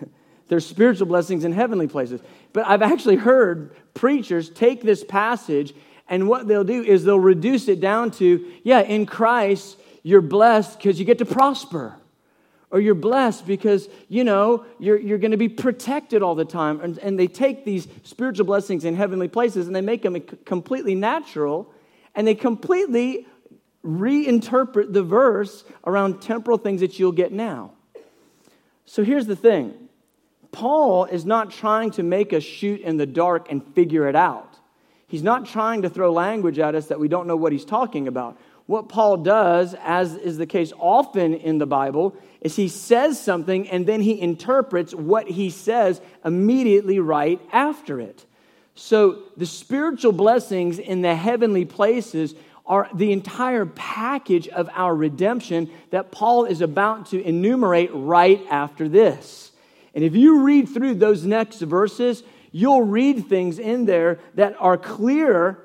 They're 0.48 0.60
spiritual 0.60 1.06
blessings 1.06 1.44
in 1.44 1.52
heavenly 1.52 1.88
places. 1.88 2.20
But 2.52 2.66
I've 2.66 2.82
actually 2.82 3.16
heard 3.16 3.76
preachers 3.92 4.48
take 4.48 4.82
this 4.82 5.04
passage 5.04 5.74
and 6.10 6.28
what 6.28 6.48
they'll 6.48 6.64
do 6.64 6.82
is 6.82 7.04
they'll 7.04 7.20
reduce 7.20 7.68
it 7.68 7.80
down 7.80 8.10
to, 8.12 8.44
yeah, 8.64 8.80
in 8.80 9.06
Christ, 9.06 9.78
you're 10.02 10.20
blessed 10.20 10.76
because 10.76 10.98
you 10.98 11.06
get 11.06 11.18
to 11.18 11.24
prosper. 11.24 11.96
Or 12.72 12.80
you're 12.80 12.94
blessed 12.94 13.46
because, 13.46 13.88
you 14.08 14.22
know, 14.22 14.64
you're, 14.78 14.98
you're 14.98 15.18
going 15.18 15.30
to 15.30 15.36
be 15.36 15.48
protected 15.48 16.22
all 16.22 16.34
the 16.34 16.44
time. 16.44 16.80
And, 16.80 16.98
and 16.98 17.18
they 17.18 17.26
take 17.26 17.64
these 17.64 17.88
spiritual 18.02 18.44
blessings 18.44 18.84
in 18.84 18.94
heavenly 18.94 19.28
places 19.28 19.66
and 19.66 19.74
they 19.74 19.80
make 19.80 20.02
them 20.02 20.20
completely 20.44 20.94
natural 20.94 21.72
and 22.14 22.26
they 22.26 22.34
completely 22.34 23.26
reinterpret 23.84 24.92
the 24.92 25.02
verse 25.02 25.64
around 25.84 26.20
temporal 26.20 26.58
things 26.58 26.80
that 26.80 26.98
you'll 26.98 27.12
get 27.12 27.32
now. 27.32 27.72
So 28.84 29.04
here's 29.04 29.26
the 29.26 29.36
thing 29.36 29.74
Paul 30.52 31.04
is 31.04 31.24
not 31.24 31.50
trying 31.52 31.92
to 31.92 32.02
make 32.02 32.32
us 32.32 32.42
shoot 32.42 32.80
in 32.80 32.96
the 32.96 33.06
dark 33.06 33.50
and 33.50 33.64
figure 33.74 34.08
it 34.08 34.16
out. 34.16 34.49
He's 35.10 35.24
not 35.24 35.44
trying 35.44 35.82
to 35.82 35.90
throw 35.90 36.12
language 36.12 36.60
at 36.60 36.76
us 36.76 36.86
that 36.86 37.00
we 37.00 37.08
don't 37.08 37.26
know 37.26 37.34
what 37.34 37.50
he's 37.50 37.64
talking 37.64 38.06
about. 38.06 38.38
What 38.66 38.88
Paul 38.88 39.16
does, 39.16 39.74
as 39.82 40.14
is 40.14 40.38
the 40.38 40.46
case 40.46 40.72
often 40.78 41.34
in 41.34 41.58
the 41.58 41.66
Bible, 41.66 42.14
is 42.40 42.54
he 42.54 42.68
says 42.68 43.20
something 43.20 43.68
and 43.68 43.84
then 43.84 44.00
he 44.00 44.20
interprets 44.20 44.94
what 44.94 45.28
he 45.28 45.50
says 45.50 46.00
immediately 46.24 47.00
right 47.00 47.40
after 47.52 48.00
it. 48.00 48.24
So 48.76 49.24
the 49.36 49.46
spiritual 49.46 50.12
blessings 50.12 50.78
in 50.78 51.02
the 51.02 51.16
heavenly 51.16 51.64
places 51.64 52.36
are 52.64 52.88
the 52.94 53.10
entire 53.10 53.66
package 53.66 54.46
of 54.46 54.70
our 54.72 54.94
redemption 54.94 55.68
that 55.90 56.12
Paul 56.12 56.44
is 56.44 56.60
about 56.60 57.06
to 57.06 57.20
enumerate 57.20 57.90
right 57.92 58.40
after 58.48 58.88
this. 58.88 59.50
And 59.92 60.04
if 60.04 60.14
you 60.14 60.44
read 60.44 60.68
through 60.68 60.94
those 60.94 61.26
next 61.26 61.58
verses, 61.58 62.22
you'll 62.52 62.82
read 62.82 63.28
things 63.28 63.58
in 63.58 63.86
there 63.86 64.18
that 64.34 64.56
are 64.58 64.76
clear 64.76 65.58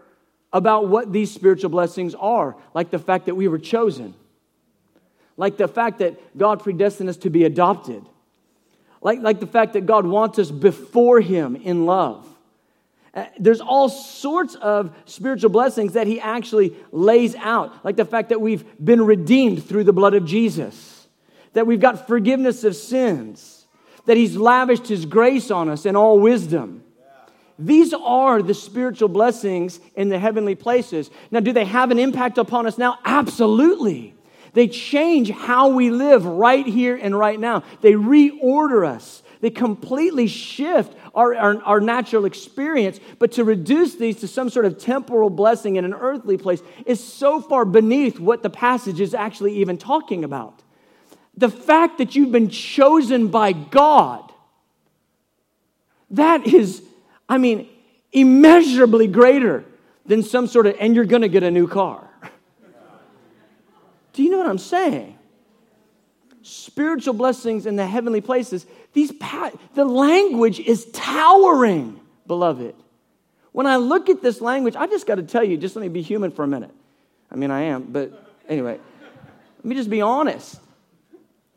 about 0.53 0.87
what 0.87 1.11
these 1.11 1.31
spiritual 1.31 1.69
blessings 1.69 2.15
are, 2.15 2.55
like 2.73 2.89
the 2.89 2.99
fact 2.99 3.25
that 3.25 3.35
we 3.35 3.47
were 3.47 3.59
chosen, 3.59 4.13
like 5.37 5.57
the 5.57 5.67
fact 5.67 5.99
that 5.99 6.37
God 6.37 6.63
predestined 6.63 7.09
us 7.09 7.17
to 7.17 7.29
be 7.29 7.43
adopted, 7.43 8.05
like, 9.01 9.19
like 9.19 9.39
the 9.39 9.47
fact 9.47 9.73
that 9.73 9.85
God 9.85 10.05
wants 10.05 10.39
us 10.39 10.51
before 10.51 11.19
Him 11.21 11.55
in 11.55 11.85
love. 11.85 12.25
Uh, 13.13 13.25
there's 13.39 13.61
all 13.61 13.87
sorts 13.87 14.55
of 14.55 14.93
spiritual 15.05 15.49
blessings 15.49 15.93
that 15.93 16.07
He 16.07 16.19
actually 16.19 16.75
lays 16.91 17.35
out, 17.35 17.83
like 17.83 17.95
the 17.95 18.05
fact 18.05 18.29
that 18.29 18.41
we've 18.41 18.65
been 18.83 19.05
redeemed 19.05 19.65
through 19.65 19.83
the 19.83 19.93
blood 19.93 20.13
of 20.13 20.25
Jesus, 20.25 21.07
that 21.53 21.67
we've 21.67 21.79
got 21.79 22.07
forgiveness 22.07 22.63
of 22.63 22.75
sins 22.75 23.54
that 24.05 24.17
He's 24.17 24.35
lavished 24.35 24.87
His 24.87 25.05
grace 25.05 25.51
on 25.51 25.69
us 25.69 25.85
in 25.85 25.95
all 25.95 26.19
wisdom. 26.19 26.83
These 27.57 27.93
are 27.93 28.41
the 28.41 28.53
spiritual 28.53 29.07
blessings 29.07 29.79
in 29.95 30.09
the 30.09 30.19
heavenly 30.19 30.55
places. 30.55 31.09
Now, 31.31 31.39
do 31.39 31.53
they 31.53 31.65
have 31.65 31.89
an 31.89 31.99
impact 31.99 32.37
upon 32.37 32.67
us 32.67 32.77
now? 32.77 32.99
Absolutely. 33.05 34.13
They 34.53 34.67
change 34.67 35.31
how 35.31 35.69
we 35.69 35.89
live 35.89 36.25
right 36.25 36.65
here 36.65 36.97
and 37.01 37.17
right 37.17 37.39
now. 37.39 37.63
They 37.81 37.93
reorder 37.93 38.85
us. 38.85 39.21
They 39.41 39.49
completely 39.49 40.27
shift 40.27 40.97
our, 41.13 41.35
our, 41.35 41.61
our, 41.63 41.79
natural 41.79 42.25
experience. 42.25 42.99
But 43.19 43.33
to 43.33 43.43
reduce 43.43 43.95
these 43.95 44.19
to 44.21 44.27
some 44.27 44.49
sort 44.49 44.65
of 44.65 44.77
temporal 44.77 45.29
blessing 45.29 45.75
in 45.75 45.85
an 45.85 45.93
earthly 45.93 46.37
place 46.37 46.61
is 46.85 47.03
so 47.03 47.41
far 47.41 47.63
beneath 47.63 48.19
what 48.19 48.43
the 48.43 48.49
passage 48.49 48.99
is 48.99 49.13
actually 49.13 49.55
even 49.57 49.77
talking 49.77 50.23
about 50.23 50.63
the 51.37 51.49
fact 51.49 51.97
that 51.97 52.15
you've 52.15 52.31
been 52.31 52.49
chosen 52.49 53.27
by 53.27 53.51
God, 53.51 54.31
that 56.11 56.47
is, 56.47 56.81
I 57.27 57.37
mean, 57.37 57.67
immeasurably 58.11 59.07
greater 59.07 59.65
than 60.05 60.23
some 60.23 60.47
sort 60.47 60.67
of, 60.67 60.75
and 60.79 60.95
you're 60.95 61.05
going 61.05 61.23
to 61.23 61.27
get 61.27 61.43
a 61.43 61.51
new 61.51 61.67
car. 61.67 62.07
Do 64.13 64.23
you 64.23 64.29
know 64.29 64.37
what 64.37 64.47
I'm 64.47 64.57
saying? 64.57 65.17
Spiritual 66.41 67.15
blessings 67.15 67.65
in 67.65 67.75
the 67.75 67.85
heavenly 67.85 68.21
places, 68.21 68.65
these 68.93 69.11
the 69.73 69.83
language 69.83 70.59
is 70.59 70.85
towering, 70.93 71.99
beloved. 72.27 72.75
When 73.51 73.67
I 73.67 73.75
look 73.77 74.09
at 74.09 74.21
this 74.21 74.39
language, 74.39 74.75
I 74.75 74.87
just 74.87 75.05
got 75.07 75.15
to 75.15 75.23
tell 75.23 75.43
you, 75.43 75.57
just 75.57 75.75
let 75.75 75.81
me 75.81 75.89
be 75.89 76.01
human 76.01 76.31
for 76.31 76.43
a 76.43 76.47
minute. 76.47 76.71
I 77.31 77.35
mean, 77.35 77.51
I 77.51 77.61
am, 77.61 77.83
but 77.83 78.31
anyway, 78.47 78.79
let 79.57 79.65
me 79.65 79.75
just 79.75 79.89
be 79.89 80.01
honest 80.01 80.59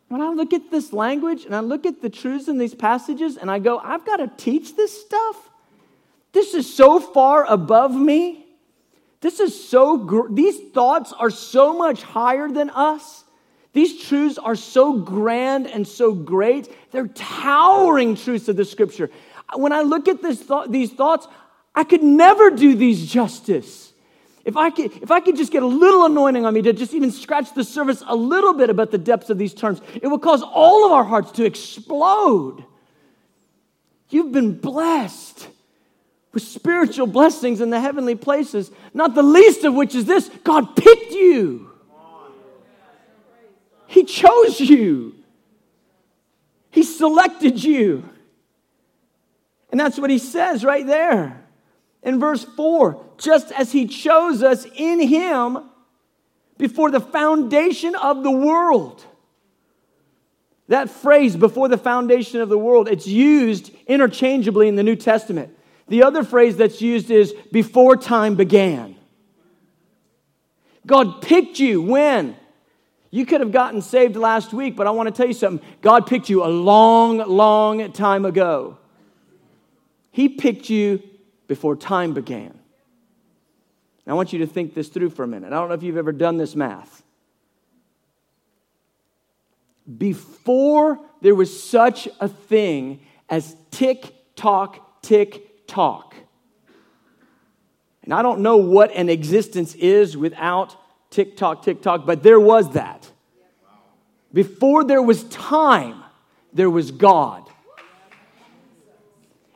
when 0.09 0.23
I 0.23 0.31
look 0.31 0.53
at 0.53 0.71
this 0.71 0.92
language 0.92 1.44
and 1.44 1.55
I 1.55 1.61
look 1.61 1.85
at 1.85 2.01
the 2.01 2.09
truths 2.09 2.49
in 2.49 2.59
these 2.59 2.75
passages 2.75 3.37
and 3.37 3.51
I 3.51 3.59
go, 3.59 3.79
I've 3.79 4.05
got 4.05 4.16
to 4.16 4.31
teach 4.37 4.75
this 4.75 5.01
stuff. 5.05 5.37
This 6.33 6.55
is 6.55 6.73
so 6.73 6.99
far 6.99 7.44
above 7.47 7.94
me. 7.94 8.47
This 9.21 9.40
is 9.40 9.68
so, 9.68 9.99
gr- 9.99 10.33
these 10.33 10.71
thoughts 10.73 11.12
are 11.12 11.31
so 11.31 11.77
much 11.77 12.03
higher 12.03 12.49
than 12.49 12.71
us. 12.71 13.25
These 13.73 14.05
truths 14.05 14.38
are 14.38 14.57
so 14.57 14.94
grand 14.94 15.66
and 15.66 15.87
so 15.87 16.14
great. 16.14 16.75
They're 16.90 17.09
towering 17.09 18.16
truths 18.16 18.49
of 18.49 18.57
the 18.57 18.64
scripture. 18.64 19.11
When 19.55 19.73
I 19.73 19.83
look 19.83 20.09
at 20.09 20.23
this 20.23 20.47
th- 20.47 20.68
these 20.68 20.92
thoughts, 20.92 21.27
I 21.75 21.85
could 21.85 22.03
never 22.03 22.51
do 22.51 22.75
these 22.75 23.11
justice. 23.11 23.88
If 24.44 24.57
I, 24.57 24.70
could, 24.70 24.92
if 25.03 25.11
I 25.11 25.20
could 25.20 25.37
just 25.37 25.53
get 25.53 25.62
a 25.62 25.66
little 25.66 26.07
anointing 26.07 26.46
on 26.46 26.55
me 26.55 26.62
to 26.62 26.72
just 26.72 26.94
even 26.94 27.11
scratch 27.11 27.55
the 27.55 27.64
surface 27.64 28.03
a 28.07 28.14
little 28.14 28.55
bit 28.55 28.70
about 28.70 28.90
the 28.90 28.98
depths 28.98 29.31
of 29.31 29.38
these 29.38 29.53
terms, 29.53 29.81
it 30.01 30.07
would 30.07 30.22
cause 30.22 30.42
all 30.42 30.87
of 30.87 30.92
our 30.92 31.05
hearts 31.05 31.33
to 31.33 31.44
explode. 31.44 32.64
You've 34.11 34.33
been 34.33 34.59
blessed 34.59 35.48
with 36.33 36.42
spiritual 36.42 37.07
blessings 37.07 37.61
in 37.61 37.70
the 37.70 37.81
heavenly 37.81 38.14
places, 38.14 38.70
not 38.94 39.14
the 39.14 39.22
least 39.22 39.64
of 39.64 39.74
which 39.74 39.94
is 39.94 40.05
this 40.05 40.31
God 40.44 40.77
picked 40.77 41.12
you. 41.12 41.70
He 43.87 44.05
chose 44.05 44.61
you, 44.61 45.14
He 46.70 46.83
selected 46.83 47.62
you. 47.62 48.09
And 49.70 49.79
that's 49.79 49.98
what 49.98 50.09
He 50.09 50.18
says 50.18 50.64
right 50.64 50.87
there 50.87 51.47
in 52.02 52.20
verse 52.20 52.44
4 52.44 53.04
just 53.18 53.52
as 53.52 53.72
He 53.72 53.87
chose 53.87 54.42
us 54.42 54.66
in 54.76 55.00
Him 55.00 55.58
before 56.56 56.90
the 56.90 57.00
foundation 57.00 57.94
of 57.94 58.22
the 58.22 58.30
world. 58.30 59.04
That 60.68 60.90
phrase, 60.90 61.34
before 61.34 61.68
the 61.68 61.78
foundation 61.78 62.40
of 62.40 62.48
the 62.48 62.58
world, 62.58 62.88
it's 62.88 63.06
used 63.06 63.70
interchangeably 63.87 64.68
in 64.68 64.76
the 64.76 64.82
New 64.82 64.96
Testament. 64.96 65.56
The 65.88 66.02
other 66.02 66.22
phrase 66.22 66.56
that's 66.56 66.82
used 66.82 67.11
is 67.11 67.32
before 67.50 67.96
time 67.96 68.34
began. 68.34 68.96
God 70.87 71.22
picked 71.22 71.58
you 71.58 71.80
when? 71.80 72.37
You 73.11 73.24
could 73.24 73.40
have 73.40 73.52
gotten 73.52 73.80
saved 73.80 74.16
last 74.16 74.52
week, 74.52 74.76
but 74.76 74.87
I 74.87 74.90
want 74.90 75.08
to 75.08 75.14
tell 75.14 75.26
you 75.26 75.32
something. 75.32 75.66
God 75.80 76.06
picked 76.06 76.28
you 76.28 76.44
a 76.44 76.48
long, 76.48 77.18
long 77.18 77.90
time 77.92 78.26
ago. 78.26 78.76
He 80.11 80.28
picked 80.28 80.68
you 80.68 81.02
before 81.48 81.74
time 81.74 82.14
began. 82.14 82.58
I 84.06 84.14
want 84.14 84.32
you 84.32 84.38
to 84.38 84.46
think 84.46 84.72
this 84.72 84.88
through 84.88 85.11
for 85.11 85.22
a 85.22 85.26
minute. 85.26 85.48
I 85.48 85.56
don't 85.56 85.68
know 85.68 85.74
if 85.74 85.82
you've 85.82 85.98
ever 85.98 86.12
done 86.12 86.38
this 86.38 86.56
math. 86.56 87.02
Before 89.98 90.98
there 91.20 91.34
was 91.34 91.62
such 91.62 92.08
a 92.18 92.28
thing 92.28 93.00
as 93.28 93.54
tick 93.70 94.14
tock, 94.34 95.02
tick 95.02 95.66
tock. 95.66 96.14
And 98.02 98.14
I 98.14 98.22
don't 98.22 98.40
know 98.40 98.56
what 98.56 98.90
an 98.94 99.11
existence 99.11 99.74
is 99.74 100.16
without 100.16 100.74
tick 101.11 101.37
tock, 101.37 101.62
tick 101.62 101.82
tock, 101.82 102.06
but 102.06 102.22
there 102.22 102.40
was 102.40 102.72
that. 102.72 103.11
Before 104.32 104.84
there 104.84 105.02
was 105.02 105.24
time, 105.24 106.02
there 106.54 106.70
was 106.70 106.90
God. 106.90 107.48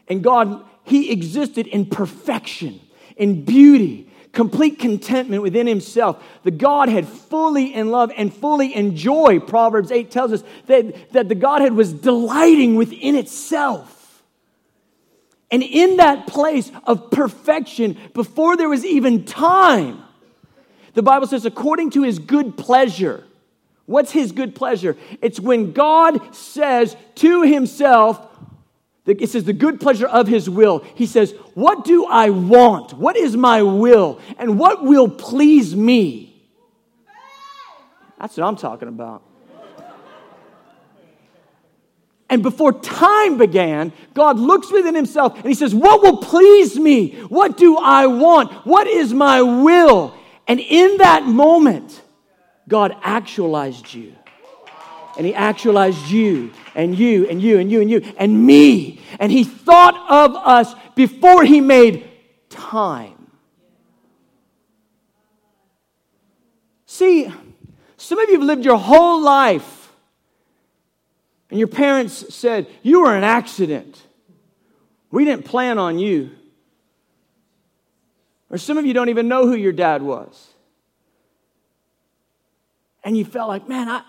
And 0.09 0.23
God, 0.23 0.63
He 0.85 1.11
existed 1.11 1.67
in 1.67 1.87
perfection, 1.87 2.81
in 3.17 3.45
beauty, 3.45 4.11
complete 4.33 4.79
contentment 4.79 5.43
within 5.43 5.67
himself. 5.67 6.23
The 6.43 6.51
Godhead 6.51 7.07
fully 7.07 7.75
in 7.75 7.91
love 7.91 8.11
and 8.17 8.33
fully 8.33 8.75
in 8.75 8.97
joy. 8.97 9.39
Proverbs 9.41 9.91
8 9.91 10.11
tells 10.11 10.33
us 10.33 10.43
that, 10.67 11.13
that 11.13 11.29
the 11.29 11.35
Godhead 11.35 11.75
was 11.75 11.93
delighting 11.93 12.77
within 12.77 13.15
itself. 13.15 14.23
And 15.51 15.63
in 15.63 15.99
that 15.99 16.27
place 16.27 16.73
of 16.85 17.11
perfection, 17.11 17.99
before 18.15 18.57
there 18.57 18.71
was 18.71 18.87
even 18.87 19.25
time, 19.25 20.03
the 20.95 21.03
Bible 21.03 21.27
says, 21.27 21.45
according 21.45 21.91
to 21.91 22.03
his 22.03 22.19
good 22.19 22.57
pleasure. 22.57 23.25
What's 23.85 24.13
his 24.13 24.33
good 24.33 24.55
pleasure? 24.55 24.97
It's 25.21 25.39
when 25.39 25.73
God 25.73 26.35
says 26.35 26.97
to 27.17 27.43
himself, 27.43 28.27
it 29.05 29.31
says, 29.31 29.45
the 29.45 29.53
good 29.53 29.81
pleasure 29.81 30.07
of 30.07 30.29
his 30.29 30.49
will. 30.49 30.85
He 30.95 31.07
says, 31.07 31.33
What 31.55 31.85
do 31.85 32.07
I 32.07 32.31
want? 32.31 32.93
What 32.93 33.17
is 33.17 33.37
my 33.37 33.63
will? 33.63 34.21
And 34.39 34.59
what 34.59 34.85
will 34.85 35.09
please 35.09 35.75
me? 35.75 36.29
That's 38.21 38.37
what 38.37 38.47
I'm 38.47 38.57
talking 38.57 38.87
about. 38.87 39.25
And 42.31 42.43
before 42.43 42.73
time 42.73 43.37
began, 43.37 43.93
God 44.15 44.39
looks 44.39 44.73
within 44.73 44.95
himself 44.95 45.37
and 45.37 45.47
he 45.47 45.55
says, 45.55 45.75
What 45.75 46.01
will 46.01 46.19
please 46.19 46.79
me? 46.79 47.21
What 47.23 47.57
do 47.57 47.77
I 47.77 48.07
want? 48.07 48.53
What 48.65 48.87
is 48.87 49.13
my 49.13 49.43
will? 49.43 50.15
And 50.47 50.61
in 50.61 50.99
that 50.99 51.25
moment, 51.25 52.01
God 52.69 52.97
actualized 53.03 53.93
you 53.93 54.15
and 55.17 55.27
he 55.27 55.35
actualized 55.35 56.09
you 56.09 56.53
and 56.75 56.99
you 56.99 57.29
and 57.29 57.41
you 57.43 57.59
and 57.59 57.71
you 57.71 57.81
and 57.81 57.91
you 57.91 58.15
and 58.17 58.47
me. 58.47 59.01
And 59.19 59.31
he 59.31 59.45
thought 59.45 59.95
of 60.09 60.35
us 60.37 60.75
before 60.95 61.45
he 61.45 61.61
made 61.61 62.09
time. 62.49 63.31
See, 66.87 67.33
some 67.97 68.19
of 68.19 68.29
you 68.29 68.35
have 68.35 68.45
lived 68.45 68.65
your 68.65 68.79
whole 68.79 69.23
life 69.23 69.83
and 71.53 71.59
your 71.59 71.69
parents 71.69 72.35
said, 72.35 72.67
You 72.83 73.03
were 73.03 73.15
an 73.15 73.25
accident. 73.25 74.03
We 75.11 75.27
didn't 75.27 75.45
plan 75.45 75.79
on 75.79 75.99
you. 75.99 76.31
Or 78.49 78.57
some 78.57 78.79
of 78.79 78.87
you 78.87 78.95
don't 78.95 79.11
even 79.11 79.29
know 79.29 79.47
who 79.47 79.55
your 79.55 79.73
dad 79.73 80.01
was. 80.03 80.49
And 83.05 83.17
you 83.17 83.27
felt 83.27 83.49
like, 83.49 83.69
man, 83.69 83.89
I, 83.89 84.03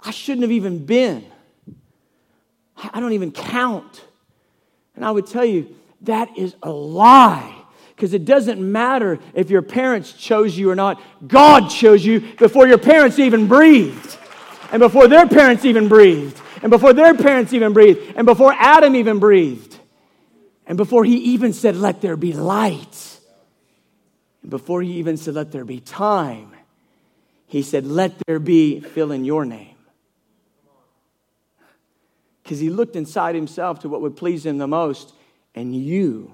I 0.00 0.10
shouldn't 0.10 0.42
have 0.42 0.52
even 0.52 0.84
been. 0.84 1.24
I 2.76 3.00
don't 3.00 3.12
even 3.12 3.32
count. 3.32 4.04
And 4.94 5.04
I 5.04 5.10
would 5.10 5.26
tell 5.26 5.44
you, 5.44 5.74
that 6.02 6.36
is 6.36 6.54
a 6.62 6.70
lie. 6.70 7.54
Because 7.94 8.12
it 8.12 8.24
doesn't 8.24 8.60
matter 8.60 9.18
if 9.34 9.48
your 9.48 9.62
parents 9.62 10.12
chose 10.12 10.56
you 10.56 10.70
or 10.70 10.74
not. 10.74 11.00
God 11.26 11.68
chose 11.68 12.04
you 12.04 12.20
before 12.36 12.68
your 12.68 12.78
parents 12.78 13.18
even 13.18 13.46
breathed, 13.46 14.18
and 14.70 14.80
before 14.80 15.08
their 15.08 15.26
parents 15.26 15.64
even 15.64 15.88
breathed, 15.88 16.38
and 16.60 16.70
before 16.70 16.92
their 16.92 17.14
parents 17.14 17.54
even 17.54 17.72
breathed, 17.72 18.14
and 18.14 18.26
before 18.26 18.52
Adam 18.52 18.94
even 18.96 19.18
breathed, 19.18 19.78
and 20.66 20.76
before 20.76 21.06
he 21.06 21.16
even 21.16 21.54
said, 21.54 21.74
Let 21.74 22.02
there 22.02 22.18
be 22.18 22.34
light, 22.34 23.18
and 24.42 24.50
before 24.50 24.82
he 24.82 24.98
even 24.98 25.16
said, 25.16 25.32
Let 25.32 25.50
there 25.50 25.64
be 25.64 25.80
time, 25.80 26.52
he 27.46 27.62
said, 27.62 27.86
Let 27.86 28.12
there 28.26 28.38
be, 28.38 28.80
fill 28.80 29.10
in 29.10 29.24
your 29.24 29.46
name 29.46 29.75
because 32.46 32.60
he 32.60 32.70
looked 32.70 32.94
inside 32.94 33.34
himself 33.34 33.80
to 33.80 33.88
what 33.88 34.00
would 34.00 34.14
please 34.14 34.46
him 34.46 34.58
the 34.58 34.68
most, 34.68 35.12
and 35.56 35.74
you 35.74 36.32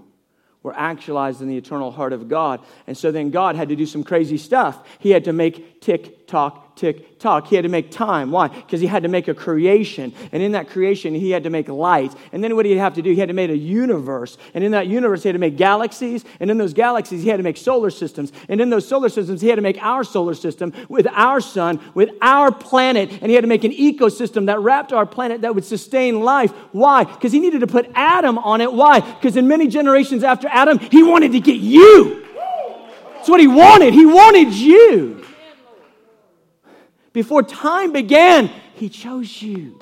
were 0.63 0.75
actualized 0.77 1.41
in 1.41 1.49
the 1.49 1.57
eternal 1.57 1.91
heart 1.91 2.13
of 2.13 2.29
God. 2.29 2.61
And 2.87 2.99
so 2.99 3.11
then 3.11 3.31
God 3.31 3.57
had 3.57 3.71
to 3.71 3.77
do 3.77 3.87
some 3.87 4.05
crazy 4.05 4.37
stuff. 4.37 4.87
He 4.99 5.09
had 5.09 5.25
to 5.25 5.33
make 5.33 5.81
tick 5.81 6.27
tock, 6.27 6.62
tick 6.77 7.19
tock. 7.19 7.47
He 7.47 7.57
had 7.57 7.63
to 7.63 7.69
make 7.69 7.91
time. 7.91 8.31
Why? 8.31 8.49
Because 8.49 8.81
he 8.81 8.87
had 8.87 9.03
to 9.05 9.09
make 9.09 9.29
a 9.29 9.35
creation. 9.35 10.13
And 10.33 10.43
in 10.43 10.53
that 10.53 10.69
creation, 10.69 11.15
he 11.15 11.31
had 11.31 11.45
to 11.45 11.51
make 11.51 11.69
light. 11.69 12.13
And 12.33 12.43
then 12.43 12.57
what 12.57 12.65
did 12.65 12.71
he 12.71 12.79
have 12.79 12.95
to 12.95 13.03
do? 13.03 13.11
He 13.11 13.21
had 13.21 13.29
to 13.29 13.35
make 13.35 13.51
a 13.51 13.57
universe. 13.57 14.39
And 14.55 14.65
in 14.65 14.73
that 14.73 14.87
universe, 14.87 15.23
he 15.23 15.29
had 15.29 15.35
to 15.35 15.39
make 15.39 15.57
galaxies. 15.57 16.25
And 16.41 16.51
in 16.51 16.59
those 16.59 16.75
galaxies, 16.75 17.23
he 17.23 17.29
had 17.29 17.37
to 17.37 17.43
make 17.43 17.57
solar 17.57 17.91
systems. 17.91 18.33
And 18.49 18.61
in 18.61 18.71
those 18.71 18.87
solar 18.87 19.09
systems, 19.09 19.41
he 19.41 19.49
had 19.49 19.57
to 19.57 19.63
make 19.63 19.83
our 19.83 20.05
solar 20.05 20.35
system 20.35 20.73
with 20.89 21.07
our 21.13 21.41
sun, 21.41 21.81
with 21.95 22.11
our 22.21 22.51
planet. 22.51 23.11
And 23.11 23.27
he 23.27 23.35
had 23.35 23.43
to 23.43 23.49
make 23.49 23.65
an 23.65 23.73
ecosystem 23.73 24.47
that 24.47 24.61
wrapped 24.61 24.93
our 24.93 25.07
planet 25.07 25.43
that 25.43 25.55
would 25.55 25.65
sustain 25.65 26.21
life. 26.21 26.51
Why? 26.73 27.05
Because 27.05 27.33
he 27.33 27.41
needed 27.41 27.61
to 27.61 27.67
put 27.67 27.91
Adam 27.95 28.39
on 28.39 28.61
it. 28.61 28.73
Why? 28.73 29.01
Because 29.01 29.37
in 29.37 29.49
many 29.49 29.69
generations 29.69 30.25
after 30.25 30.49
Adam, 30.49 30.79
he 30.79 31.03
wanted 31.03 31.33
to 31.33 31.41
get 31.41 31.61
you. 31.61 32.27
That's 33.15 33.29
what 33.29 33.41
he 33.41 33.47
wanted. 33.47 33.95
He 33.95 34.05
wanted 34.05 34.53
you. 34.53 35.25
Before 37.13 37.43
time 37.43 37.93
began, 37.93 38.49
he 38.75 38.89
chose 38.89 39.43
you. 39.43 39.79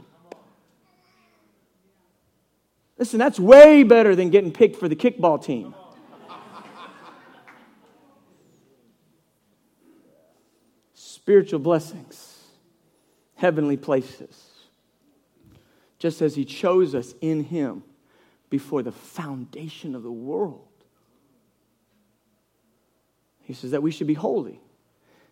Listen, 2.98 3.18
that's 3.18 3.40
way 3.40 3.82
better 3.82 4.14
than 4.14 4.30
getting 4.30 4.52
picked 4.52 4.76
for 4.76 4.88
the 4.88 4.96
kickball 4.96 5.42
team. 5.42 5.74
Spiritual 10.92 11.60
blessings, 11.60 12.44
heavenly 13.36 13.76
places. 13.76 14.48
Just 15.98 16.20
as 16.20 16.34
he 16.34 16.44
chose 16.44 16.94
us 16.94 17.14
in 17.20 17.44
him 17.44 17.84
before 18.48 18.82
the 18.82 18.92
foundation 18.92 19.94
of 19.94 20.02
the 20.02 20.10
world. 20.10 20.66
He 23.42 23.54
says 23.54 23.70
that 23.70 23.82
we 23.82 23.90
should 23.90 24.06
be 24.06 24.14
holy. 24.14 24.60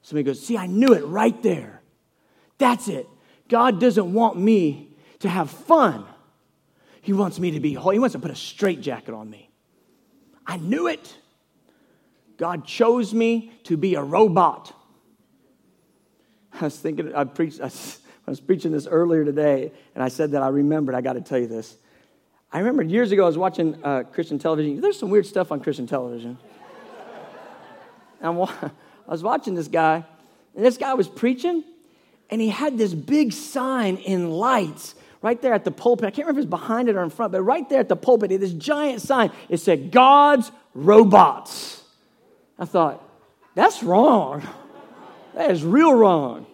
Somebody 0.03 0.25
goes, 0.25 0.41
See, 0.41 0.57
I 0.57 0.67
knew 0.67 0.95
it 0.95 1.05
right 1.05 1.43
there. 1.43 1.78
That's 2.59 2.89
it. 2.89 3.09
God 3.49 3.81
doesn't 3.81 4.13
want 4.13 4.39
me 4.39 4.97
to 5.21 5.29
have 5.29 5.51
fun. 5.51 6.05
He 7.01 7.13
wants 7.13 7.39
me 7.39 7.53
to 7.53 7.61
be 7.61 7.73
holy. 7.73 7.97
He 7.97 7.99
wants 7.99 8.13
to 8.13 8.19
put 8.19 8.31
a 8.31 8.37
straitjacket 8.37 9.15
on 9.15 9.31
me. 9.31 9.51
I 10.47 10.57
knew 10.57 10.87
it. 10.87 11.17
God 12.37 12.65
chose 12.65 13.13
me 13.13 13.53
to 13.65 13.77
be 13.77 13.95
a 13.95 14.03
robot. 14.03 14.75
I 16.61 16.65
was 16.65 16.79
thinking, 16.79 17.15
I 17.15 17.25
preached, 17.25 17.61
I 17.61 17.71
was 18.27 18.41
preaching 18.41 18.73
this 18.73 18.87
earlier 18.87 19.25
today, 19.25 19.73
and 19.95 20.03
I 20.03 20.09
said 20.09 20.33
that 20.33 20.43
I 20.43 20.49
remembered, 20.49 20.95
I 20.95 21.01
got 21.01 21.15
to 21.15 21.21
tell 21.21 21.39
you 21.39 21.47
this. 21.47 21.77
I 22.53 22.59
remember 22.59 22.83
years 22.83 23.13
ago, 23.13 23.25
I 23.25 23.27
was 23.27 23.37
watching 23.37 23.83
uh, 23.85 24.05
Christian 24.05 24.39
television. 24.39 24.81
There's 24.81 24.99
some 24.99 25.11
weird 25.11 25.27
stuff 25.27 25.53
on 25.53 25.61
Christian 25.61 25.87
television. 25.87 26.39
And 28.21 28.29
I 28.29 28.71
was 29.07 29.23
watching 29.23 29.55
this 29.55 29.69
guy, 29.69 30.05
and 30.57 30.65
this 30.65 30.77
guy 30.77 30.95
was 30.95 31.09
preaching, 31.09 31.63
and 32.31 32.41
he 32.41 32.49
had 32.49 32.79
this 32.79 32.95
big 32.95 33.33
sign 33.33 33.97
in 33.97 34.31
lights 34.31 34.95
right 35.23 35.41
there 35.41 35.55
at 35.55 35.65
the 35.65 35.71
pulpit. 35.71 36.07
I 36.07 36.11
can't 36.11 36.27
remember 36.27 36.41
if 36.41 36.45
it's 36.45 36.51
behind 36.51 36.89
it 36.89 36.97
or 36.97 37.03
in 37.03 37.11
front, 37.11 37.33
but 37.33 37.43
right 37.43 37.69
there 37.69 37.81
at 37.81 37.89
the 37.89 37.97
pulpit, 37.97 38.31
this 38.41 38.53
giant 38.53 39.03
sign. 39.03 39.33
It 39.49 39.59
said, 39.59 39.91
God's 39.91 40.51
robots. 40.75 41.83
I 42.59 42.65
thought, 42.65 43.03
that's 43.55 43.83
wrong. 43.83 44.47
That 45.35 45.51
is 45.51 45.65
real 45.65 45.95
wrong. 45.95 46.47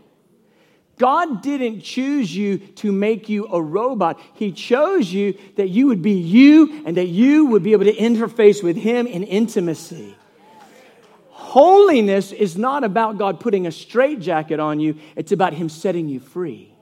God 0.97 1.43
didn't 1.43 1.81
choose 1.81 2.35
you 2.35 2.59
to 2.59 2.93
make 2.93 3.29
you 3.29 3.49
a 3.49 3.61
robot. 3.61 4.21
He 4.35 4.53
chose 4.53 5.13
you 5.13 5.37
that 5.57 5.69
you 5.69 5.89
would 5.89 6.03
be 6.03 6.13
you 6.13 6.85
and 6.87 6.97
that 6.97 7.09
you 7.09 7.47
would 7.47 7.63
be 7.63 7.73
able 7.73 7.87
to 7.87 7.95
interface 7.95 8.63
with 8.63 8.77
Him 8.77 9.07
in 9.07 9.25
intimacy. 9.25 10.17
Holiness 11.55 12.33
is 12.33 12.59
not 12.59 12.83
about 12.83 13.17
God 13.17 13.39
putting 13.39 13.65
a 13.69 13.71
straitjacket 13.71 14.59
on 14.59 14.81
you, 14.81 14.97
it's 15.15 15.31
about 15.31 15.53
Him 15.53 15.69
setting 15.69 16.09
you 16.09 16.19
free. 16.19 16.75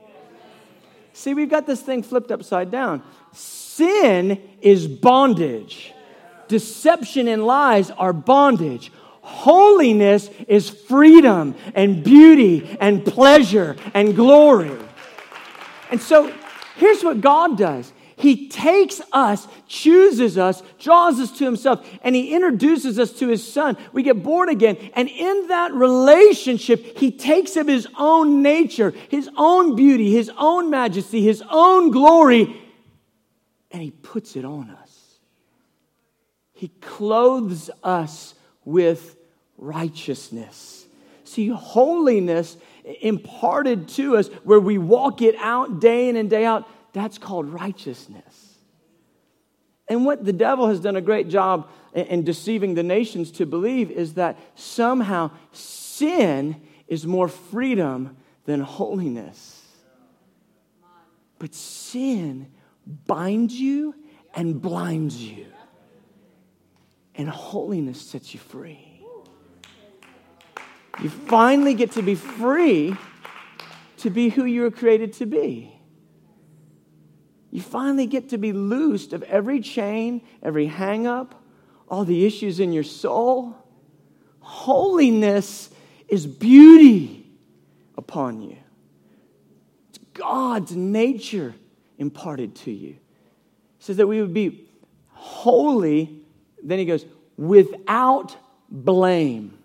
See, 1.13 1.35
we've 1.35 1.47
got 1.47 1.67
this 1.67 1.79
thing 1.79 2.01
flipped 2.01 2.31
upside 2.31 2.71
down. 2.71 3.03
Sin 3.33 4.41
is 4.61 4.87
bondage, 4.87 5.93
deception 6.47 7.27
and 7.27 7.45
lies 7.45 7.91
are 7.91 8.13
bondage. 8.13 8.91
Holiness 9.21 10.27
is 10.47 10.71
freedom 10.71 11.53
and 11.75 12.03
beauty 12.03 12.75
and 12.81 13.05
pleasure 13.05 13.75
and 13.93 14.15
glory. 14.15 14.75
And 15.91 16.01
so 16.01 16.33
here's 16.77 17.03
what 17.03 17.21
God 17.21 17.59
does 17.59 17.93
He 18.15 18.47
takes 18.47 19.01
us, 19.11 19.47
chooses 19.67 20.37
us, 20.37 20.61
draws 20.79 21.19
us 21.19 21.31
to 21.37 21.45
Himself, 21.45 21.87
and 22.03 22.15
He 22.15 22.33
introduces 22.33 22.99
us 22.99 23.11
to 23.19 23.27
His 23.27 23.45
Son. 23.45 23.77
We 23.91 24.03
get 24.03 24.21
born 24.23 24.49
again. 24.49 24.77
And 24.95 25.09
in 25.09 25.47
that 25.47 25.73
relationship, 25.73 26.97
He 26.97 27.11
takes 27.11 27.55
of 27.55 27.67
His 27.67 27.87
own 27.97 28.41
nature, 28.41 28.93
His 29.09 29.29
own 29.35 29.75
beauty, 29.75 30.11
His 30.11 30.31
own 30.37 30.69
majesty, 30.69 31.21
His 31.21 31.43
own 31.49 31.91
glory, 31.91 32.61
and 33.71 33.81
He 33.81 33.91
puts 33.91 34.35
it 34.35 34.45
on 34.45 34.69
us. 34.69 35.19
He 36.53 36.67
clothes 36.67 37.69
us 37.83 38.35
with 38.63 39.17
righteousness. 39.57 40.85
See, 41.23 41.47
holiness 41.47 42.57
imparted 43.01 43.87
to 43.89 44.17
us 44.17 44.27
where 44.43 44.59
we 44.59 44.77
walk 44.77 45.21
it 45.21 45.35
out 45.39 45.79
day 45.79 46.09
in 46.09 46.15
and 46.15 46.29
day 46.29 46.45
out, 46.45 46.67
that's 46.93 47.17
called 47.17 47.49
righteousness. 47.49 48.57
And 49.87 50.05
what 50.05 50.23
the 50.23 50.33
devil 50.33 50.69
has 50.69 50.79
done 50.79 50.95
a 50.95 51.01
great 51.01 51.27
job 51.27 51.69
in 51.93 52.23
deceiving 52.23 52.75
the 52.75 52.83
nations 52.83 53.31
to 53.31 53.45
believe 53.45 53.91
is 53.91 54.13
that 54.13 54.37
somehow 54.55 55.31
sin 55.51 56.61
is 56.87 57.05
more 57.05 57.27
freedom 57.27 58.15
than 58.45 58.61
holiness. 58.61 59.61
But 61.39 61.53
sin 61.53 62.51
binds 63.05 63.53
you 63.53 63.95
and 64.33 64.61
blinds 64.61 65.21
you 65.21 65.47
and 67.15 67.29
holiness 67.29 68.01
sets 68.01 68.33
you 68.33 68.39
free. 68.39 69.01
You 71.01 71.09
finally 71.09 71.73
get 71.73 71.91
to 71.93 72.01
be 72.01 72.15
free 72.15 72.95
to 73.97 74.09
be 74.09 74.29
who 74.29 74.45
you 74.45 74.61
were 74.61 74.71
created 74.71 75.13
to 75.13 75.25
be. 75.25 75.72
You 77.53 77.61
finally 77.61 78.07
get 78.07 78.29
to 78.29 78.39
be 78.39 78.51
loosed 78.51 79.13
of 79.13 79.21
every 79.23 79.59
chain, 79.59 80.21
every 80.41 80.65
hang 80.65 81.05
up, 81.05 81.43
all 81.87 82.03
the 82.03 82.25
issues 82.25 82.59
in 82.59 82.73
your 82.73 82.83
soul. 82.83 83.55
Holiness 84.39 85.69
is 86.07 86.25
beauty 86.25 87.27
upon 87.95 88.41
you. 88.41 88.57
It's 89.89 89.99
God's 90.15 90.75
nature 90.75 91.53
imparted 91.99 92.55
to 92.55 92.71
you. 92.71 92.89
It 92.89 92.97
says 93.77 93.97
that 93.97 94.07
we 94.07 94.19
would 94.19 94.33
be 94.33 94.67
holy 95.09 96.23
then 96.63 96.79
he 96.79 96.85
goes, 96.85 97.05
without 97.37 98.35
blame. 98.69 99.57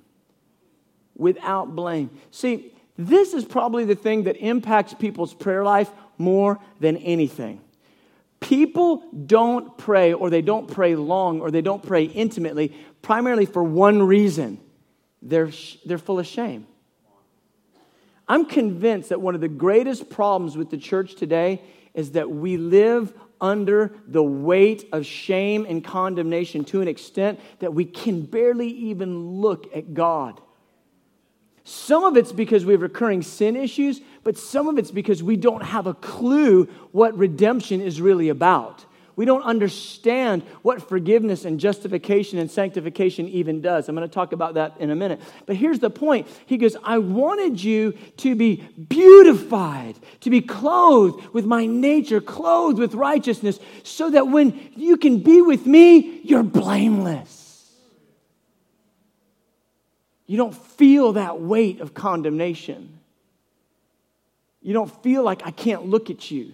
Without 1.17 1.75
blame. 1.75 2.11
See, 2.31 2.73
this 2.99 3.33
is 3.33 3.45
probably 3.45 3.85
the 3.85 3.95
thing 3.95 4.25
that 4.25 4.37
impacts 4.37 4.93
people's 4.93 5.33
prayer 5.33 5.65
life 5.65 5.91
more 6.19 6.59
than 6.81 6.97
anything. 6.99 7.61
People 8.41 9.03
don't 9.27 9.77
pray, 9.77 10.13
or 10.13 10.31
they 10.31 10.43
don't 10.43 10.71
pray 10.71 10.95
long, 10.95 11.41
or 11.41 11.51
they 11.51 11.61
don't 11.61 11.83
pray 11.83 12.05
intimately, 12.05 12.75
primarily 13.03 13.47
for 13.47 13.63
one 13.63 14.03
reason 14.03 14.61
they're, 15.23 15.51
they're 15.85 15.99
full 15.99 16.19
of 16.19 16.27
shame. 16.27 16.67
I'm 18.29 18.45
convinced 18.45 19.09
that 19.09 19.21
one 19.21 19.35
of 19.35 19.41
the 19.41 19.49
greatest 19.49 20.11
problems 20.11 20.57
with 20.57 20.71
the 20.71 20.77
church 20.77 21.15
today 21.15 21.63
is 21.95 22.13
that 22.13 22.31
we 22.31 22.57
live 22.57 23.13
under 23.41 23.95
the 24.07 24.23
weight 24.23 24.89
of 24.93 25.07
shame 25.07 25.67
and 25.69 25.83
condemnation 25.83 26.65
to 26.65 26.81
an 26.81 26.89
extent 26.89 27.41
that 27.61 27.73
we 27.73 27.85
can 27.85 28.23
barely 28.23 28.69
even 28.69 29.41
look 29.41 29.75
at 29.75 29.95
God. 29.95 30.41
Some 31.69 32.03
of 32.03 32.17
it's 32.17 32.33
because 32.33 32.65
we 32.65 32.73
have 32.73 32.81
recurring 32.81 33.21
sin 33.21 33.55
issues, 33.55 34.01
but 34.25 34.39
some 34.39 34.69
of 34.69 34.79
it's 34.79 34.91
because 34.91 35.23
we 35.23 35.37
don't 35.37 35.63
have 35.63 35.87
a 35.87 35.93
clue 35.93 36.65
what 36.93 37.15
redemption 37.19 37.83
is 37.83 38.01
really 38.01 38.31
about. 38.31 38.87
We 39.17 39.27
don't 39.27 39.43
understand 39.43 40.45
what 40.63 40.89
forgiveness 40.89 41.45
and 41.45 41.61
justification 41.61 42.39
and 42.39 42.51
sanctification 42.51 43.29
even 43.29 43.61
does. 43.61 43.87
I'm 43.87 43.95
going 43.95 44.09
to 44.09 44.15
talk 44.15 44.33
about 44.33 44.55
that 44.55 44.77
in 44.79 44.89
a 44.89 44.97
minute. 44.97 45.21
But 45.45 45.57
here's 45.57 45.79
the 45.79 45.91
point 45.91 46.27
He 46.47 46.57
goes, 46.57 46.75
I 46.83 46.97
wanted 46.97 47.63
you 47.63 47.93
to 48.19 48.35
be 48.35 48.67
beautified, 48.89 49.97
to 50.21 50.31
be 50.31 50.41
clothed 50.41 51.23
with 51.35 51.45
my 51.45 51.67
nature, 51.67 52.23
clothed 52.23 52.79
with 52.79 52.95
righteousness, 52.95 53.61
so 53.83 54.09
that 54.09 54.29
when 54.29 54.71
you 54.75 54.97
can 54.97 55.19
be 55.19 55.43
with 55.43 55.67
me, 55.67 56.23
you're 56.23 56.43
blameless. 56.43 57.48
You 60.29 60.37
don't 60.37 60.55
feel 60.55 61.15
that 61.15 61.41
weight 61.41 61.81
of 61.81 61.95
condemnation. 61.95 63.01
You 64.61 64.75
don't 64.75 65.03
feel 65.03 65.23
like 65.23 65.45
I 65.47 65.51
can't 65.51 65.87
look 65.87 66.11
at 66.11 66.31
you. 66.31 66.53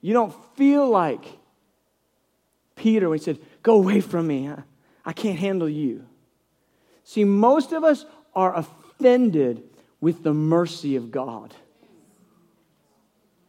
You 0.00 0.12
don't 0.12 0.34
feel 0.56 0.88
like 0.90 1.24
Peter 2.74 3.08
when 3.08 3.18
he 3.18 3.24
said, 3.24 3.38
Go 3.62 3.76
away 3.76 4.00
from 4.00 4.26
me. 4.26 4.50
I 5.04 5.12
can't 5.12 5.38
handle 5.38 5.68
you. 5.68 6.04
See, 7.04 7.22
most 7.22 7.72
of 7.72 7.84
us 7.84 8.04
are 8.34 8.56
offended 8.56 9.62
with 10.00 10.24
the 10.24 10.34
mercy 10.34 10.96
of 10.96 11.12
God. 11.12 11.54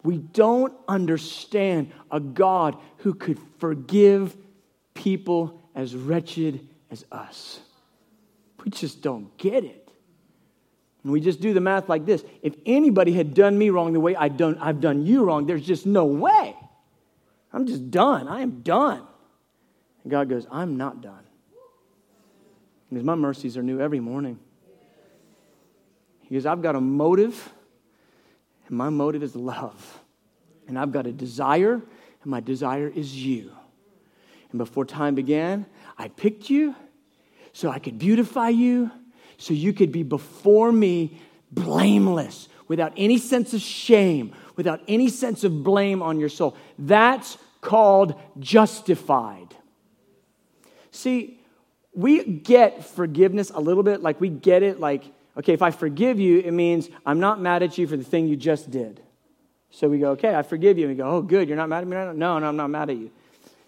We 0.04 0.18
don't 0.18 0.74
understand 0.88 1.92
a 2.12 2.20
God 2.20 2.78
who 2.98 3.16
could 3.16 3.40
forgive 3.58 4.38
people 4.94 5.62
as 5.74 5.96
wretched 5.96 6.68
as 6.92 7.06
us. 7.12 7.62
We 8.64 8.72
just 8.72 9.02
don't 9.02 9.36
get 9.38 9.64
it. 9.64 9.90
And 11.04 11.14
we 11.14 11.22
just 11.22 11.40
do 11.40 11.54
the 11.54 11.62
math 11.62 11.88
like 11.88 12.06
this 12.06 12.24
if 12.42 12.56
anybody 12.66 13.14
had 13.14 13.34
done 13.34 13.58
me 13.58 13.70
wrong 13.70 13.94
the 13.94 14.00
way 14.00 14.16
I 14.16 14.28
done, 14.28 14.58
I've 14.60 14.82
done 14.82 15.06
you 15.06 15.24
wrong, 15.24 15.46
there's 15.46 15.66
just 15.66 15.86
no 15.86 16.06
way. 16.06 16.56
I'm 17.52 17.66
just 17.66 17.90
done. 17.90 18.28
I 18.28 18.42
am 18.42 18.62
done. 18.62 19.02
And 20.04 20.12
God 20.12 20.30
goes, 20.30 20.46
I'm 20.52 20.78
not 20.78 21.02
done. 21.02 21.24
Because 22.90 23.04
my 23.04 23.16
mercies 23.16 23.58
are 23.58 23.64
new 23.64 23.80
every 23.80 24.00
morning. 24.00 24.40
He 26.22 26.36
goes, 26.36 26.46
I've 26.46 26.62
got 26.62 26.76
a 26.76 26.82
motive, 26.82 27.52
and 28.68 28.78
my 28.78 28.90
motive 28.90 29.24
is 29.24 29.36
love. 29.36 30.00
And 30.68 30.78
I've 30.78 30.92
got 30.92 31.08
a 31.08 31.12
desire, 31.12 31.74
and 31.74 32.26
my 32.26 32.40
desire 32.40 32.88
is 32.88 33.16
you. 33.16 33.52
And 34.52 34.60
before 34.60 34.86
time 34.86 35.16
began, 35.16 35.66
I 35.98 36.10
picked 36.10 36.50
you 36.50 36.76
so 37.54 37.70
I 37.70 37.80
could 37.80 38.00
beautify 38.00 38.50
you 38.50 38.92
so 39.38 39.54
you 39.54 39.74
could 39.74 39.92
be 39.92 40.04
before 40.04 40.72
me 40.72 41.20
blameless, 41.52 42.48
without 42.68 42.94
any 42.98 43.18
sense 43.18 43.54
of 43.54 43.62
shame, 43.62 44.36
without 44.56 44.82
any 44.88 45.10
sense 45.10 45.44
of 45.44 45.64
blame 45.64 46.02
on 46.02 46.20
your 46.20 46.30
soul. 46.30 46.56
That's 46.78 47.38
called 47.62 48.20
justified. 48.38 49.56
See, 50.92 51.40
we 51.94 52.24
get 52.24 52.86
forgiveness 52.86 53.50
a 53.50 53.60
little 53.60 53.84
bit, 53.84 54.02
like 54.02 54.22
we 54.22 54.30
get 54.30 54.62
it, 54.64 54.80
like, 54.80 55.04
okay, 55.38 55.54
if 55.54 55.62
I 55.62 55.72
forgive 55.72 56.20
you, 56.20 56.40
it 56.40 56.52
means 56.52 56.90
I'm 57.06 57.20
not 57.20 57.42
mad 57.42 57.64
at 57.64 57.78
you 57.78 57.88
for 57.88 57.98
the 57.98 58.04
thing 58.04 58.28
you 58.28 58.36
just 58.36 58.70
did. 58.70 59.02
So 59.72 59.88
we 59.88 60.00
go, 60.00 60.12
okay, 60.12 60.36
I 60.36 60.42
forgive 60.42 60.78
you. 60.78 60.88
And 60.88 60.96
we 60.96 60.98
go, 60.98 61.10
oh, 61.10 61.22
good, 61.22 61.48
you're 61.48 61.58
not 61.58 61.70
mad 61.70 61.82
at 61.82 61.88
me? 61.88 61.96
No, 61.96 62.40
no, 62.40 62.48
I'm 62.48 62.58
not 62.58 62.70
mad 62.70 62.90
at 62.90 62.98
you. 62.98 63.12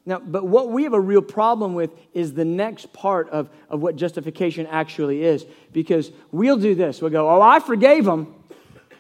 Now, 0.06 0.20
but 0.20 0.48
what 0.48 0.70
we 0.70 0.84
have 0.84 0.94
a 0.94 1.00
real 1.00 1.22
problem 1.22 1.76
with 1.76 1.92
is 2.14 2.34
the 2.34 2.46
next 2.46 2.92
part 2.92 3.30
of, 3.30 3.50
of 3.70 3.82
what 3.82 3.96
justification 3.96 4.66
actually 4.68 5.24
is. 5.24 5.46
Because 5.72 6.12
we'll 6.32 6.58
do 6.58 6.74
this. 6.74 7.02
We'll 7.02 7.12
go, 7.12 7.30
oh, 7.30 7.42
I 7.42 7.60
forgave 7.60 8.08
him, 8.08 8.34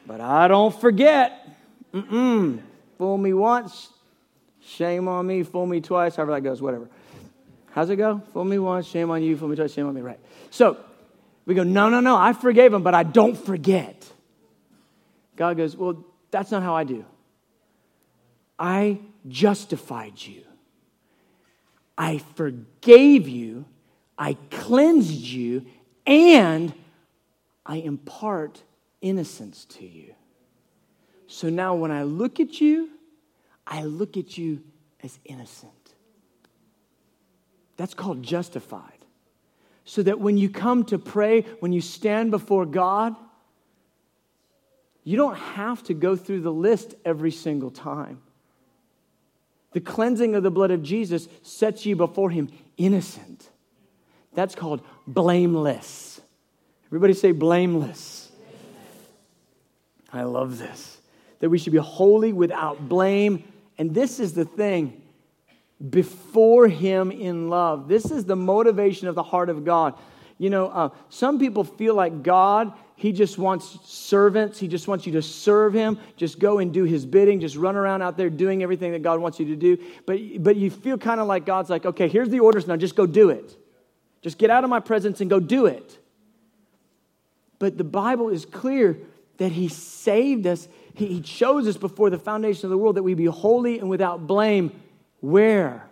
but 0.05 0.21
I 0.21 0.47
don't 0.47 0.79
forget. 0.79 1.47
Mm-mm. 1.93 2.59
Fool 2.97 3.17
me 3.17 3.33
once, 3.33 3.89
shame 4.63 5.07
on 5.07 5.25
me. 5.25 5.41
Fool 5.43 5.65
me 5.65 5.81
twice, 5.81 6.15
however 6.15 6.33
that 6.33 6.41
goes, 6.41 6.61
whatever. 6.61 6.87
How's 7.71 7.89
it 7.89 7.95
go? 7.95 8.21
Fool 8.33 8.43
me 8.43 8.59
once, 8.59 8.85
shame 8.85 9.09
on 9.09 9.23
you. 9.23 9.35
Fool 9.37 9.47
me 9.47 9.55
twice, 9.55 9.73
shame 9.73 9.87
on 9.87 9.95
me. 9.95 10.01
Right. 10.01 10.19
So 10.51 10.77
we 11.45 11.55
go, 11.55 11.63
no, 11.63 11.89
no, 11.89 11.99
no, 11.99 12.15
I 12.15 12.33
forgave 12.33 12.73
him, 12.73 12.83
but 12.83 12.93
I 12.93 13.03
don't 13.03 13.35
forget. 13.35 14.07
God 15.35 15.57
goes, 15.57 15.75
well, 15.75 16.05
that's 16.29 16.51
not 16.51 16.61
how 16.61 16.75
I 16.75 16.83
do. 16.83 17.05
I 18.59 18.99
justified 19.27 20.13
you. 20.21 20.43
I 22.01 22.17
forgave 22.17 23.29
you, 23.29 23.65
I 24.17 24.33
cleansed 24.49 25.11
you, 25.11 25.67
and 26.07 26.73
I 27.63 27.75
impart 27.75 28.63
innocence 29.01 29.65
to 29.65 29.85
you. 29.85 30.15
So 31.27 31.49
now 31.49 31.75
when 31.75 31.91
I 31.91 32.01
look 32.01 32.39
at 32.39 32.59
you, 32.59 32.89
I 33.67 33.83
look 33.83 34.17
at 34.17 34.35
you 34.35 34.63
as 35.03 35.19
innocent. 35.25 35.71
That's 37.77 37.93
called 37.93 38.23
justified. 38.23 39.05
So 39.85 40.01
that 40.01 40.19
when 40.19 40.39
you 40.39 40.49
come 40.49 40.85
to 40.85 40.97
pray, 40.97 41.41
when 41.59 41.71
you 41.71 41.81
stand 41.81 42.31
before 42.31 42.65
God, 42.65 43.15
you 45.03 45.17
don't 45.17 45.37
have 45.37 45.83
to 45.83 45.93
go 45.93 46.15
through 46.15 46.41
the 46.41 46.51
list 46.51 46.95
every 47.05 47.31
single 47.31 47.69
time. 47.69 48.23
The 49.73 49.81
cleansing 49.81 50.35
of 50.35 50.43
the 50.43 50.51
blood 50.51 50.71
of 50.71 50.83
Jesus 50.83 51.27
sets 51.43 51.85
you 51.85 51.95
before 51.95 52.29
Him 52.29 52.49
innocent. 52.77 53.49
That's 54.33 54.55
called 54.55 54.81
blameless. 55.07 56.21
Everybody 56.87 57.13
say 57.13 57.31
blameless. 57.31 58.31
I 60.11 60.23
love 60.23 60.57
this. 60.57 60.99
That 61.39 61.49
we 61.49 61.57
should 61.57 61.73
be 61.73 61.79
holy 61.79 62.33
without 62.33 62.87
blame. 62.89 63.43
And 63.77 63.93
this 63.93 64.19
is 64.19 64.33
the 64.33 64.45
thing 64.45 65.01
before 65.89 66.67
Him 66.67 67.11
in 67.11 67.49
love. 67.49 67.87
This 67.87 68.11
is 68.11 68.25
the 68.25 68.35
motivation 68.35 69.07
of 69.07 69.15
the 69.15 69.23
heart 69.23 69.49
of 69.49 69.65
God. 69.65 69.95
You 70.37 70.49
know, 70.49 70.67
uh, 70.67 70.89
some 71.09 71.39
people 71.39 71.63
feel 71.63 71.95
like 71.95 72.23
God, 72.23 72.73
He 73.01 73.13
just 73.13 73.39
wants 73.39 73.79
servants. 73.83 74.59
He 74.59 74.67
just 74.67 74.87
wants 74.87 75.07
you 75.07 75.13
to 75.13 75.23
serve 75.23 75.73
Him. 75.73 75.97
Just 76.17 76.37
go 76.37 76.59
and 76.59 76.71
do 76.71 76.83
His 76.83 77.03
bidding. 77.03 77.39
Just 77.39 77.55
run 77.55 77.75
around 77.75 78.03
out 78.03 78.15
there 78.15 78.29
doing 78.29 78.61
everything 78.61 78.91
that 78.91 79.01
God 79.01 79.19
wants 79.19 79.39
you 79.39 79.47
to 79.47 79.55
do. 79.55 79.83
But, 80.05 80.19
but 80.37 80.55
you 80.55 80.69
feel 80.69 80.99
kind 80.99 81.19
of 81.19 81.25
like 81.25 81.43
God's 81.43 81.71
like, 81.71 81.83
okay, 81.83 82.07
here's 82.07 82.29
the 82.29 82.41
orders 82.41 82.67
now, 82.67 82.75
just 82.75 82.95
go 82.95 83.07
do 83.07 83.31
it. 83.31 83.57
Just 84.21 84.37
get 84.37 84.51
out 84.51 84.63
of 84.63 84.69
my 84.69 84.79
presence 84.79 85.19
and 85.19 85.31
go 85.31 85.39
do 85.39 85.65
it. 85.65 85.97
But 87.57 87.75
the 87.75 87.83
Bible 87.83 88.29
is 88.29 88.45
clear 88.45 88.99
that 89.37 89.51
He 89.51 89.67
saved 89.67 90.45
us. 90.45 90.67
He, 90.93 91.07
he 91.07 91.21
chose 91.21 91.67
us 91.67 91.77
before 91.77 92.11
the 92.11 92.19
foundation 92.19 92.67
of 92.67 92.69
the 92.69 92.77
world 92.77 92.97
that 92.97 93.03
we 93.03 93.15
be 93.15 93.25
holy 93.25 93.79
and 93.79 93.89
without 93.89 94.27
blame. 94.27 94.79
Where? 95.21 95.89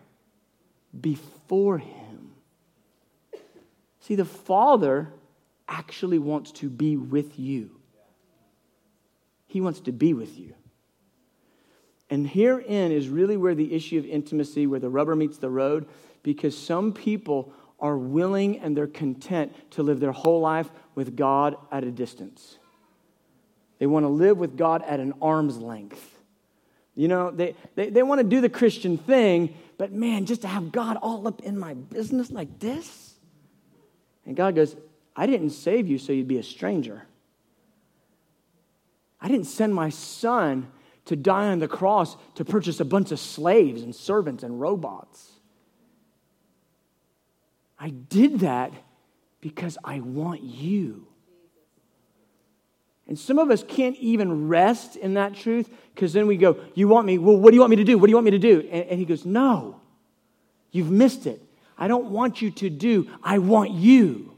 Before 1.02 1.80
Him. 1.80 2.36
See, 4.02 4.14
the 4.14 4.26
Father 4.26 5.12
actually 5.70 6.20
wants 6.20 6.52
to 6.52 6.70
be 6.70 6.98
with 6.98 7.40
you. 7.40 7.80
He 9.48 9.62
wants 9.62 9.80
to 9.82 9.92
be 9.92 10.14
with 10.14 10.38
you. 10.38 10.56
And 12.10 12.28
herein 12.28 12.92
is 12.92 13.08
really 13.08 13.38
where 13.38 13.56
the 13.56 13.74
issue 13.74 14.00
of 14.00 14.06
intimacy, 14.06 14.68
where 14.68 14.80
the 14.80 14.90
rubber 14.90 15.16
meets 15.16 15.38
the 15.38 15.50
road, 15.50 15.88
because 16.24 16.58
some 16.58 16.92
people 16.92 17.54
are 17.80 17.98
willing 17.98 18.60
and 18.60 18.76
they're 18.76 18.88
content 18.88 19.56
to 19.72 19.84
live 19.84 20.00
their 20.00 20.12
whole 20.12 20.42
life 20.42 20.70
with 20.96 21.16
God 21.16 21.56
at 21.72 21.84
a 21.84 21.92
distance. 21.92 22.58
They 23.78 23.86
want 23.86 24.04
to 24.04 24.10
live 24.10 24.38
with 24.38 24.58
God 24.58 24.84
at 24.84 25.00
an 25.00 25.14
arm's 25.22 25.58
length. 25.58 26.18
You 26.96 27.08
know, 27.08 27.32
they, 27.32 27.56
they, 27.76 27.90
they 27.90 28.04
want 28.04 28.20
to 28.20 28.28
do 28.28 28.42
the 28.42 28.50
Christian 28.50 28.98
thing, 28.98 29.56
but 29.78 29.94
man, 29.94 30.26
just 30.26 30.42
to 30.42 30.48
have 30.48 30.72
God 30.72 30.98
all 30.98 31.28
up 31.28 31.42
in 31.42 31.58
my 31.58 31.76
business 31.76 32.30
like 32.30 32.60
this, 32.60 33.14
and 34.26 34.36
God 34.36 34.56
goes, 34.56 34.76
I 35.16 35.26
didn't 35.26 35.52
save 35.52 35.88
you 35.88 35.98
so 35.98 36.14
you'd 36.14 36.28
be 36.28 36.38
a 36.38 36.44
stranger. 36.44 37.06
I 39.22 39.28
didn't 39.28 39.48
send 39.48 39.76
my 39.76 39.90
son 39.90 40.72
to 41.06 41.16
die 41.16 41.48
on 41.48 41.60
the 41.60 41.68
cross 41.68 42.16
to 42.36 42.46
purchase 42.46 42.80
a 42.80 42.86
bunch 42.86 43.12
of 43.12 43.20
slaves 43.20 43.82
and 43.82 43.96
servants 43.96 44.44
and 44.44 44.60
robots. 44.62 45.32
I 47.80 47.90
did 47.90 48.42
that 48.42 48.74
because 49.42 49.78
I 49.84 50.00
want 50.00 50.44
you. 50.44 51.08
And 53.08 53.18
some 53.18 53.40
of 53.40 53.50
us 53.50 53.64
can't 53.64 53.96
even 53.98 54.48
rest 54.48 54.96
in 54.96 55.16
that 55.16 55.34
truth 55.34 55.68
because 55.96 56.14
then 56.14 56.28
we 56.28 56.38
go, 56.38 56.60
You 56.76 56.88
want 56.88 57.08
me? 57.08 57.18
Well, 57.18 57.38
what 57.38 57.50
do 57.50 57.56
you 57.56 57.62
want 57.62 57.72
me 57.72 57.78
to 57.78 57.84
do? 57.84 57.98
What 57.98 58.06
do 58.06 58.12
you 58.12 58.16
want 58.16 58.26
me 58.26 58.32
to 58.32 58.40
do? 58.40 58.60
And, 58.72 58.86
and 58.86 59.00
he 59.00 59.06
goes, 59.06 59.26
No, 59.26 59.82
you've 60.72 60.92
missed 60.92 61.26
it. 61.26 61.42
I 61.76 61.88
don't 61.88 62.12
want 62.12 62.42
you 62.42 62.52
to 62.52 62.70
do, 62.70 63.10
I 63.24 63.40
want 63.40 63.72
you. 63.72 64.29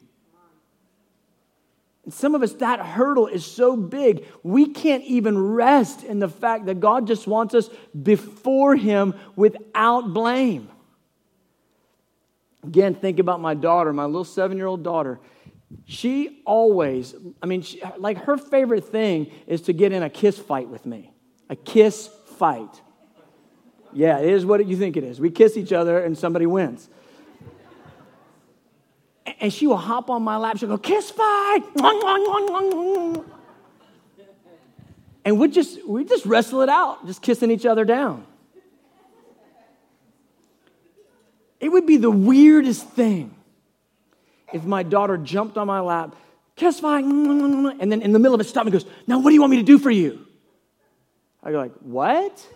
And 2.04 2.14
some 2.14 2.34
of 2.34 2.42
us, 2.42 2.54
that 2.54 2.80
hurdle 2.80 3.28
is 3.28 3.46
so 3.46 3.76
big, 3.76 4.26
we 4.44 4.68
can't 4.68 5.04
even 5.04 5.38
rest 5.38 6.04
in 6.04 6.20
the 6.20 6.30
fact 6.30 6.66
that 6.66 6.80
God 6.80 7.06
just 7.06 7.28
wants 7.28 7.54
us 7.54 7.70
before 8.02 8.76
Him 8.76 9.14
without 9.36 10.14
blame. 10.14 10.70
Again, 12.64 12.96
think 12.96 13.20
about 13.20 13.40
my 13.40 13.54
daughter, 13.54 13.94
my 13.94 14.06
little 14.06 14.24
seven 14.24 14.58
year 14.58 14.68
old 14.68 14.84
daughter. 14.84 15.20
She 15.86 16.42
always, 16.46 17.16
I 17.42 17.46
mean, 17.46 17.62
she, 17.62 17.82
like 17.98 18.26
her 18.26 18.38
favorite 18.38 18.86
thing 18.86 19.32
is 19.48 19.62
to 19.64 19.74
get 19.74 19.92
in 19.92 20.04
a 20.04 20.10
kiss 20.10 20.38
fight 20.38 20.68
with 20.68 20.86
me. 20.86 21.14
A 21.50 21.56
kiss 21.56 22.10
fight. 22.38 22.82
Yeah, 23.94 24.20
it 24.20 24.30
is 24.30 24.46
what 24.46 24.66
you 24.66 24.78
think 24.78 24.98
it 24.98 25.04
is. 25.04 25.20
We 25.20 25.32
kiss 25.32 25.58
each 25.58 25.72
other 25.72 26.00
and 26.00 26.18
somebody 26.18 26.46
wins 26.46 26.90
and 29.26 29.54
she 29.54 29.68
will 29.68 29.78
hop 29.78 30.10
on 30.10 30.24
my 30.24 30.38
lap. 30.38 30.58
She'll 30.58 30.70
go, 30.70 30.78
kiss 30.78 31.12
fight. 31.12 31.64
And 35.24 35.40
we 35.40 35.48
just 35.50 35.88
we 35.88 36.04
just 36.04 36.26
wrestle 36.26 36.62
it 36.62 36.70
out, 36.70 37.06
just 37.06 37.22
kissing 37.22 37.52
each 37.52 37.66
other 37.66 37.86
down. 37.86 38.26
It 41.60 41.70
would 41.70 41.86
be 41.86 41.98
the 41.98 42.10
weirdest 42.10 42.88
thing 42.90 43.36
if 44.52 44.64
my 44.64 44.82
daughter 44.82 45.18
jumped 45.18 45.58
on 45.58 45.68
my 45.68 45.80
lap, 45.80 46.16
kiss 46.56 46.80
fight, 46.80 47.06
and 47.06 47.92
then 47.92 48.02
in 48.02 48.14
the 48.14 48.20
middle 48.20 48.34
of 48.34 48.42
it 48.42 48.46
stopped 48.46 48.66
and 48.66 48.74
goes, 48.74 48.86
Now 49.06 49.20
what 49.20 49.30
do 49.30 49.36
you 49.36 49.42
want 49.42 49.52
me 49.52 49.58
to 49.58 49.64
do 49.64 49.78
for 49.78 49.92
you? 49.92 50.26
I 51.44 51.52
go 51.52 51.58
like, 51.58 51.74
what? 51.82 52.48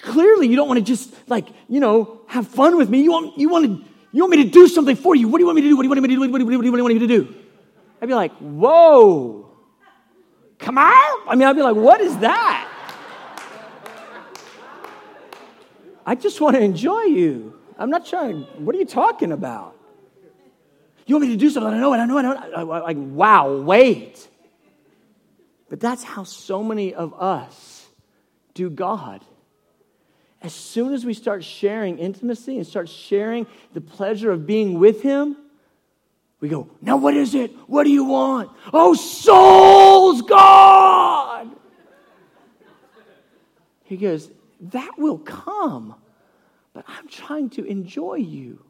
Clearly 0.00 0.48
you 0.48 0.56
don't 0.56 0.68
want 0.68 0.78
to 0.78 0.84
just 0.84 1.14
like, 1.28 1.46
you 1.68 1.80
know, 1.80 2.20
have 2.26 2.46
fun 2.46 2.76
with 2.76 2.90
me. 2.90 3.02
You 3.02 3.12
want 3.12 3.38
you 3.38 3.48
want 3.48 3.64
to 3.66 3.93
you 4.14 4.22
want 4.22 4.30
me 4.30 4.44
to 4.44 4.50
do 4.50 4.68
something 4.68 4.94
for 4.94 5.16
you? 5.16 5.26
What 5.26 5.38
do 5.38 5.42
you 5.42 5.46
want 5.46 5.56
me 5.56 5.62
to 5.62 5.68
do? 5.68 5.76
What 5.76 5.82
do 5.82 5.86
you 5.86 5.90
want 5.90 6.02
me 6.02 6.08
to 6.08 6.14
do? 6.14 6.20
What 6.20 6.38
do 6.38 6.66
you, 6.66 6.72
want 6.72 6.94
me 6.94 6.98
to 7.00 7.06
do? 7.08 7.34
I'd 8.00 8.06
be 8.06 8.14
like, 8.14 8.30
whoa, 8.38 9.50
come 10.56 10.78
out. 10.78 11.22
I 11.26 11.34
mean, 11.34 11.48
I'd 11.48 11.56
be 11.56 11.62
like, 11.62 11.74
what 11.74 12.00
is 12.00 12.16
that? 12.18 12.70
I 16.06 16.14
just 16.14 16.40
want 16.40 16.54
to 16.54 16.62
enjoy 16.62 17.02
you. 17.02 17.58
I'm 17.76 17.90
not 17.90 18.06
trying 18.06 18.44
to, 18.44 18.50
what 18.60 18.76
are 18.76 18.78
you 18.78 18.86
talking 18.86 19.32
about? 19.32 19.76
You 21.06 21.16
want 21.16 21.26
me 21.26 21.32
to 21.32 21.36
do 21.36 21.50
something? 21.50 21.74
I 21.74 21.78
know 21.80 21.92
it, 21.92 21.98
I 21.98 22.06
know 22.06 22.18
it, 22.18 22.24
I 22.24 22.62
know 22.62 22.72
it. 22.72 22.84
Like, 22.84 22.96
wow, 22.96 23.56
wait. 23.62 24.28
But 25.68 25.80
that's 25.80 26.04
how 26.04 26.22
so 26.22 26.62
many 26.62 26.94
of 26.94 27.20
us 27.20 27.84
do 28.54 28.70
God 28.70 29.24
as 30.44 30.52
soon 30.52 30.92
as 30.92 31.06
we 31.06 31.14
start 31.14 31.42
sharing 31.42 31.98
intimacy 31.98 32.58
and 32.58 32.66
start 32.66 32.86
sharing 32.86 33.46
the 33.72 33.80
pleasure 33.80 34.30
of 34.30 34.46
being 34.46 34.78
with 34.78 35.00
Him, 35.00 35.38
we 36.38 36.50
go, 36.50 36.68
Now 36.82 36.98
what 36.98 37.16
is 37.16 37.34
it? 37.34 37.50
What 37.66 37.84
do 37.84 37.90
you 37.90 38.04
want? 38.04 38.50
Oh, 38.70 38.92
souls, 38.92 40.20
God! 40.20 41.50
He 43.84 43.96
goes, 43.96 44.30
That 44.60 44.98
will 44.98 45.16
come, 45.16 45.94
but 46.74 46.84
I'm 46.86 47.08
trying 47.08 47.48
to 47.50 47.64
enjoy 47.64 48.16
you. 48.16 48.62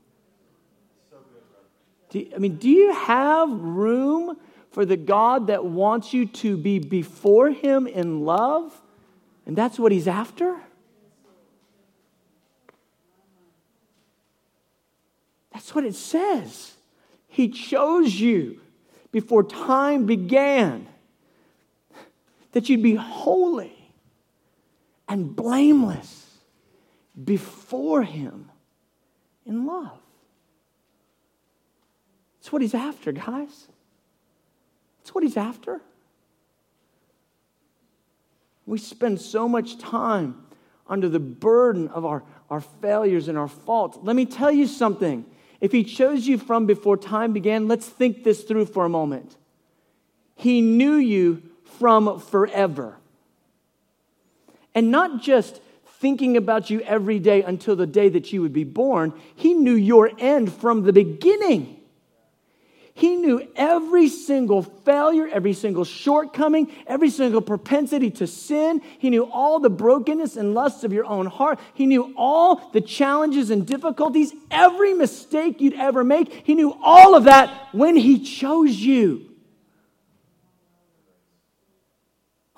Do, 2.10 2.24
I 2.32 2.38
mean, 2.38 2.54
do 2.58 2.70
you 2.70 2.94
have 2.94 3.50
room 3.50 4.36
for 4.70 4.84
the 4.84 4.96
God 4.96 5.48
that 5.48 5.64
wants 5.64 6.14
you 6.14 6.26
to 6.26 6.56
be 6.56 6.78
before 6.78 7.50
Him 7.50 7.88
in 7.88 8.24
love? 8.24 8.80
And 9.44 9.56
that's 9.56 9.76
what 9.76 9.90
He's 9.90 10.06
after? 10.06 10.60
That's 15.54 15.72
what 15.72 15.84
it 15.84 15.94
says. 15.94 16.74
He 17.28 17.48
chose 17.48 18.12
you 18.12 18.60
before 19.12 19.44
time 19.44 20.04
began 20.04 20.88
that 22.52 22.68
you'd 22.68 22.82
be 22.82 22.96
holy 22.96 23.72
and 25.08 25.34
blameless 25.34 26.26
before 27.24 28.02
Him 28.02 28.50
in 29.46 29.64
love. 29.64 29.96
That's 32.40 32.52
what 32.52 32.60
He's 32.60 32.74
after, 32.74 33.12
guys. 33.12 33.68
That's 34.98 35.14
what 35.14 35.22
He's 35.22 35.36
after. 35.36 35.80
We 38.66 38.78
spend 38.78 39.20
so 39.20 39.48
much 39.48 39.78
time 39.78 40.44
under 40.88 41.08
the 41.08 41.20
burden 41.20 41.88
of 41.88 42.04
our, 42.04 42.24
our 42.50 42.60
failures 42.60 43.28
and 43.28 43.38
our 43.38 43.48
faults. 43.48 43.98
Let 44.02 44.16
me 44.16 44.26
tell 44.26 44.50
you 44.50 44.66
something 44.66 45.26
if 45.60 45.72
he 45.72 45.84
chose 45.84 46.26
you 46.26 46.38
from 46.38 46.66
before 46.66 46.96
time 46.96 47.32
began, 47.32 47.68
let's 47.68 47.88
think 47.88 48.24
this 48.24 48.42
through 48.42 48.66
for 48.66 48.84
a 48.84 48.88
moment. 48.88 49.36
He 50.34 50.60
knew 50.60 50.94
you 50.94 51.42
from 51.78 52.20
forever. 52.20 52.96
And 54.74 54.90
not 54.90 55.22
just 55.22 55.60
thinking 55.86 56.36
about 56.36 56.70
you 56.70 56.80
every 56.82 57.18
day 57.18 57.42
until 57.42 57.76
the 57.76 57.86
day 57.86 58.08
that 58.08 58.32
you 58.32 58.42
would 58.42 58.52
be 58.52 58.64
born, 58.64 59.12
he 59.34 59.54
knew 59.54 59.74
your 59.74 60.10
end 60.18 60.52
from 60.52 60.82
the 60.82 60.92
beginning. 60.92 61.80
He 62.96 63.16
knew 63.16 63.46
every 63.56 64.08
single 64.08 64.62
failure, 64.62 65.26
every 65.26 65.52
single 65.52 65.84
shortcoming, 65.84 66.70
every 66.86 67.10
single 67.10 67.40
propensity 67.40 68.08
to 68.12 68.26
sin. 68.28 68.82
He 69.00 69.10
knew 69.10 69.24
all 69.24 69.58
the 69.58 69.68
brokenness 69.68 70.36
and 70.36 70.54
lusts 70.54 70.84
of 70.84 70.92
your 70.92 71.04
own 71.04 71.26
heart. 71.26 71.58
He 71.74 71.86
knew 71.86 72.14
all 72.16 72.70
the 72.72 72.80
challenges 72.80 73.50
and 73.50 73.66
difficulties, 73.66 74.32
every 74.48 74.94
mistake 74.94 75.60
you'd 75.60 75.74
ever 75.74 76.04
make. 76.04 76.32
He 76.46 76.54
knew 76.54 76.78
all 76.82 77.16
of 77.16 77.24
that 77.24 77.68
when 77.72 77.96
He 77.96 78.20
chose 78.20 78.76
you. 78.76 79.28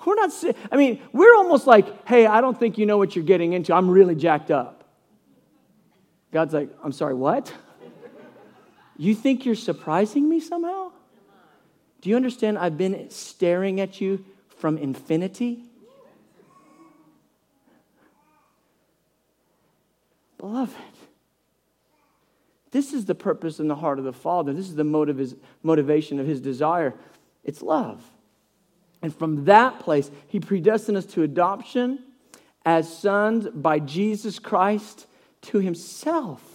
We're 0.05 0.15
not, 0.15 0.31
I 0.71 0.77
mean, 0.77 1.01
we're 1.11 1.35
almost 1.35 1.67
like, 1.67 2.07
hey, 2.07 2.27
I 2.27 2.39
don't 2.39 2.57
think 2.57 2.77
you 2.77 2.85
know 2.85 2.97
what 2.97 3.13
you're 3.13 3.25
getting 3.25 3.51
into. 3.51 3.73
I'm 3.73 3.89
really 3.89 4.15
jacked 4.15 4.51
up. 4.51 4.85
God's 6.31 6.53
like, 6.53 6.69
I'm 6.81 6.93
sorry, 6.93 7.13
what? 7.13 7.51
You 8.97 9.13
think 9.13 9.45
you're 9.45 9.55
surprising 9.55 10.27
me 10.27 10.39
somehow? 10.39 10.91
Do 12.01 12.09
you 12.09 12.15
understand? 12.15 12.57
I've 12.57 12.77
been 12.77 13.09
staring 13.09 13.79
at 13.79 14.01
you 14.01 14.25
from 14.57 14.77
infinity. 14.77 15.63
Beloved, 20.37 20.75
this 22.71 22.93
is 22.93 23.05
the 23.05 23.15
purpose 23.15 23.59
in 23.59 23.67
the 23.67 23.75
heart 23.75 23.97
of 23.97 24.05
the 24.05 24.13
Father. 24.13 24.53
This 24.53 24.67
is 24.67 24.75
the 24.75 24.83
motive, 24.83 25.33
motivation 25.63 26.19
of 26.19 26.27
his 26.27 26.41
desire. 26.41 26.93
It's 27.43 27.61
love. 27.61 28.03
And 29.01 29.15
from 29.15 29.45
that 29.45 29.79
place, 29.79 30.11
he 30.27 30.39
predestined 30.39 30.97
us 30.97 31.05
to 31.07 31.23
adoption 31.23 32.03
as 32.65 32.95
sons 32.95 33.47
by 33.53 33.79
Jesus 33.79 34.39
Christ 34.39 35.07
to 35.43 35.59
himself. 35.59 36.46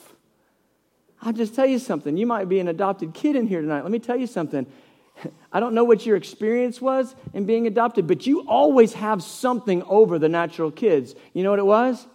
I'll 1.23 1.33
just 1.33 1.55
tell 1.55 1.67
you 1.67 1.79
something. 1.79 2.17
You 2.17 2.27
might 2.27 2.49
be 2.49 2.59
an 2.59 2.67
adopted 2.67 3.15
kid 3.15 3.37
in 3.37 3.47
here 3.47 3.61
tonight. 3.61 3.83
Let 3.83 3.93
me 3.93 4.01
tell 4.01 4.17
you 4.17 4.27
something. 4.27 4.67
I 5.53 5.61
don't 5.61 5.73
know 5.73 5.85
what 5.85 6.05
your 6.05 6.17
experience 6.17 6.81
was 6.81 7.15
in 7.33 7.47
being 7.47 7.69
adopted, 7.69 8.09
but 8.09 8.27
you 8.27 8.41
always 8.49 8.95
have 8.95 9.23
something 9.23 9.85
over 9.85 10.19
the 10.19 10.29
natural 10.29 10.73
kids. 10.73 11.15
You 11.33 11.45
know 11.45 11.51
what 11.51 11.61
it 11.61 11.67
was? 11.67 12.07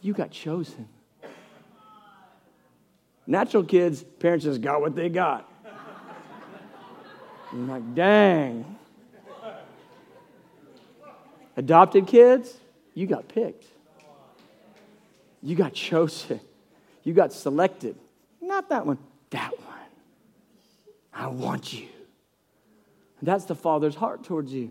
You 0.00 0.14
got 0.14 0.30
chosen. 0.30 0.88
Natural 3.26 3.64
kids, 3.64 4.04
parents 4.20 4.44
just 4.44 4.62
got 4.62 4.80
what 4.80 4.94
they 4.94 5.10
got. 5.10 5.50
I'm 7.52 7.68
like, 7.68 7.94
dang. 7.94 8.76
Adopted 11.58 12.06
kids, 12.06 12.54
you 12.94 13.06
got 13.06 13.28
picked. 13.28 13.64
You 15.42 15.56
got 15.56 15.74
chosen. 15.74 16.40
You 17.02 17.12
got 17.12 17.32
selected. 17.32 17.96
Not 18.46 18.68
that 18.68 18.86
one, 18.86 18.98
that 19.30 19.50
one. 19.58 19.74
I 21.12 21.26
want 21.26 21.72
you. 21.72 21.88
That's 23.20 23.44
the 23.44 23.54
Father's 23.54 23.96
heart 23.96 24.22
towards 24.22 24.52
you. 24.52 24.70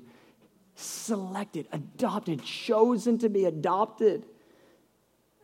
Selected, 0.75 1.67
adopted, 1.71 2.41
chosen 2.43 3.17
to 3.19 3.29
be 3.29 3.45
adopted. 3.45 4.25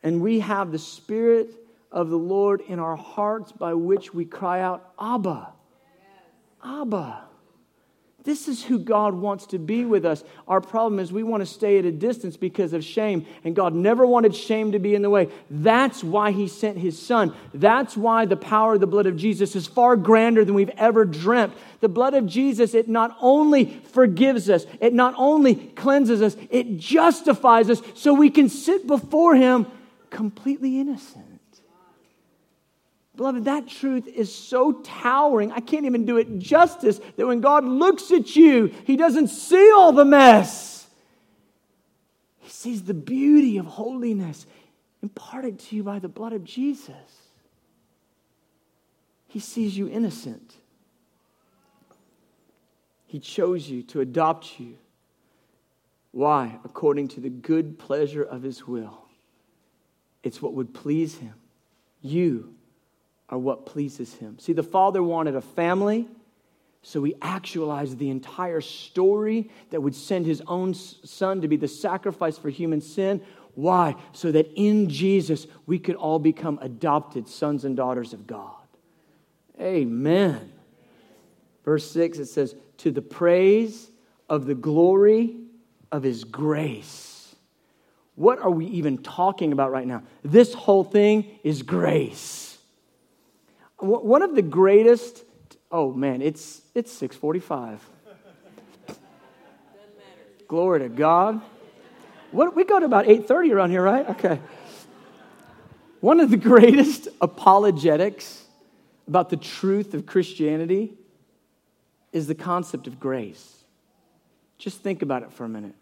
And 0.04 0.22
we 0.22 0.40
have 0.40 0.72
the 0.72 0.80
Spirit 0.80 1.54
of 1.92 2.10
the 2.10 2.18
Lord 2.18 2.62
in 2.62 2.80
our 2.80 2.96
hearts 2.96 3.52
by 3.52 3.74
which 3.74 4.14
we 4.14 4.24
cry 4.24 4.62
out, 4.62 4.94
Abba. 5.00 5.54
Abba. 6.64 7.26
This 8.24 8.48
is 8.48 8.64
who 8.64 8.78
God 8.78 9.16
wants 9.16 9.48
to 9.48 9.58
be 9.58 9.84
with 9.84 10.06
us. 10.06 10.24
Our 10.48 10.62
problem 10.62 11.00
is 11.00 11.12
we 11.12 11.24
want 11.24 11.42
to 11.42 11.46
stay 11.46 11.80
at 11.80 11.86
a 11.86 11.92
distance 11.92 12.38
because 12.38 12.74
of 12.74 12.84
shame, 12.84 13.26
and 13.44 13.56
God 13.56 13.74
never 13.74 14.06
wanted 14.06 14.36
shame 14.36 14.74
to 14.74 14.80
be 14.80 14.94
in 14.94 15.02
the 15.02 15.10
way. 15.10 15.30
That's 15.50 16.04
why 16.04 16.32
He 16.32 16.48
sent 16.48 16.78
His 16.78 17.02
Son. 17.02 17.34
That's 17.54 17.98
why 17.98 18.26
the 18.26 18.38
power 18.38 18.76
of 18.76 18.80
the 18.80 18.88
blood 18.88 19.08
of 19.08 19.18
Jesus 19.18 19.56
is 19.56 19.66
far 19.66 19.96
grander 19.96 20.46
than 20.46 20.54
we've 20.54 20.70
ever 20.78 21.04
dreamt. 21.04 21.54
The 21.80 21.90
blood 21.90 22.14
of 22.14 22.28
Jesus, 22.28 22.76
it 22.76 22.88
not 22.88 23.18
only 23.20 23.66
forgives 23.66 24.50
us, 24.50 24.66
it 24.80 24.94
not 24.94 25.16
only 25.18 25.56
cleanses 25.56 26.22
us, 26.22 26.36
it 26.52 26.78
justifies 26.78 27.70
us 27.70 27.82
so 27.96 28.14
we 28.14 28.30
can 28.30 28.50
sit 28.50 28.86
before 28.86 29.36
Him 29.36 29.66
completely 30.12 30.80
innocent. 30.80 31.31
Beloved, 33.16 33.46
that 33.46 33.68
truth 33.68 34.08
is 34.08 34.34
so 34.34 34.72
towering, 34.72 35.52
I 35.52 35.60
can't 35.60 35.86
even 35.86 36.06
do 36.06 36.18
it 36.18 36.40
justice 36.40 37.00
that 37.18 37.28
when 37.28 37.42
God 37.42 37.66
looks 37.66 38.12
at 38.12 38.36
you, 38.36 38.68
He 38.86 38.96
doesn't 38.96 39.28
see 39.28 39.72
all 39.72 39.92
the 39.92 40.06
mess. 40.06 40.88
He 42.40 42.50
sees 42.50 42.84
the 42.84 42.94
beauty 42.94 43.58
of 43.58 43.66
holiness 43.66 44.46
imparted 45.04 45.60
to 45.60 45.76
you 45.76 45.84
by 45.84 46.00
the 46.00 46.08
blood 46.08 46.32
of 46.32 46.44
Jesus. 46.44 46.96
He 49.28 49.40
sees 49.40 49.78
you 49.78 49.90
innocent. 49.90 50.56
He 53.08 53.20
chose 53.20 53.70
you 53.70 53.84
to 53.84 54.00
adopt 54.00 54.60
you. 54.60 54.78
Why? 56.12 56.60
According 56.64 57.10
to 57.10 57.20
the 57.20 57.30
good 57.30 57.78
pleasure 57.78 58.24
of 58.24 58.42
His 58.42 58.66
will. 58.66 59.06
It's 60.24 60.42
what 60.42 60.54
would 60.54 60.74
please 60.74 61.18
Him. 61.18 61.34
You 62.02 62.56
are 63.32 63.38
what 63.38 63.66
pleases 63.66 64.14
him. 64.16 64.38
See, 64.38 64.54
the 64.54 64.62
father 64.62 65.02
wanted 65.02 65.36
a 65.36 65.42
family, 65.42 66.08
so 66.84 67.02
he 67.04 67.16
actualized 67.22 67.98
the 67.98 68.10
entire 68.10 68.60
story 68.60 69.50
that 69.70 69.82
would 69.82 69.96
send 69.96 70.26
his 70.26 70.42
own 70.48 70.74
son 70.74 71.42
to 71.42 71.48
be 71.48 71.56
the 71.56 71.68
sacrifice 71.68 72.38
for 72.38 72.50
human 72.50 72.82
sin. 72.82 73.22
Why? 73.56 73.96
So 74.12 74.32
that 74.34 74.52
in 74.56 74.90
Jesus 74.90 75.48
we 75.66 75.80
could 75.80 75.96
all 75.96 76.20
become 76.20 76.60
adopted 76.62 77.28
sons 77.30 77.64
and 77.64 77.78
daughters 77.78 78.14
of 78.14 78.28
God. 78.28 78.56
Amen. 79.60 80.52
Verse 81.64 81.90
6 81.92 82.20
it 82.20 82.26
says, 82.26 82.56
To 82.80 82.92
the 82.92 83.02
praise 83.02 83.90
of 84.28 84.46
the 84.46 84.56
glory 84.56 85.38
of 85.92 86.04
his 86.04 86.24
grace. 86.24 87.36
What 88.16 88.40
are 88.40 88.52
we 88.52 88.66
even 88.68 88.98
talking 88.98 89.52
about 89.52 89.72
right 89.72 89.88
now? 89.88 90.04
This 90.24 90.54
whole 90.54 90.84
thing 90.84 91.40
is 91.44 91.62
grace 91.62 92.51
one 93.82 94.22
of 94.22 94.36
the 94.36 94.42
greatest, 94.42 95.24
oh 95.72 95.92
man, 95.92 96.22
it's, 96.22 96.62
it's 96.76 96.92
645. 96.92 97.88
Glory 100.48 100.80
to 100.82 100.90
God. 100.90 101.42
What, 102.32 102.56
we 102.56 102.64
go 102.64 102.80
to 102.80 102.86
about 102.86 103.06
8.30 103.06 103.54
around 103.54 103.72
here, 103.72 103.82
right? 103.82 104.10
Okay. 104.10 104.40
One 106.00 106.20
of 106.20 106.30
the 106.30 106.38
greatest 106.38 107.08
apologetics 107.22 108.46
about 109.08 109.30
the 109.30 109.38
truth 109.38 109.94
of 109.94 110.06
Christianity 110.06 110.94
is 112.12 112.28
the 112.28 112.36
concept 112.36 112.88
of 112.88 113.00
grace. 113.00 113.64
Just 114.58 114.82
think 114.82 115.02
about 115.02 115.24
it 115.24 115.32
for 115.32 115.46
a 115.46 115.50
minute. 115.50 115.76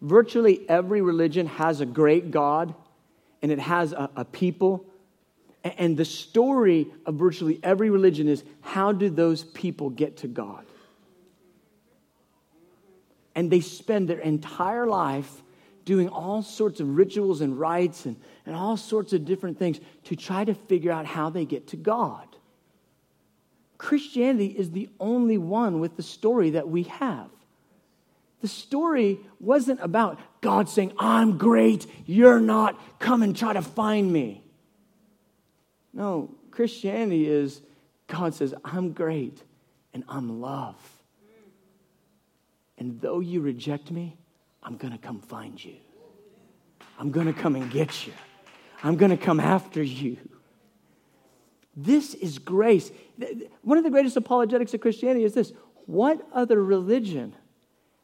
Virtually 0.00 0.68
every 0.68 1.00
religion 1.00 1.46
has 1.46 1.80
a 1.80 1.86
great 1.86 2.30
God 2.30 2.74
and 3.40 3.50
it 3.50 3.58
has 3.58 3.92
a, 3.92 4.10
a 4.16 4.24
people 4.24 4.84
and 5.64 5.96
the 5.96 6.04
story 6.04 6.88
of 7.06 7.14
virtually 7.14 7.60
every 7.62 7.90
religion 7.90 8.28
is 8.28 8.42
how 8.60 8.92
do 8.92 9.08
those 9.08 9.44
people 9.44 9.90
get 9.90 10.18
to 10.18 10.28
God? 10.28 10.64
And 13.34 13.50
they 13.50 13.60
spend 13.60 14.08
their 14.08 14.18
entire 14.18 14.86
life 14.86 15.42
doing 15.84 16.08
all 16.08 16.42
sorts 16.42 16.80
of 16.80 16.96
rituals 16.96 17.40
and 17.40 17.58
rites 17.58 18.06
and, 18.06 18.16
and 18.46 18.54
all 18.54 18.76
sorts 18.76 19.12
of 19.12 19.24
different 19.24 19.58
things 19.58 19.80
to 20.04 20.16
try 20.16 20.44
to 20.44 20.54
figure 20.54 20.92
out 20.92 21.06
how 21.06 21.30
they 21.30 21.44
get 21.44 21.68
to 21.68 21.76
God. 21.76 22.26
Christianity 23.78 24.46
is 24.46 24.70
the 24.70 24.88
only 25.00 25.38
one 25.38 25.80
with 25.80 25.96
the 25.96 26.02
story 26.02 26.50
that 26.50 26.68
we 26.68 26.84
have. 26.84 27.30
The 28.40 28.48
story 28.48 29.20
wasn't 29.40 29.80
about 29.80 30.18
God 30.40 30.68
saying, 30.68 30.92
I'm 30.98 31.38
great, 31.38 31.86
you're 32.06 32.40
not, 32.40 32.78
come 32.98 33.22
and 33.22 33.36
try 33.36 33.52
to 33.52 33.62
find 33.62 34.12
me. 34.12 34.41
No, 35.92 36.34
Christianity 36.50 37.28
is 37.28 37.62
God 38.12 38.34
says, 38.34 38.54
I'm 38.64 38.92
great 38.92 39.42
and 39.94 40.04
I'm 40.08 40.40
love. 40.40 40.76
And 42.78 43.00
though 43.00 43.20
you 43.20 43.40
reject 43.40 43.90
me, 43.90 44.16
I'm 44.62 44.76
going 44.76 44.92
to 44.92 44.98
come 44.98 45.20
find 45.20 45.62
you. 45.62 45.76
I'm 46.98 47.10
going 47.10 47.26
to 47.26 47.32
come 47.32 47.56
and 47.56 47.70
get 47.70 48.06
you. 48.06 48.12
I'm 48.82 48.96
going 48.96 49.10
to 49.10 49.16
come 49.16 49.40
after 49.40 49.82
you. 49.82 50.18
This 51.74 52.14
is 52.14 52.38
grace. 52.38 52.90
One 53.62 53.78
of 53.78 53.84
the 53.84 53.90
greatest 53.90 54.16
apologetics 54.16 54.74
of 54.74 54.80
Christianity 54.80 55.24
is 55.24 55.32
this 55.32 55.52
what 55.86 56.20
other 56.32 56.62
religion 56.62 57.34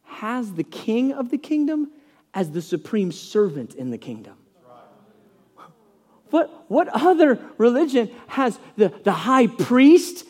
has 0.04 0.54
the 0.54 0.64
king 0.64 1.12
of 1.12 1.30
the 1.30 1.38
kingdom 1.38 1.92
as 2.32 2.50
the 2.50 2.62
supreme 2.62 3.12
servant 3.12 3.74
in 3.74 3.90
the 3.90 3.98
kingdom? 3.98 4.36
What, 6.30 6.64
what 6.68 6.88
other 6.88 7.38
religion 7.56 8.10
has 8.28 8.58
the, 8.76 8.92
the 9.04 9.12
high 9.12 9.46
priest 9.46 10.24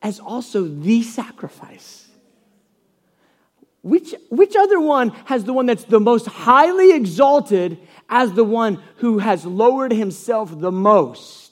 as 0.00 0.20
also 0.20 0.64
the 0.64 1.02
sacrifice? 1.02 2.08
Which, 3.82 4.14
which 4.30 4.54
other 4.56 4.80
one 4.80 5.10
has 5.24 5.44
the 5.44 5.52
one 5.52 5.66
that's 5.66 5.84
the 5.84 6.00
most 6.00 6.26
highly 6.26 6.92
exalted 6.92 7.78
as 8.08 8.32
the 8.32 8.44
one 8.44 8.82
who 8.96 9.18
has 9.18 9.44
lowered 9.44 9.92
himself 9.92 10.58
the 10.58 10.70
most? 10.70 11.42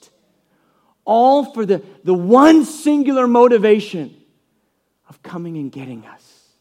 all 1.10 1.52
for 1.52 1.66
the, 1.66 1.82
the 2.04 2.14
one 2.14 2.64
singular 2.64 3.26
motivation 3.26 4.14
of 5.08 5.20
coming 5.24 5.56
and 5.56 5.72
getting 5.72 6.06
us, 6.06 6.54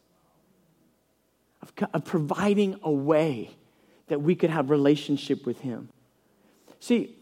of, 1.62 1.72
of 1.94 2.04
providing 2.04 2.78
a 2.82 2.90
way 2.90 3.50
that 4.08 4.20
we 4.20 4.34
could 4.34 4.50
have 4.50 4.68
relationship 4.68 5.46
with 5.46 5.60
Him. 5.60 5.88
See, 6.80 7.16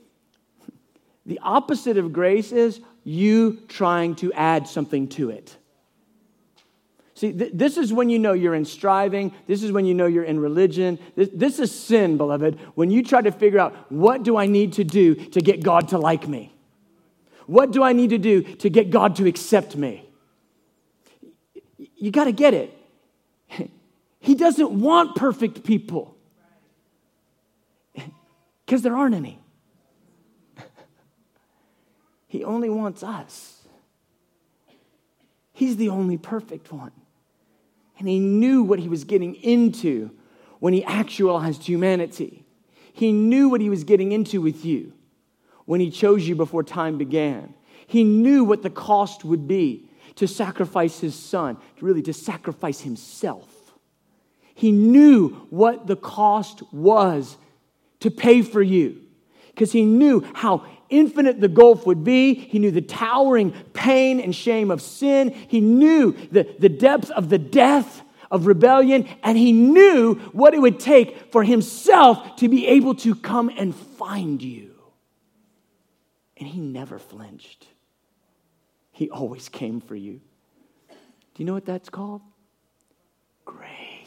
the 1.27 1.41
opposite 1.43 1.99
of 1.99 2.13
grace 2.13 2.53
is 2.53 2.81
you 3.05 3.59
trying 3.69 4.15
to 4.17 4.33
add 4.33 4.67
something 4.67 5.09
to 5.09 5.31
it. 5.31 5.57
See, 7.15 7.33
th- 7.33 7.51
this 7.53 7.77
is 7.77 7.93
when 7.93 8.11
you 8.11 8.19
know 8.19 8.33
you're 8.33 8.55
in 8.55 8.65
striving. 8.65 9.35
This 9.49 9.63
is 9.65 9.73
when 9.73 9.85
you 9.85 9.93
know 9.93 10.07
you're 10.07 10.25
in 10.25 10.39
religion. 10.39 10.99
This, 11.17 11.29
this 11.33 11.59
is 11.59 11.75
sin, 11.77 12.17
beloved, 12.17 12.59
when 12.77 12.91
you 12.91 13.03
try 13.03 13.21
to 13.21 13.33
figure 13.33 13.59
out 13.59 13.75
what 13.91 14.23
do 14.23 14.37
I 14.37 14.47
need 14.47 14.75
to 14.75 14.85
do 14.85 15.17
to 15.17 15.41
get 15.41 15.63
God 15.63 15.89
to 15.89 15.99
like 15.99 16.29
me? 16.29 16.55
What 17.47 17.73
do 17.73 17.83
I 17.83 17.93
need 17.93 18.11
to 18.11 18.19
do 18.19 18.43
to 18.43 18.71
get 18.71 18.91
God 18.91 19.17
to 19.17 19.27
accept 19.27 19.75
me? 19.75 20.09
You 21.97 22.11
got 22.11 22.25
to 22.25 22.33
get 22.33 22.55
it. 22.55 22.75
He 24.21 24.35
doesn't 24.35 24.73
want 24.73 25.17
perfect 25.17 25.65
people 25.65 26.15
because 28.67 28.83
there 28.83 28.95
aren't 28.95 29.15
any. 29.15 29.39
He 32.29 32.45
only 32.45 32.69
wants 32.69 33.03
us. 33.03 33.63
He's 35.53 35.77
the 35.77 35.89
only 35.89 36.19
perfect 36.19 36.71
one. 36.71 36.93
And 37.99 38.07
he 38.07 38.21
knew 38.21 38.63
what 38.63 38.79
he 38.79 38.89
was 38.89 39.03
getting 39.03 39.35
into 39.35 40.11
when 40.61 40.73
he 40.73 40.85
actualized 40.85 41.65
humanity. 41.65 42.45
He 42.93 43.11
knew 43.11 43.49
what 43.49 43.61
he 43.61 43.71
was 43.71 43.83
getting 43.83 44.13
into 44.13 44.41
with 44.41 44.65
you 44.65 44.93
when 45.65 45.81
he 45.81 45.91
chose 45.91 46.29
you 46.29 46.37
before 46.37 46.63
time 46.63 46.97
began. 46.99 47.55
He 47.87 48.05
knew 48.05 48.45
what 48.45 48.63
the 48.63 48.71
cost 48.71 49.25
would 49.25 49.49
be 49.49 49.89
to 50.17 50.27
sacrifice 50.27 51.01
his 51.01 51.15
son, 51.15 51.57
really 51.81 52.03
to 52.03 52.13
sacrifice 52.13 52.81
himself. 52.81 53.73
He 54.55 54.73
knew 54.73 55.47
what 55.51 55.87
the 55.87 55.97
cost 55.97 56.63
was 56.73 57.37
to 58.01 58.11
pay 58.11 58.43
for 58.43 58.63
you 58.63 59.01
because 59.49 59.73
he 59.73 59.85
knew 59.85 60.25
how 60.35 60.65
infinite 60.91 61.41
the 61.41 61.49
gulf 61.49 61.87
would 61.87 62.05
be. 62.05 62.35
He 62.35 62.59
knew 62.59 62.71
the 62.71 62.81
towering 62.81 63.53
pain 63.73 64.21
and 64.21 64.35
shame 64.35 64.71
of 64.71 64.81
sin. 64.81 65.31
He 65.31 65.61
knew 65.61 66.13
the, 66.31 66.55
the 66.59 66.69
depth 66.69 67.11
of 67.11 67.29
the 67.29 67.39
death 67.39 68.03
of 68.31 68.47
rebellion, 68.47 69.09
and 69.23 69.39
he 69.39 69.53
knew 69.53 70.15
what 70.33 70.55
it 70.55 70.61
would 70.61 70.79
take 70.79 71.33
for 71.33 71.43
himself 71.43 72.37
to 72.37 72.49
be 72.49 72.67
able 72.67 72.95
to 72.97 73.15
come 73.15 73.51
and 73.57 73.75
find 73.75 74.43
you. 74.43 74.75
And 76.37 76.49
he 76.49 76.61
never 76.61 76.99
flinched, 76.99 77.67
he 78.93 79.11
always 79.11 79.49
came 79.49 79.81
for 79.81 79.97
you. 79.97 80.21
Do 80.89 81.43
you 81.43 81.45
know 81.45 81.55
what 81.55 81.67
that's 81.67 81.89
called? 81.89 82.21
Grace. 83.45 83.98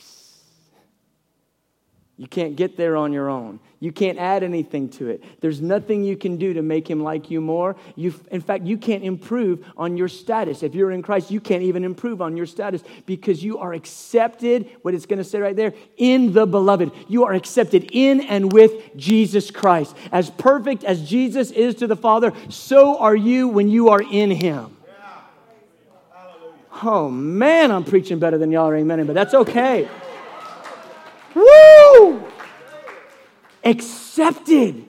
You 2.21 2.27
can't 2.27 2.55
get 2.55 2.77
there 2.77 2.97
on 2.97 3.13
your 3.13 3.31
own. 3.31 3.59
You 3.79 3.91
can't 3.91 4.19
add 4.19 4.43
anything 4.43 4.89
to 4.89 5.09
it. 5.09 5.23
There's 5.41 5.59
nothing 5.59 6.03
you 6.03 6.15
can 6.15 6.37
do 6.37 6.53
to 6.53 6.61
make 6.61 6.87
him 6.87 7.01
like 7.01 7.31
you 7.31 7.41
more. 7.41 7.75
You, 7.95 8.13
in 8.29 8.41
fact, 8.41 8.63
you 8.63 8.77
can't 8.77 9.03
improve 9.03 9.65
on 9.75 9.97
your 9.97 10.07
status. 10.07 10.61
If 10.61 10.75
you're 10.75 10.91
in 10.91 11.01
Christ, 11.01 11.31
you 11.31 11.39
can't 11.39 11.63
even 11.63 11.83
improve 11.83 12.21
on 12.21 12.37
your 12.37 12.45
status 12.45 12.83
because 13.07 13.43
you 13.43 13.57
are 13.57 13.73
accepted, 13.73 14.69
what 14.83 14.93
it's 14.93 15.07
going 15.07 15.17
to 15.17 15.23
say 15.23 15.39
right 15.39 15.55
there, 15.55 15.73
in 15.97 16.31
the 16.31 16.45
beloved. 16.45 16.91
You 17.07 17.25
are 17.25 17.33
accepted 17.33 17.89
in 17.91 18.21
and 18.21 18.53
with 18.53 18.95
Jesus 18.95 19.49
Christ. 19.49 19.97
As 20.11 20.29
perfect 20.29 20.83
as 20.83 21.09
Jesus 21.09 21.49
is 21.49 21.73
to 21.77 21.87
the 21.87 21.95
Father, 21.95 22.33
so 22.49 22.99
are 22.99 23.15
you 23.15 23.47
when 23.47 23.67
you 23.67 23.89
are 23.89 24.03
in 24.03 24.29
him. 24.29 24.77
Oh 26.83 27.09
man, 27.09 27.71
I'm 27.71 27.83
preaching 27.83 28.19
better 28.19 28.37
than 28.37 28.51
y'all 28.51 28.69
are 28.69 28.75
amen, 28.75 29.07
but 29.07 29.15
that's 29.15 29.33
okay. 29.33 29.89
Woo! 31.35 32.23
Accepted. 33.63 34.87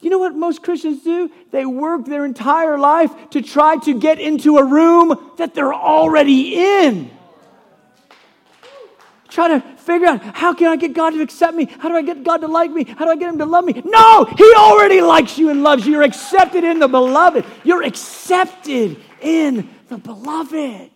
You 0.00 0.10
know 0.10 0.18
what 0.18 0.34
most 0.34 0.62
Christians 0.62 1.02
do? 1.04 1.30
They 1.52 1.64
work 1.64 2.06
their 2.06 2.24
entire 2.24 2.76
life 2.76 3.12
to 3.30 3.40
try 3.40 3.76
to 3.84 3.98
get 3.98 4.18
into 4.18 4.58
a 4.58 4.64
room 4.64 5.32
that 5.38 5.54
they're 5.54 5.72
already 5.72 6.56
in. 6.56 7.10
Try 9.28 9.48
to 9.48 9.60
figure 9.78 10.08
out 10.08 10.22
how 10.22 10.52
can 10.52 10.66
I 10.66 10.76
get 10.76 10.92
God 10.92 11.10
to 11.10 11.22
accept 11.22 11.54
me? 11.54 11.64
How 11.64 11.88
do 11.88 11.96
I 11.96 12.02
get 12.02 12.22
God 12.22 12.38
to 12.38 12.48
like 12.48 12.70
me? 12.70 12.84
How 12.84 13.06
do 13.06 13.12
I 13.12 13.16
get 13.16 13.30
Him 13.30 13.38
to 13.38 13.46
love 13.46 13.64
me? 13.64 13.80
No, 13.84 14.24
He 14.24 14.54
already 14.54 15.00
likes 15.00 15.38
you 15.38 15.48
and 15.48 15.62
loves 15.62 15.86
you. 15.86 15.92
You're 15.92 16.02
accepted 16.02 16.64
in 16.64 16.80
the 16.80 16.88
beloved. 16.88 17.46
You're 17.64 17.82
accepted 17.82 18.98
in 19.22 19.70
the 19.88 19.96
beloved. 19.96 20.91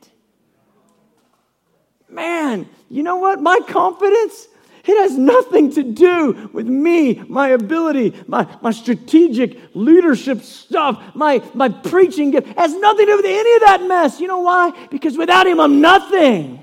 Man, 2.16 2.66
you 2.88 3.02
know 3.02 3.16
what? 3.16 3.42
My 3.42 3.60
confidence, 3.68 4.48
it 4.86 4.98
has 5.02 5.18
nothing 5.18 5.70
to 5.72 5.82
do 5.82 6.48
with 6.50 6.66
me, 6.66 7.22
my 7.28 7.48
ability, 7.48 8.14
my, 8.26 8.48
my 8.62 8.70
strategic 8.70 9.58
leadership 9.74 10.40
stuff, 10.40 11.14
my, 11.14 11.42
my 11.52 11.68
preaching 11.68 12.30
gift. 12.30 12.48
It 12.48 12.58
has 12.58 12.74
nothing 12.74 13.04
to 13.04 13.12
do 13.12 13.16
with 13.16 13.26
any 13.26 13.54
of 13.56 13.60
that 13.66 13.82
mess. 13.86 14.18
You 14.18 14.28
know 14.28 14.40
why? 14.40 14.88
Because 14.90 15.18
without 15.18 15.46
him, 15.46 15.60
I'm 15.60 15.82
nothing. 15.82 16.62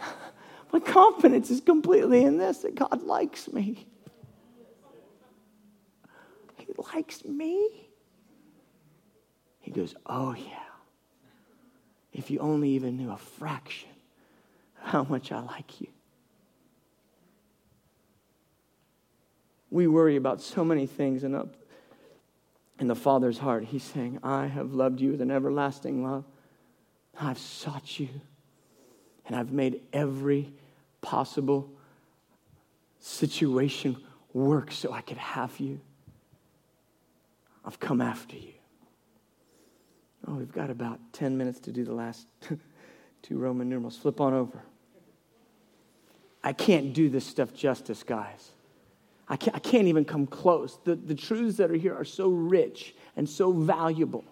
My 0.72 0.80
confidence 0.80 1.50
is 1.50 1.60
completely 1.60 2.24
in 2.24 2.38
this 2.38 2.60
that 2.60 2.74
God 2.74 3.02
likes 3.02 3.52
me. 3.52 3.86
He 6.56 6.66
likes 6.94 7.26
me. 7.26 7.90
He 9.60 9.70
goes, 9.70 9.94
Oh, 10.06 10.34
yeah. 10.34 10.60
If 12.14 12.30
you 12.30 12.38
only 12.38 12.70
even 12.70 12.96
knew 12.96 13.10
a 13.10 13.18
fraction 13.18 13.91
how 14.82 15.04
much 15.04 15.32
I 15.32 15.40
like 15.40 15.80
you. 15.80 15.88
We 19.70 19.86
worry 19.86 20.16
about 20.16 20.42
so 20.42 20.64
many 20.64 20.86
things, 20.86 21.24
and 21.24 21.34
up 21.34 21.56
in 22.78 22.88
the 22.88 22.94
Father's 22.94 23.38
heart, 23.38 23.64
He's 23.64 23.82
saying, 23.84 24.18
I 24.22 24.46
have 24.46 24.74
loved 24.74 25.00
you 25.00 25.12
with 25.12 25.22
an 25.22 25.30
everlasting 25.30 26.04
love. 26.04 26.24
I've 27.18 27.38
sought 27.38 27.98
you, 27.98 28.08
and 29.26 29.36
I've 29.36 29.52
made 29.52 29.80
every 29.92 30.52
possible 31.00 31.70
situation 32.98 33.96
work 34.32 34.72
so 34.72 34.92
I 34.92 35.00
could 35.00 35.16
have 35.16 35.58
you. 35.58 35.80
I've 37.64 37.78
come 37.78 38.00
after 38.00 38.36
you. 38.36 38.52
Oh, 40.26 40.34
we've 40.34 40.52
got 40.52 40.70
about 40.70 41.00
10 41.12 41.36
minutes 41.36 41.60
to 41.60 41.72
do 41.72 41.84
the 41.84 41.94
last 41.94 42.26
two 43.22 43.38
Roman 43.38 43.68
numerals. 43.68 43.96
Flip 43.96 44.20
on 44.20 44.34
over. 44.34 44.62
I 46.44 46.52
can't 46.52 46.92
do 46.92 47.08
this 47.08 47.24
stuff 47.24 47.54
justice, 47.54 48.02
guys. 48.02 48.50
I 49.28 49.36
can't, 49.36 49.56
I 49.56 49.60
can't 49.60 49.88
even 49.88 50.04
come 50.04 50.26
close. 50.26 50.78
The, 50.84 50.96
the 50.96 51.14
truths 51.14 51.56
that 51.58 51.70
are 51.70 51.76
here 51.76 51.94
are 51.94 52.04
so 52.04 52.28
rich 52.28 52.94
and 53.16 53.28
so 53.28 53.52
valuable. 53.52 54.24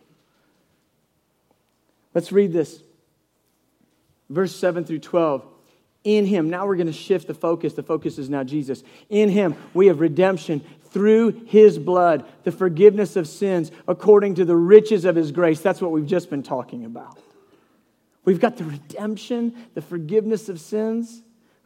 Let's 2.12 2.32
read 2.32 2.52
this. 2.52 2.82
Verse 4.28 4.54
7 4.54 4.84
through 4.84 4.98
12. 4.98 5.44
In 6.02 6.24
him, 6.26 6.50
now 6.50 6.66
we're 6.66 6.76
going 6.76 6.86
to 6.86 6.92
shift 6.92 7.28
the 7.28 7.34
focus. 7.34 7.74
The 7.74 7.82
focus 7.82 8.18
is 8.18 8.30
now 8.30 8.42
Jesus. 8.42 8.82
In 9.08 9.28
him, 9.28 9.54
we 9.74 9.86
have 9.86 10.00
redemption 10.00 10.64
through 10.90 11.44
his 11.46 11.78
blood, 11.78 12.24
the 12.42 12.50
forgiveness 12.50 13.16
of 13.16 13.28
sins 13.28 13.70
according 13.86 14.34
to 14.36 14.44
the 14.44 14.56
riches 14.56 15.04
of 15.04 15.14
his 15.14 15.30
grace. 15.30 15.60
That's 15.60 15.80
what 15.80 15.92
we've 15.92 16.06
just 16.06 16.30
been 16.30 16.42
talking 16.42 16.84
about. 16.84 17.18
We've 18.24 18.40
got 18.40 18.56
the 18.56 18.64
redemption, 18.64 19.54
the 19.74 19.82
forgiveness 19.82 20.48
of 20.48 20.60
sins 20.60 21.22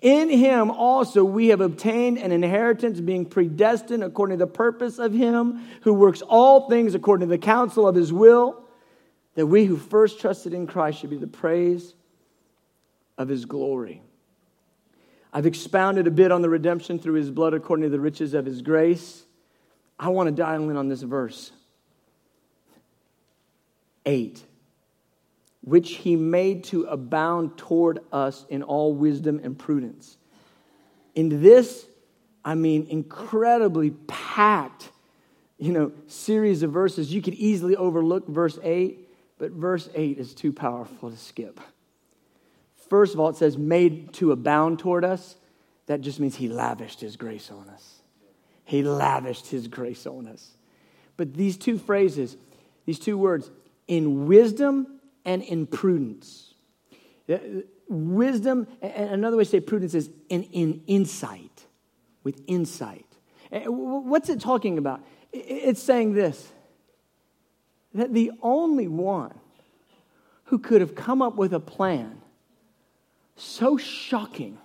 In 0.00 0.30
him 0.30 0.70
also 0.70 1.24
we 1.24 1.48
have 1.48 1.60
obtained 1.60 2.18
an 2.18 2.32
inheritance, 2.32 3.00
being 3.00 3.26
predestined 3.26 4.02
according 4.02 4.38
to 4.38 4.44
the 4.44 4.50
purpose 4.50 4.98
of 4.98 5.12
him 5.12 5.62
who 5.82 5.92
works 5.92 6.22
all 6.22 6.68
things 6.68 6.94
according 6.94 7.28
to 7.28 7.34
the 7.34 7.38
counsel 7.38 7.86
of 7.86 7.94
his 7.94 8.12
will, 8.12 8.64
that 9.34 9.46
we 9.46 9.66
who 9.66 9.76
first 9.76 10.20
trusted 10.20 10.54
in 10.54 10.66
Christ 10.66 11.00
should 11.00 11.10
be 11.10 11.16
the 11.16 11.26
praise 11.26 11.94
of 13.18 13.28
his 13.28 13.44
glory. 13.44 14.02
I've 15.32 15.46
expounded 15.46 16.06
a 16.06 16.10
bit 16.10 16.32
on 16.32 16.42
the 16.42 16.48
redemption 16.48 16.98
through 16.98 17.14
his 17.14 17.30
blood 17.30 17.54
according 17.54 17.84
to 17.84 17.90
the 17.90 18.00
riches 18.00 18.34
of 18.34 18.46
his 18.46 18.62
grace. 18.62 19.24
I 19.98 20.08
want 20.08 20.28
to 20.28 20.32
dial 20.32 20.68
in 20.70 20.76
on 20.76 20.88
this 20.88 21.02
verse. 21.02 21.52
Eight. 24.06 24.42
Which 25.62 25.96
he 25.96 26.16
made 26.16 26.64
to 26.64 26.84
abound 26.84 27.56
toward 27.58 28.00
us 28.12 28.46
in 28.48 28.62
all 28.62 28.94
wisdom 28.94 29.40
and 29.42 29.58
prudence. 29.58 30.16
In 31.14 31.42
this, 31.42 31.86
I 32.44 32.54
mean, 32.54 32.86
incredibly 32.88 33.90
packed, 33.90 34.90
you 35.58 35.72
know, 35.72 35.92
series 36.06 36.62
of 36.62 36.72
verses, 36.72 37.12
you 37.12 37.20
could 37.20 37.34
easily 37.34 37.76
overlook 37.76 38.26
verse 38.26 38.58
8, 38.62 39.08
but 39.38 39.52
verse 39.52 39.88
8 39.94 40.18
is 40.18 40.34
too 40.34 40.52
powerful 40.52 41.10
to 41.10 41.16
skip. 41.16 41.60
First 42.88 43.14
of 43.14 43.20
all, 43.20 43.28
it 43.28 43.36
says, 43.36 43.58
made 43.58 44.12
to 44.14 44.32
abound 44.32 44.78
toward 44.78 45.04
us. 45.04 45.36
That 45.86 46.00
just 46.00 46.20
means 46.20 46.36
he 46.36 46.48
lavished 46.48 47.00
his 47.00 47.16
grace 47.16 47.50
on 47.50 47.68
us. 47.68 48.00
He 48.64 48.82
lavished 48.82 49.48
his 49.48 49.68
grace 49.68 50.06
on 50.06 50.26
us. 50.26 50.52
But 51.16 51.34
these 51.34 51.56
two 51.56 51.76
phrases, 51.76 52.36
these 52.86 52.98
two 52.98 53.18
words, 53.18 53.50
in 53.86 54.26
wisdom 54.26 54.99
and 55.30 55.42
in 55.44 55.66
prudence. 55.66 56.54
Uh, 57.28 57.38
wisdom, 57.88 58.66
and 58.82 59.10
another 59.10 59.36
way 59.36 59.44
to 59.44 59.50
say 59.50 59.60
prudence 59.60 59.94
is 59.94 60.10
in, 60.28 60.42
in 60.44 60.82
insight, 60.88 61.66
with 62.24 62.42
insight. 62.48 63.06
What's 63.52 64.28
it 64.28 64.40
talking 64.40 64.78
about? 64.78 65.00
It's 65.32 65.82
saying 65.82 66.14
this 66.14 66.52
that 67.92 68.14
the 68.14 68.30
only 68.40 68.86
one 68.86 69.34
who 70.44 70.58
could 70.58 70.80
have 70.80 70.94
come 70.94 71.20
up 71.20 71.34
with 71.34 71.52
a 71.52 71.58
plan 71.58 72.20
so 73.34 73.76
shocking 73.76 74.58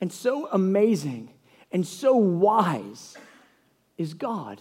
and 0.00 0.12
so 0.12 0.48
amazing 0.50 1.30
and 1.70 1.86
so 1.86 2.16
wise 2.16 3.16
is 3.96 4.14
God. 4.14 4.60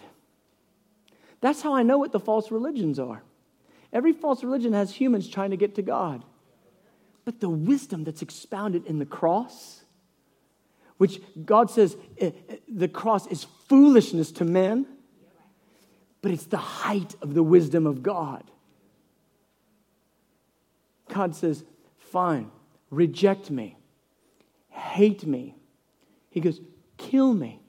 That's 1.41 1.61
how 1.63 1.73
I 1.73 1.81
know 1.81 1.97
what 1.97 2.11
the 2.11 2.19
false 2.19 2.51
religions 2.51 2.99
are. 2.99 3.23
Every 3.91 4.13
false 4.13 4.43
religion 4.43 4.73
has 4.73 4.93
humans 4.93 5.27
trying 5.27 5.51
to 5.51 5.57
get 5.57 5.75
to 5.75 5.81
God. 5.81 6.23
But 7.25 7.39
the 7.39 7.49
wisdom 7.49 8.03
that's 8.03 8.21
expounded 8.21 8.85
in 8.85 8.99
the 8.99 9.05
cross, 9.05 9.83
which 10.97 11.21
God 11.45 11.69
says 11.69 11.97
eh, 12.17 12.31
eh, 12.49 12.55
the 12.67 12.87
cross 12.87 13.27
is 13.27 13.45
foolishness 13.67 14.31
to 14.33 14.45
men, 14.45 14.85
but 16.21 16.31
it's 16.31 16.45
the 16.45 16.57
height 16.57 17.15
of 17.21 17.33
the 17.33 17.43
wisdom 17.43 17.87
of 17.87 18.03
God. 18.03 18.43
God 21.07 21.35
says, 21.35 21.63
Fine, 21.97 22.51
reject 22.89 23.49
me, 23.49 23.77
hate 24.69 25.25
me. 25.25 25.55
He 26.29 26.39
goes, 26.39 26.59
Kill 26.97 27.33
me. 27.33 27.61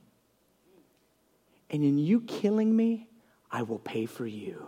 And 1.70 1.84
in 1.84 1.98
you 1.98 2.22
killing 2.22 2.74
me, 2.74 3.08
I 3.50 3.62
will 3.62 3.78
pay 3.78 4.06
for 4.06 4.26
you. 4.26 4.66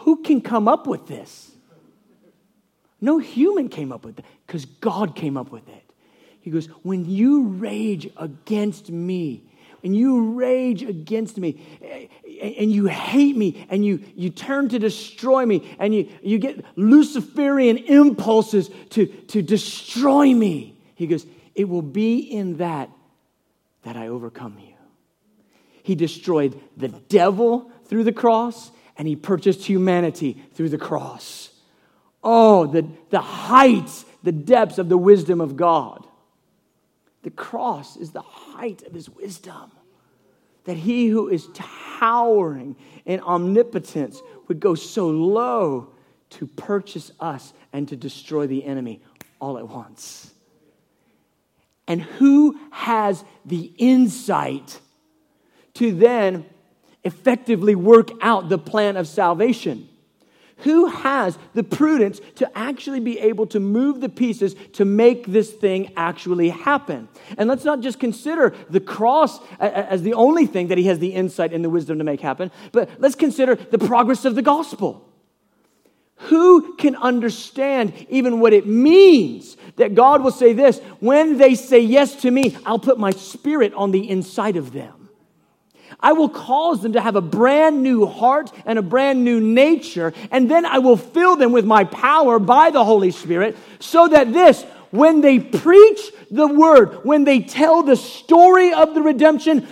Who 0.00 0.22
can 0.22 0.40
come 0.40 0.68
up 0.68 0.86
with 0.86 1.06
this? 1.06 1.50
No 3.00 3.18
human 3.18 3.68
came 3.68 3.92
up 3.92 4.04
with 4.04 4.18
it 4.18 4.24
because 4.46 4.64
God 4.64 5.16
came 5.16 5.36
up 5.36 5.50
with 5.50 5.68
it. 5.68 5.84
He 6.40 6.50
goes, 6.50 6.66
When 6.82 7.04
you 7.04 7.44
rage 7.44 8.08
against 8.16 8.90
me, 8.90 9.44
and 9.82 9.96
you 9.96 10.32
rage 10.32 10.82
against 10.82 11.38
me, 11.38 11.60
and 12.42 12.70
you 12.70 12.86
hate 12.86 13.36
me, 13.36 13.66
and 13.70 13.84
you, 13.84 14.02
you 14.14 14.30
turn 14.30 14.68
to 14.70 14.78
destroy 14.78 15.46
me, 15.46 15.74
and 15.78 15.94
you, 15.94 16.08
you 16.22 16.38
get 16.38 16.64
Luciferian 16.76 17.78
impulses 17.78 18.70
to, 18.90 19.06
to 19.06 19.42
destroy 19.42 20.34
me, 20.34 20.78
he 20.94 21.06
goes, 21.06 21.26
It 21.54 21.68
will 21.68 21.82
be 21.82 22.18
in 22.18 22.58
that 22.58 22.90
that 23.82 23.96
I 23.96 24.08
overcome 24.08 24.58
you. 24.58 24.74
He 25.82 25.94
destroyed 25.94 26.60
the 26.76 26.88
devil 26.88 27.70
through 27.86 28.04
the 28.04 28.12
cross, 28.12 28.70
and 29.00 29.08
he 29.08 29.16
purchased 29.16 29.64
humanity 29.64 30.36
through 30.52 30.68
the 30.68 30.76
cross. 30.76 31.48
Oh, 32.22 32.66
the, 32.66 32.86
the 33.08 33.22
heights, 33.22 34.04
the 34.22 34.30
depths 34.30 34.76
of 34.76 34.90
the 34.90 34.98
wisdom 34.98 35.40
of 35.40 35.56
God. 35.56 36.06
The 37.22 37.30
cross 37.30 37.96
is 37.96 38.10
the 38.10 38.20
height 38.20 38.82
of 38.82 38.92
his 38.92 39.08
wisdom. 39.08 39.72
That 40.64 40.76
he 40.76 41.06
who 41.06 41.30
is 41.30 41.48
towering 41.54 42.76
in 43.06 43.20
omnipotence 43.20 44.20
would 44.48 44.60
go 44.60 44.74
so 44.74 45.08
low 45.08 45.94
to 46.32 46.46
purchase 46.46 47.10
us 47.18 47.54
and 47.72 47.88
to 47.88 47.96
destroy 47.96 48.46
the 48.46 48.66
enemy 48.66 49.00
all 49.40 49.56
at 49.56 49.66
once. 49.66 50.30
And 51.88 52.02
who 52.02 52.60
has 52.70 53.24
the 53.46 53.72
insight 53.78 54.78
to 55.72 55.90
then 55.90 56.44
effectively 57.04 57.74
work 57.74 58.10
out 58.20 58.48
the 58.48 58.58
plan 58.58 58.96
of 58.96 59.08
salvation? 59.08 59.88
Who 60.58 60.86
has 60.86 61.38
the 61.54 61.64
prudence 61.64 62.20
to 62.36 62.58
actually 62.58 63.00
be 63.00 63.18
able 63.18 63.46
to 63.46 63.60
move 63.60 64.00
the 64.00 64.10
pieces 64.10 64.54
to 64.74 64.84
make 64.84 65.26
this 65.26 65.50
thing 65.50 65.92
actually 65.96 66.50
happen? 66.50 67.08
And 67.38 67.48
let's 67.48 67.64
not 67.64 67.80
just 67.80 67.98
consider 67.98 68.54
the 68.68 68.80
cross 68.80 69.40
as 69.58 70.02
the 70.02 70.12
only 70.12 70.44
thing 70.44 70.68
that 70.68 70.76
he 70.76 70.84
has 70.84 70.98
the 70.98 71.14
insight 71.14 71.54
and 71.54 71.64
the 71.64 71.70
wisdom 71.70 71.96
to 71.98 72.04
make 72.04 72.20
happen, 72.20 72.50
but 72.72 72.90
let's 72.98 73.14
consider 73.14 73.54
the 73.54 73.78
progress 73.78 74.26
of 74.26 74.34
the 74.34 74.42
gospel. 74.42 75.06
Who 76.24 76.76
can 76.76 76.94
understand 76.96 77.94
even 78.10 78.40
what 78.40 78.52
it 78.52 78.66
means 78.66 79.56
that 79.76 79.94
God 79.94 80.22
will 80.22 80.30
say 80.30 80.52
this 80.52 80.78
when 81.00 81.38
they 81.38 81.54
say 81.54 81.80
yes 81.80 82.16
to 82.16 82.30
me, 82.30 82.54
I'll 82.66 82.78
put 82.78 82.98
my 82.98 83.12
spirit 83.12 83.72
on 83.72 83.92
the 83.92 84.10
inside 84.10 84.56
of 84.56 84.72
them? 84.72 84.99
I 85.98 86.12
will 86.12 86.28
cause 86.28 86.82
them 86.82 86.92
to 86.92 87.00
have 87.00 87.16
a 87.16 87.20
brand 87.20 87.82
new 87.82 88.06
heart 88.06 88.52
and 88.64 88.78
a 88.78 88.82
brand 88.82 89.24
new 89.24 89.40
nature, 89.40 90.12
and 90.30 90.50
then 90.50 90.64
I 90.64 90.78
will 90.78 90.96
fill 90.96 91.36
them 91.36 91.52
with 91.52 91.64
my 91.64 91.84
power 91.84 92.38
by 92.38 92.70
the 92.70 92.84
Holy 92.84 93.10
Spirit 93.10 93.56
so 93.80 94.08
that 94.08 94.32
this, 94.32 94.62
when 94.90 95.20
they 95.20 95.40
preach 95.40 96.00
the 96.30 96.46
word, 96.46 97.04
when 97.04 97.24
they 97.24 97.40
tell 97.40 97.82
the 97.82 97.96
story 97.96 98.72
of 98.72 98.94
the 98.94 99.02
redemption, 99.02 99.66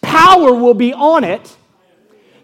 power 0.00 0.54
will 0.54 0.74
be 0.74 0.92
on 0.92 1.24
it. 1.24 1.56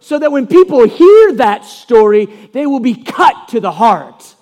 So 0.02 0.18
that 0.18 0.32
when 0.32 0.46
people 0.46 0.88
hear 0.88 1.34
that 1.34 1.64
story, 1.64 2.24
they 2.52 2.66
will 2.66 2.80
be 2.80 2.94
cut 2.94 3.48
to 3.48 3.60
the 3.60 3.70
heart. 3.70 4.34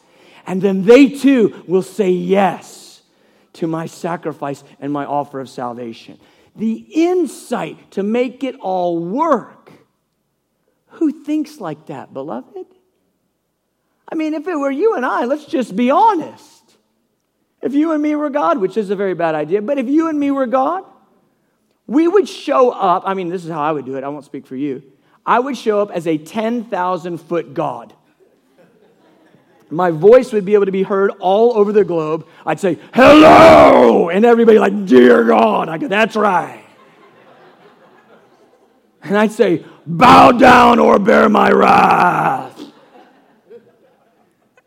And 0.46 0.62
then 0.62 0.84
they 0.84 1.08
too 1.08 1.62
will 1.66 1.82
say 1.82 2.10
yes 2.10 3.02
to 3.54 3.66
my 3.66 3.86
sacrifice 3.86 4.62
and 4.80 4.92
my 4.92 5.04
offer 5.04 5.40
of 5.40 5.50
salvation 5.50 6.18
the 6.58 6.74
insight 6.92 7.92
to 7.92 8.02
make 8.02 8.44
it 8.44 8.56
all 8.56 8.98
work. 8.98 9.70
Who 10.88 11.24
thinks 11.24 11.60
like 11.60 11.86
that, 11.86 12.12
beloved? 12.12 12.66
I 14.10 14.14
mean, 14.14 14.34
if 14.34 14.46
it 14.48 14.56
were 14.56 14.70
you 14.70 14.94
and 14.94 15.06
I, 15.06 15.24
let's 15.24 15.44
just 15.44 15.76
be 15.76 15.90
honest. 15.90 16.76
If 17.62 17.74
you 17.74 17.92
and 17.92 18.02
me 18.02 18.14
were 18.14 18.30
God, 18.30 18.58
which 18.58 18.76
is 18.76 18.90
a 18.90 18.96
very 18.96 19.14
bad 19.14 19.34
idea, 19.34 19.62
but 19.62 19.78
if 19.78 19.88
you 19.88 20.08
and 20.08 20.18
me 20.18 20.30
were 20.30 20.46
God, 20.46 20.84
we 21.86 22.06
would 22.06 22.28
show 22.28 22.70
up. 22.70 23.04
I 23.06 23.14
mean, 23.14 23.28
this 23.28 23.44
is 23.44 23.50
how 23.50 23.62
I 23.62 23.72
would 23.72 23.84
do 23.84 23.96
it. 23.96 24.04
I 24.04 24.08
won't 24.08 24.24
speak 24.24 24.46
for 24.46 24.56
you. 24.56 24.82
I 25.24 25.38
would 25.40 25.56
show 25.56 25.80
up 25.80 25.90
as 25.90 26.06
a 26.06 26.18
10,000 26.18 27.18
foot 27.18 27.54
God. 27.54 27.94
My 29.70 29.90
voice 29.90 30.32
would 30.32 30.44
be 30.44 30.54
able 30.54 30.66
to 30.66 30.72
be 30.72 30.82
heard 30.82 31.10
all 31.20 31.56
over 31.56 31.72
the 31.72 31.84
globe. 31.84 32.26
I'd 32.46 32.58
say, 32.58 32.78
hello! 32.94 34.08
And 34.08 34.24
everybody 34.24 34.58
like, 34.58 34.86
dear 34.86 35.24
God. 35.24 35.68
I 35.68 35.78
go, 35.78 35.88
that's 35.88 36.16
right. 36.16 36.64
And 39.02 39.16
I'd 39.16 39.32
say, 39.32 39.64
bow 39.86 40.32
down 40.32 40.78
or 40.78 40.98
bear 40.98 41.28
my 41.28 41.50
wrath. 41.50 42.62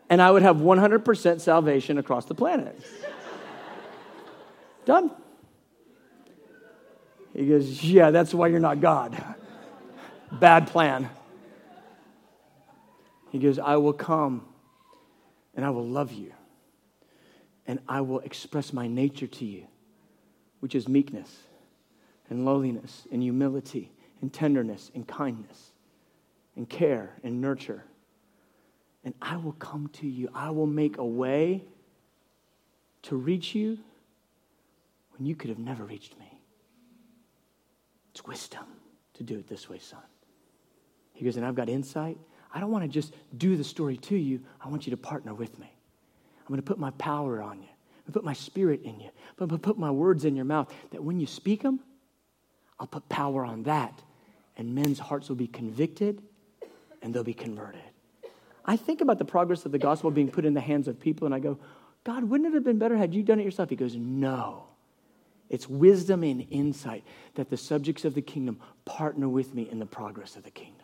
And 0.10 0.22
I 0.22 0.30
would 0.30 0.41
have 0.41 0.58
100% 0.58 1.41
salvation 1.41 1.97
across 1.97 2.26
the 2.26 2.36
planet. 2.36 2.80
Done. 4.86 5.12
He 7.34 7.47
goes, 7.47 7.84
yeah, 7.84 8.12
that's 8.12 8.34
why 8.34 8.47
you're 8.47 8.60
not 8.60 8.82
God. 8.82 9.24
Bad 10.32 10.68
plan. 10.68 11.10
He 13.32 13.39
goes, 13.39 13.58
I 13.58 13.78
will 13.78 13.93
come 13.93 14.45
and 15.62 15.68
I 15.68 15.70
will 15.70 15.86
love 15.86 16.12
you. 16.12 16.34
And 17.68 17.82
I 17.88 18.01
will 18.01 18.22
express 18.22 18.74
my 18.74 18.88
nature 18.88 19.28
to 19.28 19.45
you, 19.45 19.68
which 20.59 20.74
is 20.74 20.88
meekness 20.88 21.43
and 22.32 22.45
lowliness 22.45 23.07
and 23.12 23.22
humility 23.22 23.91
and 24.22 24.34
tenderness 24.34 24.89
and 24.95 25.07
kindness 25.07 25.74
and 26.55 26.68
care 26.68 27.14
and 27.24 27.41
nurture. 27.41 27.84
And 29.03 29.14
I 29.22 29.38
will 29.38 29.51
come 29.51 29.91
to 29.99 30.07
you. 30.07 30.30
I 30.34 30.49
will 30.49 30.66
make 30.66 30.97
a 30.97 31.05
way 31.05 31.64
to 33.03 33.16
reach 33.16 33.53
you 33.53 33.78
when 35.16 35.28
you 35.28 35.36
could 35.36 35.51
have 35.51 35.59
never 35.59 35.84
reached 35.84 36.18
me. 36.18 36.41
It's 38.09 38.26
wisdom 38.26 38.66
to 39.14 39.22
do 39.22 39.38
it 39.38 39.47
this 39.47 39.70
way, 39.70 39.78
son. 39.78 40.01
He 41.14 41.24
goes, 41.24 41.38
and 41.38 41.45
I've 41.45 41.53
got 41.53 41.70
insight 41.70 42.18
I 42.54 42.60
don't 42.60 42.72
want 42.72 42.84
to 42.84 42.89
just 42.89 43.14
do 43.38 43.56
the 43.56 43.64
story 43.64 43.97
to 43.97 44.16
you. 44.16 44.41
I 44.64 44.68
want 44.68 44.86
you 44.86 44.91
to 44.91 44.97
partner 44.97 45.34
with 45.34 45.58
me. 45.60 45.72
I'm 46.39 46.47
going 46.47 46.60
to 46.60 46.66
put 46.66 46.80
my 46.80 46.91
power 46.91 47.41
on 47.41 47.62
you. 47.62 47.70
I'm 47.70 48.06
going 48.06 48.08
to 48.08 48.12
put 48.14 48.24
my 48.24 48.34
spirit 48.34 48.82
in 48.84 48.99
you. 48.99 49.10
I'm 49.39 49.47
going 49.47 49.49
to 49.49 49.58
put 49.58 49.78
my 49.78 49.91
words 49.91 50.26
in 50.26 50.36
your 50.36 50.45
mouth 50.45 50.74
that 50.91 51.04
when 51.04 51.20
you 51.20 51.28
speak 51.28 51.62
them, 51.62 51.80
I'll 52.80 52.88
put 52.88 53.08
power 53.10 53.45
on 53.45 53.64
that. 53.64 54.02
And 54.58 54.76
men's 54.76 54.99
hearts 54.99 55.30
will 55.30 55.36
be 55.36 55.47
convicted 55.47 56.22
and 57.02 57.14
they'll 57.14 57.24
be 57.24 57.34
converted. 57.34 57.82
I 58.66 58.76
think 58.76 59.02
about 59.02 59.18
the 59.18 59.26
progress 59.26 59.66
of 59.66 59.72
the 59.72 59.80
gospel 59.80 60.12
being 60.12 60.30
put 60.30 60.45
in 60.45 60.54
the 60.54 60.62
hands 60.62 60.88
of 60.88 60.99
people, 60.99 61.26
and 61.26 61.34
I 61.34 61.39
go, 61.39 61.58
God, 62.04 62.24
wouldn't 62.24 62.49
it 62.49 62.54
have 62.54 62.64
been 62.64 62.78
better 62.78 62.95
had 62.95 63.14
you 63.14 63.24
done 63.24 63.39
it 63.39 63.43
yourself? 63.43 63.70
He 63.70 63.76
goes, 63.76 63.95
No. 63.95 64.66
It's 65.49 65.68
wisdom 65.68 66.24
and 66.24 66.47
insight 66.49 67.04
that 67.36 67.49
the 67.49 67.58
subjects 67.58 68.06
of 68.06 68.14
the 68.14 68.22
kingdom 68.22 68.62
partner 68.86 69.28
with 69.28 69.54
me 69.54 69.68
in 69.70 69.80
the 69.80 69.86
progress 69.86 70.38
of 70.38 70.43
the 70.43 70.52
kingdom. 70.52 70.80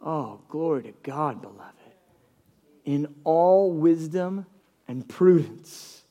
Oh, 0.00 0.40
glory 0.48 0.84
to 0.84 0.92
God, 1.02 1.42
beloved. 1.42 1.74
In 2.84 3.14
all 3.24 3.72
wisdom 3.72 4.46
and 4.86 5.06
prudence. 5.08 6.02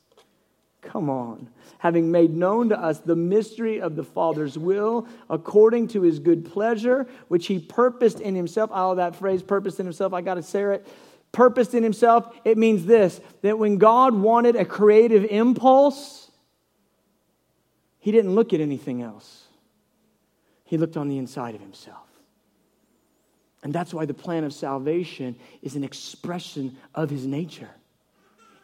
Come 0.82 1.10
on. 1.10 1.48
Having 1.78 2.10
made 2.10 2.34
known 2.34 2.70
to 2.70 2.78
us 2.78 3.00
the 3.00 3.16
mystery 3.16 3.80
of 3.80 3.96
the 3.96 4.04
Father's 4.04 4.56
will 4.56 5.06
according 5.28 5.88
to 5.88 6.02
his 6.02 6.18
good 6.18 6.50
pleasure, 6.50 7.06
which 7.28 7.46
he 7.46 7.58
purposed 7.58 8.20
in 8.20 8.34
himself. 8.34 8.70
Oh, 8.72 8.94
that 8.94 9.16
phrase, 9.16 9.42
purposed 9.42 9.80
in 9.80 9.86
himself, 9.86 10.12
I 10.12 10.20
got 10.20 10.34
to 10.34 10.42
say 10.42 10.62
it. 10.74 10.86
Purposed 11.30 11.74
in 11.74 11.82
himself, 11.82 12.34
it 12.44 12.56
means 12.56 12.86
this 12.86 13.20
that 13.42 13.58
when 13.58 13.76
God 13.76 14.14
wanted 14.14 14.56
a 14.56 14.64
creative 14.64 15.24
impulse, 15.24 16.30
he 17.98 18.10
didn't 18.10 18.34
look 18.34 18.52
at 18.52 18.60
anything 18.60 19.02
else, 19.02 19.44
he 20.64 20.78
looked 20.78 20.96
on 20.96 21.08
the 21.08 21.18
inside 21.18 21.54
of 21.54 21.60
himself. 21.60 22.07
And 23.62 23.72
that's 23.72 23.92
why 23.92 24.06
the 24.06 24.14
plan 24.14 24.44
of 24.44 24.52
salvation 24.52 25.36
is 25.62 25.74
an 25.74 25.84
expression 25.84 26.76
of 26.94 27.10
his 27.10 27.26
nature. 27.26 27.70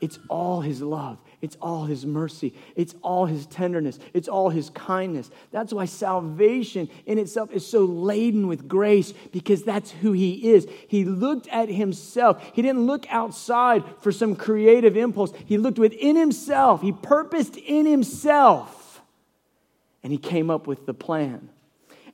It's 0.01 0.19
all 0.29 0.61
his 0.61 0.83
love. 0.83 1.19
It's 1.41 1.57
all 1.63 1.87
his 1.87 2.05
mercy. 2.05 2.53
It's 2.77 2.95
all 3.01 3.25
his 3.25 3.47
tenderness. 3.47 3.99
It's 4.13 4.29
all 4.29 4.51
his 4.51 4.69
kindness. 4.71 5.31
That's 5.51 5.73
why 5.73 5.87
salvation 5.87 6.91
in 7.07 7.19
itself 7.19 7.51
is 7.53 7.67
so 7.67 7.87
laden 7.87 8.47
with 8.47 8.69
grace 8.69 9.15
because 9.33 9.63
that's 9.63 9.91
who 9.91 10.13
he 10.13 10.51
is. 10.51 10.69
He 10.89 11.05
looked 11.05 11.49
at 11.49 11.71
himself. 11.71 12.43
He 12.53 12.61
didn't 12.61 12.87
look 12.87 13.07
outside 13.09 13.83
for 14.01 14.13
some 14.13 14.37
creative 14.37 14.97
impulse. 14.97 15.33
He 15.47 15.57
looked 15.57 15.79
within 15.79 16.17
himself. 16.17 16.83
He 16.83 16.93
purposed 16.93 17.57
in 17.57 17.87
himself 17.87 19.01
and 20.03 20.13
he 20.13 20.19
came 20.19 20.51
up 20.51 20.67
with 20.67 20.85
the 20.85 20.95
plan. 20.95 21.49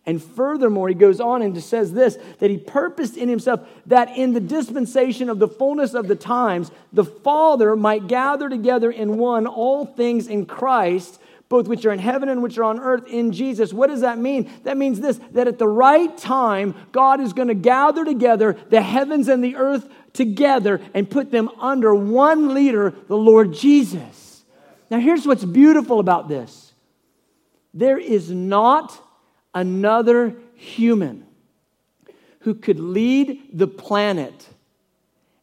And 0.06 0.22
furthermore, 0.22 0.88
he 0.88 0.94
goes 0.94 1.20
on 1.20 1.42
and 1.42 1.62
says 1.62 1.92
this 1.92 2.18
that 2.38 2.50
he 2.50 2.56
purposed 2.56 3.16
in 3.16 3.28
himself 3.28 3.68
that 3.86 4.16
in 4.16 4.32
the 4.32 4.40
dispensation 4.40 5.28
of 5.28 5.38
the 5.38 5.48
fullness 5.48 5.94
of 5.94 6.08
the 6.08 6.16
times, 6.16 6.70
the 6.92 7.04
Father 7.04 7.76
might 7.76 8.06
gather 8.06 8.48
together 8.48 8.90
in 8.90 9.18
one 9.18 9.46
all 9.46 9.84
things 9.84 10.26
in 10.26 10.46
Christ, 10.46 11.20
both 11.50 11.68
which 11.68 11.84
are 11.84 11.92
in 11.92 11.98
heaven 11.98 12.30
and 12.30 12.42
which 12.42 12.56
are 12.56 12.64
on 12.64 12.80
earth 12.80 13.06
in 13.08 13.32
Jesus. 13.32 13.74
What 13.74 13.88
does 13.88 14.00
that 14.00 14.18
mean? 14.18 14.50
That 14.64 14.78
means 14.78 15.00
this 15.00 15.20
that 15.32 15.48
at 15.48 15.58
the 15.58 15.68
right 15.68 16.16
time, 16.16 16.74
God 16.92 17.20
is 17.20 17.34
going 17.34 17.48
to 17.48 17.54
gather 17.54 18.04
together 18.04 18.56
the 18.70 18.80
heavens 18.80 19.28
and 19.28 19.44
the 19.44 19.56
earth 19.56 19.86
together 20.14 20.80
and 20.94 21.10
put 21.10 21.30
them 21.30 21.50
under 21.60 21.94
one 21.94 22.54
leader, 22.54 22.94
the 23.06 23.18
Lord 23.18 23.52
Jesus. 23.52 24.44
Now, 24.90 24.98
here's 24.98 25.26
what's 25.26 25.44
beautiful 25.44 26.00
about 26.00 26.28
this 26.28 26.72
there 27.74 27.98
is 27.98 28.30
not 28.30 28.98
another 29.54 30.34
human 30.54 31.26
who 32.40 32.54
could 32.54 32.80
lead 32.80 33.40
the 33.52 33.66
planet 33.66 34.48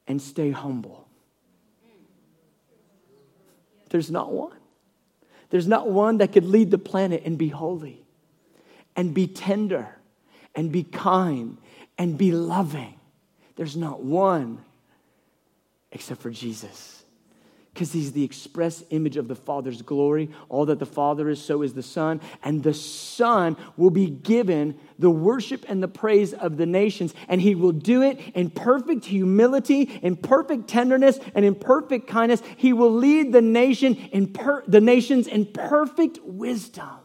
and 0.07 0.21
stay 0.21 0.51
humble. 0.51 1.07
There's 3.89 4.11
not 4.11 4.31
one. 4.31 4.57
There's 5.49 5.67
not 5.67 5.89
one 5.89 6.17
that 6.17 6.33
could 6.33 6.45
lead 6.45 6.71
the 6.71 6.77
planet 6.77 7.23
and 7.25 7.37
be 7.37 7.47
holy 7.47 8.03
and 8.95 9.13
be 9.13 9.27
tender 9.27 9.95
and 10.55 10.71
be 10.71 10.83
kind 10.83 11.57
and 11.97 12.17
be 12.17 12.31
loving. 12.31 12.95
There's 13.55 13.77
not 13.77 14.01
one 14.01 14.63
except 15.91 16.21
for 16.21 16.29
Jesus 16.29 16.96
because 17.77 17.93
he's 17.93 18.11
the 18.11 18.23
express 18.23 18.83
image 18.89 19.17
of 19.17 19.27
the 19.27 19.35
Father's 19.35 19.83
glory. 19.83 20.31
All 20.49 20.65
that 20.65 20.79
the 20.79 20.85
Father 20.87 21.29
is, 21.29 21.39
so 21.39 21.61
is 21.61 21.75
the 21.75 21.83
Son. 21.83 22.21
And 22.43 22.63
the 22.63 22.73
Son 22.73 23.55
will 23.77 23.91
be 23.91 24.09
given 24.09 24.79
the 24.97 25.11
worship 25.11 25.63
and 25.69 25.83
the 25.83 25.87
praise 25.87 26.33
of 26.33 26.57
the 26.57 26.65
nations. 26.65 27.13
And 27.27 27.39
he 27.39 27.53
will 27.53 27.73
do 27.73 28.01
it 28.01 28.19
in 28.33 28.49
perfect 28.49 29.05
humility, 29.05 29.83
in 30.01 30.15
perfect 30.15 30.67
tenderness, 30.67 31.19
and 31.35 31.45
in 31.45 31.53
perfect 31.53 32.07
kindness. 32.07 32.41
He 32.55 32.73
will 32.73 32.93
lead 32.93 33.31
the 33.31 33.43
nation 33.43 33.93
in 33.93 34.33
per- 34.33 34.63
the 34.67 34.81
nations 34.81 35.27
in 35.27 35.45
perfect 35.45 36.17
wisdom. 36.23 36.97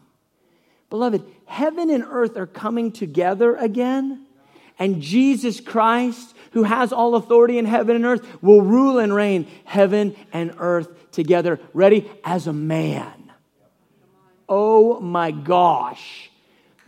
Beloved, 0.89 1.23
heaven 1.45 1.91
and 1.91 2.03
earth 2.03 2.35
are 2.35 2.47
coming 2.47 2.91
together 2.91 3.55
again. 3.57 4.25
And 4.79 5.03
Jesus 5.03 5.59
Christ 5.59 6.32
who 6.53 6.63
has 6.63 6.93
all 6.93 7.15
authority 7.15 7.57
in 7.57 7.65
heaven 7.65 7.95
and 7.95 8.05
earth, 8.05 8.41
will 8.41 8.61
rule 8.61 8.99
and 8.99 9.13
reign 9.13 9.47
heaven 9.65 10.15
and 10.31 10.53
earth 10.59 11.11
together. 11.11 11.59
Ready? 11.73 12.09
As 12.23 12.47
a 12.47 12.53
man. 12.53 13.31
Oh 14.47 14.99
my 14.99 15.31
gosh. 15.31 16.29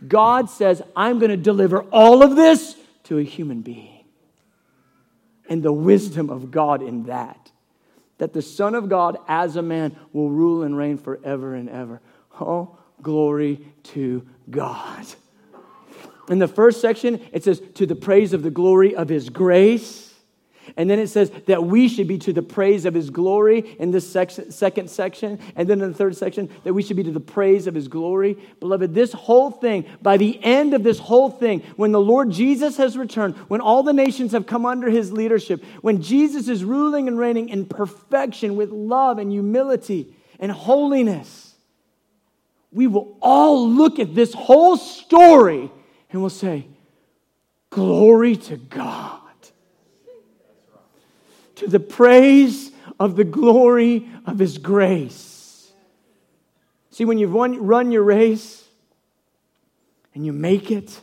God 0.06 0.50
says, 0.50 0.82
I'm 0.94 1.18
going 1.18 1.30
to 1.30 1.36
deliver 1.36 1.82
all 1.90 2.22
of 2.22 2.36
this 2.36 2.76
to 3.04 3.18
a 3.18 3.22
human 3.22 3.62
being. 3.62 4.04
And 5.48 5.62
the 5.62 5.72
wisdom 5.72 6.30
of 6.30 6.50
God 6.50 6.82
in 6.82 7.04
that, 7.04 7.50
that 8.18 8.32
the 8.32 8.42
Son 8.42 8.74
of 8.74 8.88
God 8.88 9.18
as 9.28 9.56
a 9.56 9.62
man 9.62 9.96
will 10.12 10.30
rule 10.30 10.62
and 10.62 10.76
reign 10.76 10.98
forever 10.98 11.54
and 11.54 11.68
ever. 11.68 12.00
Oh, 12.40 12.78
glory 13.02 13.66
to 13.84 14.26
God. 14.50 15.06
In 16.28 16.38
the 16.38 16.48
first 16.48 16.80
section, 16.80 17.20
it 17.32 17.44
says, 17.44 17.62
to 17.74 17.86
the 17.86 17.94
praise 17.94 18.32
of 18.32 18.42
the 18.42 18.50
glory 18.50 18.94
of 18.94 19.08
his 19.08 19.28
grace. 19.30 20.04
And 20.76 20.90
then 20.90 20.98
it 20.98 21.06
says 21.06 21.30
that 21.46 21.62
we 21.62 21.86
should 21.86 22.08
be 22.08 22.18
to 22.18 22.32
the 22.32 22.42
praise 22.42 22.86
of 22.86 22.92
his 22.92 23.10
glory 23.10 23.76
in 23.78 23.92
this 23.92 24.10
second 24.10 24.90
section. 24.90 25.38
And 25.54 25.68
then 25.68 25.80
in 25.80 25.92
the 25.92 25.96
third 25.96 26.16
section, 26.16 26.50
that 26.64 26.74
we 26.74 26.82
should 26.82 26.96
be 26.96 27.04
to 27.04 27.12
the 27.12 27.20
praise 27.20 27.68
of 27.68 27.74
his 27.74 27.86
glory. 27.86 28.36
Beloved, 28.58 28.92
this 28.92 29.12
whole 29.12 29.52
thing, 29.52 29.86
by 30.02 30.16
the 30.16 30.42
end 30.42 30.74
of 30.74 30.82
this 30.82 30.98
whole 30.98 31.30
thing, 31.30 31.62
when 31.76 31.92
the 31.92 32.00
Lord 32.00 32.32
Jesus 32.32 32.76
has 32.78 32.98
returned, 32.98 33.36
when 33.46 33.60
all 33.60 33.84
the 33.84 33.92
nations 33.92 34.32
have 34.32 34.46
come 34.46 34.66
under 34.66 34.90
his 34.90 35.12
leadership, 35.12 35.64
when 35.82 36.02
Jesus 36.02 36.48
is 36.48 36.64
ruling 36.64 37.06
and 37.06 37.16
reigning 37.16 37.48
in 37.48 37.66
perfection 37.66 38.56
with 38.56 38.70
love 38.70 39.18
and 39.18 39.30
humility 39.30 40.16
and 40.40 40.50
holiness, 40.50 41.54
we 42.72 42.88
will 42.88 43.16
all 43.22 43.70
look 43.70 44.00
at 44.00 44.16
this 44.16 44.34
whole 44.34 44.76
story 44.76 45.70
and 46.16 46.22
we'll 46.22 46.30
say, 46.30 46.66
Glory 47.68 48.36
to 48.36 48.56
God. 48.56 49.20
To 51.56 51.66
the 51.66 51.78
praise 51.78 52.70
of 52.98 53.16
the 53.16 53.24
glory 53.24 54.08
of 54.24 54.38
His 54.38 54.56
grace. 54.56 55.70
See, 56.88 57.04
when 57.04 57.18
you've 57.18 57.34
run 57.34 57.92
your 57.92 58.02
race 58.02 58.64
and 60.14 60.24
you 60.24 60.32
make 60.32 60.70
it, 60.70 60.98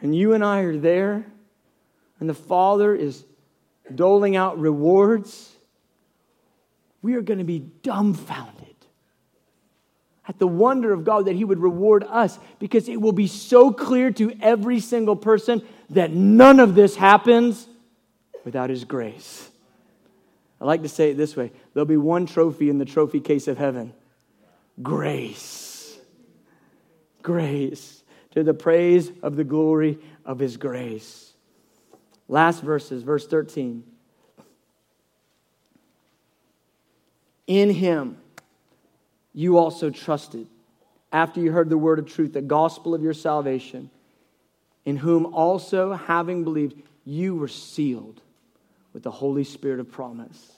and 0.00 0.16
you 0.16 0.32
and 0.32 0.42
I 0.42 0.60
are 0.60 0.78
there, 0.78 1.26
and 2.20 2.28
the 2.28 2.32
Father 2.32 2.94
is 2.94 3.26
doling 3.94 4.34
out 4.34 4.58
rewards, 4.58 5.54
we 7.02 7.16
are 7.16 7.20
going 7.20 7.38
to 7.38 7.44
be 7.44 7.58
dumbfounded 7.82 8.59
at 10.30 10.38
the 10.38 10.46
wonder 10.46 10.92
of 10.92 11.02
God 11.02 11.24
that 11.24 11.34
He 11.34 11.42
would 11.42 11.58
reward 11.58 12.04
us 12.08 12.38
because 12.60 12.88
it 12.88 13.00
will 13.00 13.10
be 13.10 13.26
so 13.26 13.72
clear 13.72 14.12
to 14.12 14.32
every 14.40 14.78
single 14.78 15.16
person 15.16 15.60
that 15.90 16.12
none 16.12 16.60
of 16.60 16.76
this 16.76 16.94
happens 16.94 17.66
without 18.44 18.70
His 18.70 18.84
grace. 18.84 19.50
I 20.60 20.66
like 20.66 20.82
to 20.82 20.88
say 20.88 21.10
it 21.10 21.16
this 21.16 21.34
way 21.34 21.50
there'll 21.74 21.84
be 21.84 21.96
one 21.96 22.26
trophy 22.26 22.70
in 22.70 22.78
the 22.78 22.84
trophy 22.84 23.18
case 23.18 23.48
of 23.48 23.58
heaven 23.58 23.92
grace. 24.80 25.98
Grace. 27.22 28.04
To 28.30 28.44
the 28.44 28.54
praise 28.54 29.10
of 29.24 29.34
the 29.34 29.42
glory 29.42 29.98
of 30.24 30.38
His 30.38 30.56
grace. 30.56 31.32
Last 32.28 32.62
verses, 32.62 33.02
verse 33.02 33.26
13. 33.26 33.82
In 37.48 37.70
Him 37.70 38.16
you 39.32 39.58
also 39.58 39.90
trusted 39.90 40.46
after 41.12 41.40
you 41.40 41.52
heard 41.52 41.68
the 41.68 41.78
word 41.78 41.98
of 41.98 42.06
truth, 42.06 42.32
the 42.32 42.42
gospel 42.42 42.94
of 42.94 43.02
your 43.02 43.14
salvation, 43.14 43.90
in 44.84 44.96
whom 44.96 45.26
also, 45.26 45.92
having 45.92 46.44
believed, 46.44 46.80
you 47.04 47.34
were 47.34 47.48
sealed 47.48 48.22
with 48.92 49.02
the 49.02 49.10
Holy 49.10 49.44
Spirit 49.44 49.80
of 49.80 49.90
promise. 49.90 50.52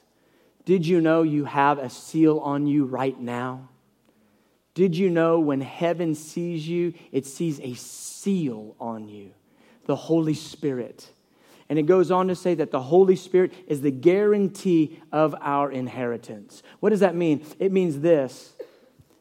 Did 0.64 0.86
you 0.86 1.00
know 1.00 1.22
you 1.22 1.44
have 1.44 1.78
a 1.78 1.90
seal 1.90 2.38
on 2.38 2.66
you 2.66 2.84
right 2.84 3.18
now? 3.18 3.68
Did 4.74 4.96
you 4.96 5.10
know 5.10 5.40
when 5.40 5.60
heaven 5.60 6.14
sees 6.14 6.66
you, 6.66 6.94
it 7.10 7.26
sees 7.26 7.60
a 7.60 7.74
seal 7.74 8.74
on 8.80 9.08
you, 9.08 9.32
the 9.86 9.96
Holy 9.96 10.34
Spirit? 10.34 11.10
And 11.68 11.78
it 11.78 11.86
goes 11.86 12.10
on 12.10 12.28
to 12.28 12.36
say 12.36 12.54
that 12.54 12.70
the 12.70 12.82
Holy 12.82 13.16
Spirit 13.16 13.52
is 13.66 13.80
the 13.80 13.90
guarantee 13.90 15.00
of 15.10 15.34
our 15.40 15.70
inheritance. 15.70 16.62
What 16.80 16.90
does 16.90 17.00
that 17.00 17.14
mean? 17.14 17.44
It 17.58 17.72
means 17.72 18.00
this 18.00 18.54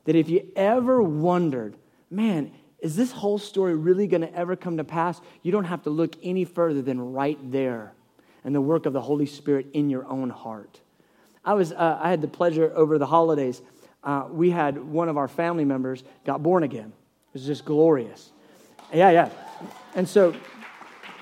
that 0.05 0.15
if 0.15 0.29
you 0.29 0.51
ever 0.55 1.01
wondered, 1.01 1.75
man, 2.09 2.51
is 2.79 2.95
this 2.95 3.11
whole 3.11 3.37
story 3.37 3.75
really 3.75 4.07
going 4.07 4.21
to 4.21 4.35
ever 4.35 4.55
come 4.55 4.77
to 4.77 4.83
pass? 4.83 5.21
You 5.43 5.51
don't 5.51 5.65
have 5.65 5.83
to 5.83 5.89
look 5.89 6.15
any 6.23 6.45
further 6.45 6.81
than 6.81 7.13
right 7.13 7.37
there 7.51 7.93
and 8.43 8.55
the 8.55 8.61
work 8.61 8.85
of 8.85 8.93
the 8.93 9.01
Holy 9.01 9.27
Spirit 9.27 9.67
in 9.73 9.89
your 9.89 10.07
own 10.07 10.29
heart. 10.29 10.79
I, 11.45 11.53
was, 11.53 11.71
uh, 11.71 11.99
I 12.01 12.09
had 12.09 12.21
the 12.21 12.27
pleasure 12.27 12.71
over 12.75 12.97
the 12.97 13.05
holidays, 13.05 13.61
uh, 14.03 14.25
we 14.31 14.49
had 14.49 14.83
one 14.83 15.09
of 15.09 15.17
our 15.17 15.27
family 15.27 15.65
members 15.65 16.03
got 16.25 16.41
born 16.41 16.63
again. 16.63 16.91
It 16.91 17.33
was 17.33 17.45
just 17.45 17.65
glorious. 17.65 18.31
Yeah, 18.93 19.11
yeah. 19.11 19.29
And 19.95 20.09
so 20.09 20.33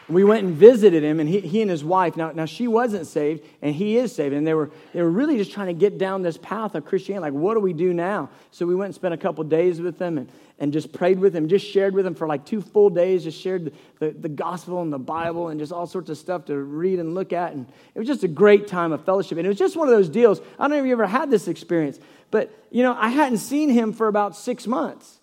we 0.09 0.23
went 0.23 0.43
and 0.43 0.55
visited 0.55 1.03
him, 1.03 1.19
and 1.19 1.29
he, 1.29 1.39
he 1.39 1.61
and 1.61 1.69
his 1.69 1.83
wife, 1.83 2.17
now, 2.17 2.31
now 2.31 2.45
she 2.45 2.67
wasn't 2.67 3.05
saved, 3.05 3.45
and 3.61 3.75
he 3.75 3.97
is 3.97 4.13
saved. 4.13 4.33
And 4.33 4.45
they 4.45 4.53
were, 4.53 4.71
they 4.93 5.01
were 5.01 5.09
really 5.09 5.37
just 5.37 5.51
trying 5.51 5.67
to 5.67 5.73
get 5.73 5.97
down 5.97 6.23
this 6.23 6.37
path 6.37 6.73
of 6.75 6.85
Christianity. 6.85 7.31
Like, 7.31 7.39
what 7.39 7.53
do 7.53 7.59
we 7.59 7.73
do 7.73 7.93
now? 7.93 8.29
So 8.51 8.65
we 8.65 8.75
went 8.75 8.87
and 8.87 8.95
spent 8.95 9.13
a 9.13 9.17
couple 9.17 9.43
days 9.43 9.79
with 9.79 9.99
them 9.99 10.17
and, 10.17 10.29
and 10.57 10.73
just 10.73 10.91
prayed 10.91 11.19
with 11.19 11.35
him, 11.35 11.47
just 11.47 11.65
shared 11.65 11.93
with 11.93 12.05
him 12.05 12.15
for 12.15 12.27
like 12.27 12.45
two 12.45 12.61
full 12.61 12.89
days, 12.89 13.23
just 13.23 13.39
shared 13.39 13.65
the, 13.65 13.71
the, 13.99 14.09
the 14.11 14.29
gospel 14.29 14.81
and 14.81 14.91
the 14.91 14.99
Bible 14.99 15.49
and 15.49 15.59
just 15.59 15.71
all 15.71 15.87
sorts 15.87 16.09
of 16.09 16.17
stuff 16.17 16.45
to 16.45 16.57
read 16.57 16.99
and 16.99 17.13
look 17.13 17.31
at. 17.31 17.53
And 17.53 17.67
it 17.93 17.99
was 17.99 18.07
just 18.07 18.23
a 18.23 18.27
great 18.27 18.67
time 18.67 18.91
of 18.91 19.05
fellowship. 19.05 19.37
And 19.37 19.45
it 19.45 19.49
was 19.49 19.59
just 19.59 19.77
one 19.77 19.87
of 19.87 19.93
those 19.93 20.09
deals. 20.09 20.41
I 20.57 20.63
don't 20.63 20.71
know 20.71 20.79
if 20.79 20.85
you 20.85 20.91
ever 20.91 21.07
had 21.07 21.29
this 21.29 21.47
experience, 21.47 21.99
but, 22.31 22.51
you 22.71 22.83
know, 22.83 22.95
I 22.97 23.09
hadn't 23.09 23.37
seen 23.37 23.69
him 23.69 23.93
for 23.93 24.07
about 24.07 24.35
six 24.35 24.67
months. 24.67 25.19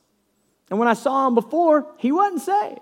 And 0.70 0.78
when 0.78 0.88
I 0.88 0.94
saw 0.94 1.26
him 1.26 1.34
before, 1.34 1.86
he 1.98 2.12
wasn't 2.12 2.42
saved. 2.42 2.80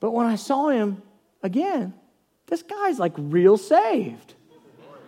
But 0.00 0.12
when 0.12 0.26
I 0.26 0.36
saw 0.36 0.68
him 0.68 1.02
again, 1.42 1.94
this 2.46 2.62
guy's 2.62 2.98
like 2.98 3.12
real 3.16 3.56
saved. 3.56 4.34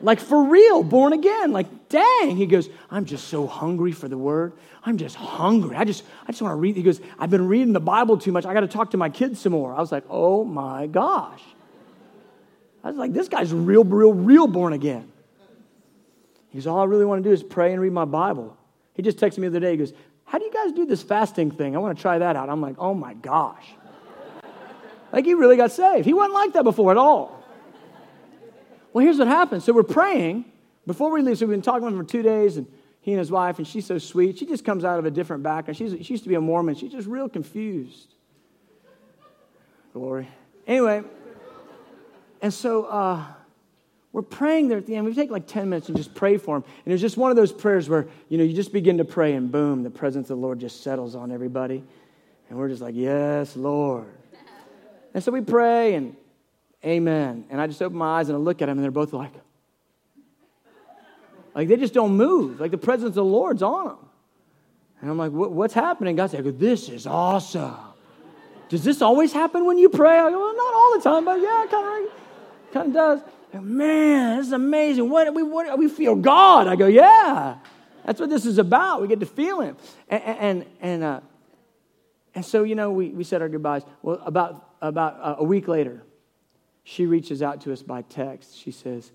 Like 0.01 0.21
for 0.21 0.45
real, 0.45 0.83
born 0.83 1.13
again. 1.13 1.53
Like, 1.53 1.89
dang. 1.89 2.37
He 2.37 2.47
goes, 2.47 2.69
I'm 2.91 3.05
just 3.05 3.29
so 3.29 3.47
hungry 3.47 3.93
for 3.93 4.09
the 4.09 4.19
word. 4.19 4.53
I'm 4.85 4.97
just 4.97 5.17
hungry. 5.17 5.77
I 5.77 5.85
just, 5.85 6.05
I 6.25 6.33
just 6.33 6.41
want 6.41 6.53
to 6.53 6.57
read. 6.57 6.77
He 6.77 6.83
goes, 6.83 7.01
I've 7.19 7.31
been 7.31 7.49
reading 7.49 7.73
the 7.73 7.81
Bible 7.81 8.17
too 8.17 8.31
much. 8.31 8.47
I 8.47 8.55
got 8.55 8.61
to 8.61 8.69
talk 8.69 8.93
to 8.93 8.97
my 8.97 9.09
kids 9.09 9.41
some 9.41 9.53
more. 9.53 9.75
I 9.75 9.81
was 9.81 9.91
like, 9.91 10.05
oh 10.09 10.45
my 10.45 10.87
gosh. 10.87 11.43
I 12.85 12.89
was 12.89 12.97
like, 12.97 13.13
this 13.13 13.29
guy's 13.29 13.53
real, 13.53 13.85
real, 13.85 14.13
real 14.13 14.47
born 14.47 14.73
again. 14.73 15.11
He 16.51 16.59
goes, 16.59 16.67
all 16.67 16.81
I 16.81 16.85
really 16.85 17.05
want 17.05 17.23
to 17.23 17.29
do 17.29 17.33
is 17.33 17.43
pray 17.43 17.73
and 17.73 17.83
read 17.83 17.93
my 17.93 18.05
Bible. 18.05 18.57
He 18.95 19.03
just 19.03 19.19
texted 19.19 19.39
me 19.39 19.49
the 19.49 19.57
other 19.59 19.67
day. 19.67 19.73
He 19.73 19.77
goes, 19.77 19.93
how 20.25 20.39
do 20.39 20.45
you 20.45 20.53
guys 20.53 20.73
do 20.73 20.87
this 20.87 21.03
fasting 21.03 21.51
thing? 21.51 21.75
I 21.75 21.79
want 21.81 21.99
to 21.99 22.01
try 22.01 22.19
that 22.19 22.37
out. 22.37 22.49
I'm 22.49 22.61
like, 22.61 22.77
oh 22.79 22.95
my 22.95 23.15
gosh. 23.15 23.65
Like 25.13 25.25
he 25.25 25.35
really 25.35 25.57
got 25.57 25.73
saved. 25.73 26.05
He 26.05 26.15
wasn't 26.15 26.35
like 26.35 26.53
that 26.53 26.65
before 26.65 26.91
at 26.91 26.97
all. 26.97 27.43
Well, 28.93 29.05
here's 29.05 29.19
what 29.19 29.29
happened. 29.29 29.63
So 29.63 29.73
we're 29.73 29.83
praying 29.83 30.45
before 30.87 31.11
we 31.11 31.23
leave. 31.23 31.39
So 31.39 31.47
we've 31.47 31.55
been 31.55 31.63
talking 31.63 31.85
with 31.85 31.95
him 31.95 32.01
for 32.01 32.11
two 32.11 32.23
days, 32.23 32.57
and 32.57 32.67
he 33.01 33.13
and 33.13 33.19
his 33.19 33.31
wife, 33.31 33.59
and 33.59 33.67
she's 33.67 33.87
so 33.87 33.99
sweet. 33.99 34.39
She 34.39 34.47
just 34.47 34.65
comes 34.65 34.85
out 34.85 34.99
of 34.99 35.05
a 35.05 35.11
different 35.11 35.43
background. 35.43 35.77
She's, 35.77 35.93
she 36.05 36.15
used 36.15 36.25
to 36.25 36.29
be 36.29 36.35
a 36.35 36.41
Mormon. 36.41 36.75
She's 36.75 36.93
just 36.93 37.07
real 37.07 37.29
confused. 37.29 38.15
Glory. 39.93 40.29
Anyway, 40.67 41.03
and 42.43 42.53
so 42.53 42.85
uh, 42.85 43.25
we're 44.13 44.23
praying 44.23 44.69
there 44.69 44.79
at 44.79 44.87
the 44.87 44.97
end. 44.97 45.07
We 45.07 45.15
take 45.15 45.31
like 45.31 45.47
10 45.47 45.71
minutes 45.71 45.89
and 45.89 45.97
just 45.97 46.15
pray 46.15 46.37
for 46.37 46.57
him. 46.57 46.65
And 46.85 46.93
it's 46.93 47.01
just 47.01 47.17
one 47.17 47.31
of 47.31 47.37
those 47.37 47.53
prayers 47.53 47.89
where, 47.89 48.07
you 48.29 48.39
know, 48.39 48.45
you 48.45 48.55
just 48.55 48.73
begin 48.73 48.99
to 48.99 49.05
pray, 49.05 49.35
and 49.35 49.51
boom, 49.51 49.83
the 49.83 49.91
presence 49.91 50.31
of 50.31 50.37
the 50.39 50.43
Lord 50.43 50.59
just 50.59 50.83
settles 50.83 51.15
on 51.15 51.33
everybody. 51.33 51.83
And 52.49 52.59
we're 52.59 52.69
just 52.69 52.83
like, 52.83 52.95
yes, 52.95 53.57
Lord. 53.57 54.18
And 55.19 55.25
so 55.25 55.33
we 55.33 55.41
pray 55.41 55.95
and 55.95 56.15
amen. 56.85 57.47
And 57.51 57.61
I 57.61 57.67
just 57.67 57.83
open 57.83 57.99
my 57.99 58.21
eyes 58.21 58.29
and 58.29 58.37
I 58.37 58.39
look 58.39 58.63
at 58.63 58.67
them 58.67 58.79
and 58.79 58.85
they're 58.85 58.93
both 58.93 59.13
like, 59.13 59.33
like 61.57 61.67
they 61.67 61.75
just 61.75 61.93
don't 61.93 62.17
move. 62.17 62.61
Like 62.61 62.71
the 62.71 62.79
presence 62.79 63.09
of 63.09 63.15
the 63.15 63.25
Lord's 63.25 63.61
on 63.61 63.87
them. 63.87 63.99
And 65.01 65.11
I'm 65.11 65.19
like, 65.19 65.33
what's 65.33 65.75
happening? 65.75 66.15
God 66.15 66.31
said, 66.31 66.45
this 66.61 66.89
is 66.89 67.05
awesome. 67.05 67.75
Does 68.69 68.85
this 68.85 69.03
always 69.03 69.33
happen 69.33 69.67
when 69.67 69.77
you 69.77 69.89
pray? 69.89 70.21
I 70.21 70.31
go, 70.31 70.39
well, 70.39 70.57
not 70.57 70.75
all 70.75 70.97
the 70.97 71.03
time, 71.03 71.25
but 71.25 71.41
yeah, 71.41 71.67
kind 71.69 72.07
of 72.07 72.73
kind 72.73 72.87
of 72.87 72.95
does. 72.95 73.21
Go, 73.53 73.61
Man, 73.61 74.37
this 74.37 74.47
is 74.47 74.53
amazing. 74.53 75.11
What 75.11 75.35
we 75.35 75.43
what 75.43 75.77
we 75.77 75.89
feel 75.89 76.15
God. 76.15 76.69
I 76.69 76.77
go, 76.77 76.87
yeah. 76.87 77.57
That's 78.07 78.21
what 78.21 78.31
this 78.31 78.47
is 78.47 78.59
about. 78.59 79.03
We 79.03 79.09
get 79.09 79.19
to 79.19 79.27
feel 79.27 79.63
Him. 79.63 79.77
And 80.09 80.23
and 80.23 80.67
and, 80.81 81.03
uh, 81.03 81.21
and 82.37 82.45
so 82.47 82.63
you 82.63 82.77
know, 82.77 82.93
we, 82.93 83.09
we 83.09 83.25
said 83.25 83.43
our 83.43 83.49
goodbyes. 83.49 83.83
Well, 84.01 84.23
about 84.25 84.68
about 84.81 85.19
uh, 85.21 85.37
a 85.39 85.45
week 85.45 85.69
later, 85.69 86.03
she 86.85 87.07
reaches 87.07 87.43
out 87.43 87.61
to 87.63 87.73
us 87.73 87.83
by 87.83 88.03
text. 88.03 88.57
She 88.57 88.71
says, 88.71 89.13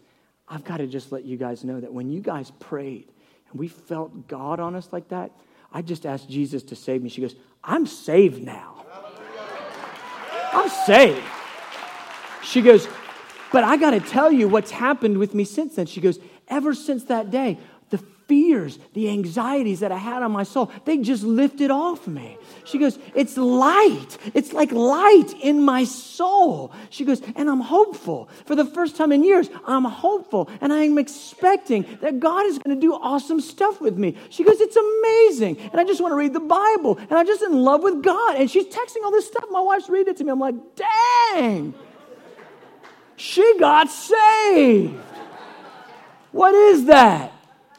I've 0.47 0.63
got 0.63 0.77
to 0.77 0.87
just 0.87 1.11
let 1.11 1.25
you 1.25 1.37
guys 1.37 1.63
know 1.63 1.79
that 1.79 1.91
when 1.91 2.09
you 2.09 2.19
guys 2.19 2.51
prayed 2.59 3.11
and 3.49 3.59
we 3.59 3.67
felt 3.67 4.27
God 4.27 4.59
on 4.59 4.75
us 4.75 4.89
like 4.91 5.09
that, 5.09 5.31
I 5.71 5.81
just 5.81 6.05
asked 6.05 6.29
Jesus 6.29 6.63
to 6.63 6.75
save 6.75 7.01
me. 7.01 7.09
She 7.09 7.21
goes, 7.21 7.35
I'm 7.63 7.87
saved 7.87 8.43
now. 8.43 8.85
I'm 10.51 10.69
saved. 10.69 11.23
She 12.43 12.61
goes, 12.61 12.87
but 13.51 13.63
I 13.63 13.77
got 13.77 13.91
to 13.91 13.99
tell 13.99 14.31
you 14.31 14.47
what's 14.47 14.69
happened 14.71 15.17
with 15.17 15.33
me 15.33 15.43
since 15.45 15.75
then. 15.75 15.87
She 15.87 16.01
goes, 16.01 16.19
ever 16.47 16.75
since 16.75 17.05
that 17.05 17.31
day, 17.31 17.57
fears, 18.27 18.79
the 18.93 19.09
anxieties 19.09 19.79
that 19.81 19.91
I 19.91 19.97
had 19.97 20.23
on 20.23 20.31
my 20.31 20.43
soul, 20.43 20.71
they 20.85 20.97
just 20.97 21.23
lifted 21.23 21.71
off 21.71 22.07
me. 22.07 22.37
She 22.65 22.77
goes, 22.77 22.97
It's 23.15 23.37
light. 23.37 24.17
It's 24.33 24.53
like 24.53 24.71
light 24.71 25.33
in 25.41 25.61
my 25.61 25.83
soul. 25.83 26.71
She 26.89 27.05
goes, 27.05 27.21
And 27.35 27.49
I'm 27.49 27.59
hopeful. 27.59 28.29
For 28.45 28.55
the 28.55 28.65
first 28.65 28.95
time 28.95 29.11
in 29.11 29.23
years, 29.23 29.49
I'm 29.65 29.85
hopeful 29.85 30.49
and 30.61 30.71
I'm 30.71 30.97
expecting 30.97 31.85
that 32.01 32.19
God 32.19 32.45
is 32.45 32.59
going 32.59 32.75
to 32.75 32.81
do 32.81 32.93
awesome 32.93 33.41
stuff 33.41 33.81
with 33.81 33.97
me. 33.97 34.17
She 34.29 34.43
goes, 34.43 34.59
It's 34.59 34.75
amazing. 34.75 35.57
And 35.71 35.79
I 35.79 35.83
just 35.83 36.01
want 36.01 36.11
to 36.11 36.15
read 36.15 36.33
the 36.33 36.39
Bible. 36.39 36.97
And 36.97 37.13
I'm 37.13 37.27
just 37.27 37.41
in 37.41 37.63
love 37.63 37.83
with 37.83 38.03
God. 38.03 38.37
And 38.37 38.49
she's 38.49 38.65
texting 38.65 39.03
all 39.03 39.11
this 39.11 39.27
stuff. 39.27 39.45
My 39.51 39.61
wife's 39.61 39.89
reading 39.89 40.13
it 40.13 40.17
to 40.17 40.23
me. 40.23 40.31
I'm 40.31 40.39
like, 40.39 40.55
Dang. 40.75 41.73
She 43.15 43.57
got 43.59 43.89
saved. 43.89 44.95
What 46.31 46.55
is 46.55 46.85
that? 46.85 47.31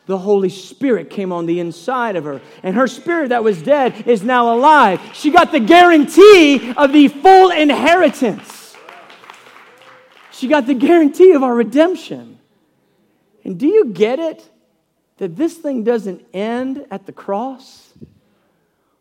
The 0.06 0.18
Holy 0.18 0.50
Spirit 0.50 1.08
came 1.08 1.32
on 1.32 1.46
the 1.46 1.60
inside 1.60 2.16
of 2.16 2.24
her. 2.24 2.40
And 2.62 2.76
her 2.76 2.86
spirit 2.86 3.30
that 3.30 3.42
was 3.42 3.62
dead 3.62 4.06
is 4.06 4.22
now 4.22 4.54
alive. 4.54 5.00
She 5.14 5.30
got 5.30 5.50
the 5.50 5.60
guarantee 5.60 6.72
of 6.72 6.92
the 6.92 7.08
full 7.08 7.50
inheritance. 7.50 8.76
She 10.30 10.48
got 10.48 10.66
the 10.66 10.74
guarantee 10.74 11.32
of 11.32 11.42
our 11.42 11.54
redemption. 11.54 12.38
And 13.44 13.58
do 13.58 13.66
you 13.66 13.86
get 13.86 14.18
it? 14.18 14.50
That 15.18 15.36
this 15.36 15.54
thing 15.54 15.84
doesn't 15.84 16.26
end 16.34 16.86
at 16.90 17.06
the 17.06 17.12
cross? 17.12 17.92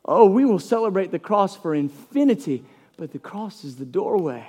Oh, 0.06 0.26
we 0.26 0.46
will 0.46 0.60
celebrate 0.60 1.12
the 1.12 1.20
cross 1.20 1.56
for 1.56 1.74
infinity, 1.74 2.64
but 2.98 3.12
the 3.12 3.20
cross 3.20 3.64
is 3.64 3.78
the 3.78 3.86
doorway. 3.86 4.46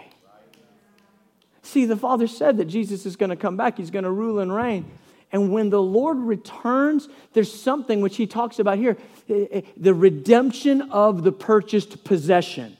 See, 1.62 1.86
the 1.86 1.96
Father 1.96 2.26
said 2.26 2.58
that 2.58 2.66
Jesus 2.66 3.06
is 3.06 3.16
going 3.16 3.30
to 3.30 3.36
come 3.36 3.56
back, 3.56 3.78
He's 3.78 3.90
going 3.90 4.04
to 4.04 4.10
rule 4.10 4.40
and 4.40 4.54
reign. 4.54 4.90
And 5.32 5.50
when 5.52 5.70
the 5.70 5.82
Lord 5.82 6.18
returns, 6.18 7.08
there's 7.32 7.52
something 7.52 8.00
which 8.00 8.16
he 8.16 8.26
talks 8.26 8.58
about 8.58 8.78
here 8.78 8.96
eh, 9.28 9.46
eh, 9.50 9.60
the 9.76 9.94
redemption 9.94 10.82
of 10.90 11.24
the 11.24 11.32
purchased 11.32 12.04
possession. 12.04 12.76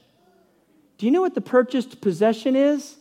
Do 0.97 1.05
you 1.05 1.11
know 1.11 1.21
what 1.21 1.35
the 1.35 1.41
purchased 1.41 1.99
possession 2.01 2.55
is? 2.55 2.95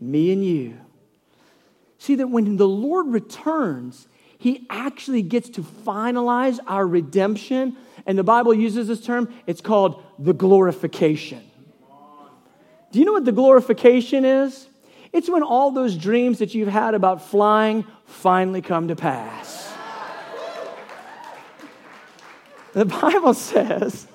Me 0.00 0.32
and 0.32 0.44
you. 0.44 0.78
See 1.98 2.14
that 2.14 2.28
when 2.28 2.56
the 2.56 2.66
Lord 2.66 3.08
returns, 3.08 4.08
he 4.38 4.66
actually 4.70 5.20
gets 5.20 5.50
to 5.50 5.62
finalize 5.62 6.58
our 6.66 6.86
redemption. 6.86 7.76
And 8.06 8.18
the 8.18 8.24
Bible 8.24 8.54
uses 8.54 8.88
this 8.88 9.04
term, 9.04 9.32
it's 9.46 9.60
called 9.60 10.02
the 10.18 10.32
glorification. 10.32 11.42
Do 12.90 12.98
you 12.98 13.04
know 13.04 13.12
what 13.12 13.26
the 13.26 13.32
glorification 13.32 14.24
is? 14.24 14.66
It's 15.12 15.28
when 15.28 15.42
all 15.42 15.70
those 15.70 15.96
dreams 15.96 16.38
that 16.38 16.54
you've 16.54 16.68
had 16.68 16.94
about 16.94 17.28
flying 17.28 17.84
finally 18.06 18.62
come 18.62 18.88
to 18.88 18.96
pass. 18.96 19.72
The 22.72 22.84
Bible 22.84 23.34
says 23.34 24.06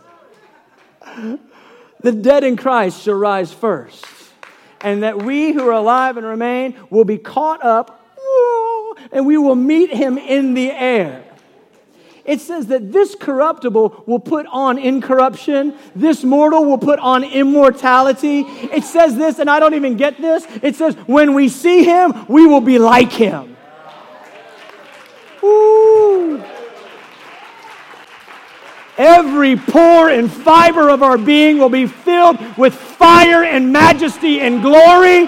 the 2.00 2.12
dead 2.12 2.46
in 2.46 2.56
Christ 2.56 3.02
shall 3.02 3.16
rise 3.16 3.52
first, 3.52 4.06
and 4.80 5.04
that 5.04 5.22
we 5.22 5.52
who 5.52 5.68
are 5.68 5.74
alive 5.74 6.16
and 6.16 6.26
remain 6.26 6.76
will 6.89 7.04
be 7.04 7.18
caught 7.18 7.64
up 7.64 8.02
and 9.12 9.26
we 9.26 9.38
will 9.38 9.56
meet 9.56 9.91
him 9.91 10.18
in 10.18 10.54
the 10.54 10.72
air 10.72 11.24
it 12.26 12.41
says 12.41 12.67
that 12.67 12.91
this 12.91 13.13
corruptible 13.13 14.03
will 14.07 14.19
put 14.19 14.47
on 14.47 14.80
incorruption, 14.80 15.76
this 15.95 16.23
mortal 16.23 16.65
will 16.65 16.80
put 16.80 16.97
on 16.97 17.23
immortality. 17.23 18.39
It 18.39 18.84
says 18.84 19.15
this, 19.15 19.38
and 19.38 19.47
I 19.49 19.59
don't 19.59 19.76
even 19.76 19.95
get 19.95 20.17
this. 20.17 20.47
It 20.63 20.76
says, 20.76 20.95
when 21.05 21.36
we 21.36 21.49
see 21.49 21.84
him, 21.84 22.26
we 22.28 22.47
will 22.47 22.61
be 22.61 22.80
like 22.80 23.11
him. 23.11 23.55
Ooh. 25.43 26.43
Every 28.97 29.55
pore 29.55 30.09
and 30.09 30.32
fiber 30.32 30.89
of 30.89 31.03
our 31.03 31.19
being 31.19 31.59
will 31.59 31.69
be 31.69 31.86
filled 31.86 32.39
with 32.57 32.73
fire 32.73 33.43
and 33.43 33.71
majesty 33.71 34.39
and 34.39 34.63
glory. 34.63 35.28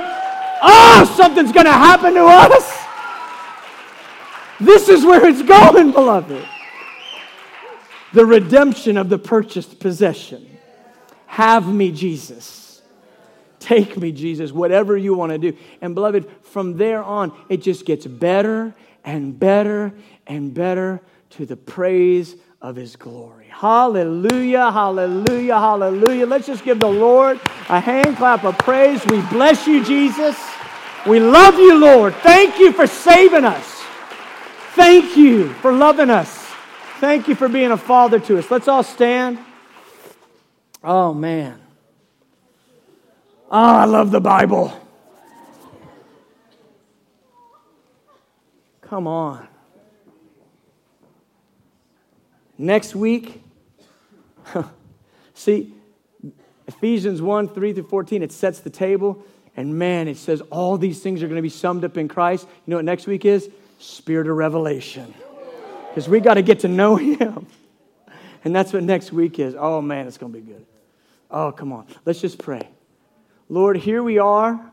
Oh, 0.63 1.13
something's 1.15 1.51
going 1.51 1.67
to 1.67 1.71
happen 1.71 2.15
to 2.15 2.25
us. 2.25 2.73
This 4.59 4.89
is 4.89 5.05
where 5.05 5.27
it's 5.27 5.43
going, 5.43 5.91
beloved. 5.91 6.47
The 8.13 8.25
redemption 8.25 8.97
of 8.97 9.09
the 9.09 9.17
purchased 9.17 9.79
possession. 9.79 10.57
Have 11.25 11.71
me, 11.71 11.91
Jesus. 11.91 12.81
Take 13.59 13.97
me, 13.97 14.11
Jesus, 14.11 14.51
whatever 14.51 14.95
you 14.95 15.13
want 15.13 15.31
to 15.31 15.37
do. 15.37 15.57
And 15.81 15.93
beloved, 15.93 16.29
from 16.43 16.77
there 16.77 17.03
on, 17.03 17.33
it 17.49 17.57
just 17.57 17.85
gets 17.85 18.05
better 18.05 18.73
and 19.03 19.37
better 19.37 19.93
and 20.25 20.53
better 20.53 21.01
to 21.31 21.45
the 21.45 21.57
praise 21.57 22.35
of 22.61 22.75
his 22.75 22.95
glory. 22.95 23.47
Hallelujah, 23.49 24.71
hallelujah, 24.71 25.59
hallelujah. 25.59 26.25
Let's 26.25 26.47
just 26.47 26.63
give 26.63 26.79
the 26.79 26.87
Lord 26.87 27.39
a 27.69 27.79
hand 27.79 28.17
clap 28.17 28.43
of 28.43 28.57
praise. 28.57 29.05
We 29.07 29.21
bless 29.23 29.67
you, 29.67 29.83
Jesus. 29.83 30.37
We 31.05 31.19
love 31.19 31.55
you, 31.55 31.79
Lord. 31.79 32.15
Thank 32.15 32.59
you 32.59 32.71
for 32.71 32.87
saving 32.87 33.45
us. 33.45 33.65
Thank 34.73 35.17
you 35.17 35.53
for 35.55 35.73
loving 35.73 36.09
us. 36.09 36.46
Thank 36.99 37.27
you 37.27 37.35
for 37.35 37.47
being 37.47 37.69
a 37.69 37.77
father 37.77 38.19
to 38.21 38.39
us. 38.39 38.49
Let's 38.49 38.67
all 38.67 38.81
stand. 38.81 39.37
Oh, 40.83 41.13
man. 41.13 41.61
Oh, 43.51 43.75
I 43.75 43.85
love 43.85 44.09
the 44.09 44.19
Bible. 44.19 44.73
Come 48.81 49.05
on. 49.05 49.47
Next 52.57 52.95
week, 52.95 53.43
see, 55.35 55.73
Ephesians 56.67 57.21
1 57.21 57.49
3 57.49 57.73
through 57.73 57.83
14, 57.83 58.23
it 58.23 58.31
sets 58.31 58.59
the 58.59 58.71
table. 58.71 59.23
And 59.55 59.77
man, 59.77 60.07
it 60.07 60.17
says 60.17 60.41
all 60.49 60.77
these 60.77 61.01
things 61.01 61.21
are 61.21 61.27
going 61.27 61.37
to 61.37 61.43
be 61.43 61.49
summed 61.49 61.85
up 61.85 61.95
in 61.97 62.07
Christ. 62.07 62.47
You 62.65 62.71
know 62.71 62.77
what 62.77 62.85
next 62.85 63.05
week 63.05 63.23
is? 63.23 63.49
Spirit 63.79 64.27
of 64.27 64.35
revelation. 64.35 65.13
Because 65.97 66.09
we 66.09 66.19
got 66.19 66.35
to 66.35 66.43
get 66.43 66.59
to 66.59 66.67
know 66.67 66.95
Him. 66.95 67.47
And 68.43 68.55
that's 68.55 68.71
what 68.71 68.83
next 68.83 69.11
week 69.11 69.39
is. 69.39 69.55
Oh 69.57 69.81
man, 69.81 70.05
it's 70.05 70.19
going 70.19 70.31
to 70.31 70.37
be 70.39 70.45
good. 70.45 70.63
Oh, 71.31 71.51
come 71.51 71.73
on. 71.73 71.87
Let's 72.05 72.21
just 72.21 72.37
pray. 72.37 72.69
Lord, 73.49 73.77
here 73.77 74.03
we 74.03 74.19
are. 74.19 74.71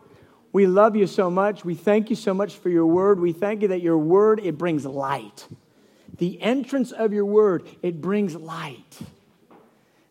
We 0.52 0.66
love 0.66 0.96
you 0.96 1.06
so 1.06 1.30
much. 1.30 1.64
We 1.64 1.76
thank 1.76 2.10
you 2.10 2.16
so 2.16 2.34
much 2.34 2.56
for 2.56 2.68
your 2.68 2.84
word. 2.84 3.20
We 3.20 3.32
thank 3.32 3.62
you 3.62 3.68
that 3.68 3.80
your 3.80 3.96
word, 3.96 4.38
it 4.38 4.58
brings 4.58 4.84
light. 4.84 5.48
The 6.18 6.42
entrance 6.42 6.92
of 6.92 7.14
your 7.14 7.24
word, 7.24 7.66
it 7.80 8.02
brings 8.02 8.36
light. 8.36 8.98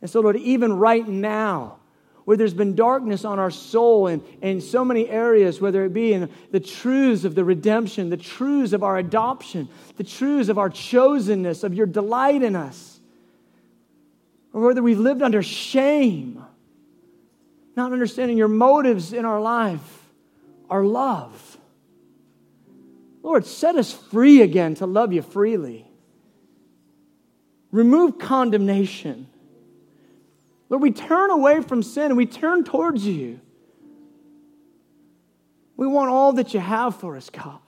And 0.02 0.10
so, 0.10 0.20
Lord, 0.20 0.38
even 0.38 0.74
right 0.74 1.08
now, 1.08 1.78
where 2.26 2.38
there's 2.38 2.54
been 2.54 2.76
darkness 2.76 3.26
on 3.26 3.40
our 3.40 3.52
soul 3.52 4.08
and 4.08 4.24
in 4.42 4.62
so 4.62 4.86
many 4.86 5.10
areas, 5.10 5.60
whether 5.60 5.84
it 5.86 5.94
be 5.94 6.14
in 6.14 6.30
the 6.52 6.60
truths 6.60 7.26
of 7.26 7.36
the 7.36 7.44
redemption, 7.44 8.10
the 8.10 8.18
truths 8.18 8.74
of 8.74 8.84
our 8.84 8.98
adoption, 8.98 9.68
the 9.98 10.04
truths 10.04 10.50
of 10.50 10.58
our 10.58 10.70
chosenness, 10.70 11.64
of 11.64 11.74
your 11.74 11.86
delight 11.86 12.42
in 12.42 12.56
us, 12.56 13.00
or 14.54 14.62
whether 14.62 14.82
we've 14.82 15.00
lived 15.00 15.22
under 15.22 15.44
shame, 15.44 16.44
not 17.76 17.92
understanding 17.92 18.38
your 18.38 18.48
motives 18.48 19.14
in 19.14 19.26
our 19.26 19.42
life, 19.42 20.04
our 20.70 20.84
love. 20.84 21.58
Lord, 23.22 23.46
set 23.46 23.76
us 23.76 23.92
free 23.92 24.42
again 24.42 24.76
to 24.76 24.86
love 24.86 25.12
you 25.12 25.22
freely. 25.22 25.88
Remove 27.72 28.20
condemnation. 28.20 29.28
Lord, 30.74 30.82
we 30.82 30.90
turn 30.90 31.30
away 31.30 31.62
from 31.62 31.84
sin 31.84 32.06
and 32.06 32.18
we 32.18 32.26
turn 32.26 32.64
towards 32.64 33.06
you. 33.06 33.40
We 35.78 35.86
want 35.86 36.10
all 36.10 36.34
that 36.34 36.56
you 36.56 36.60
have 36.60 36.96
for 36.96 37.16
us, 37.16 37.30
God. 37.30 37.60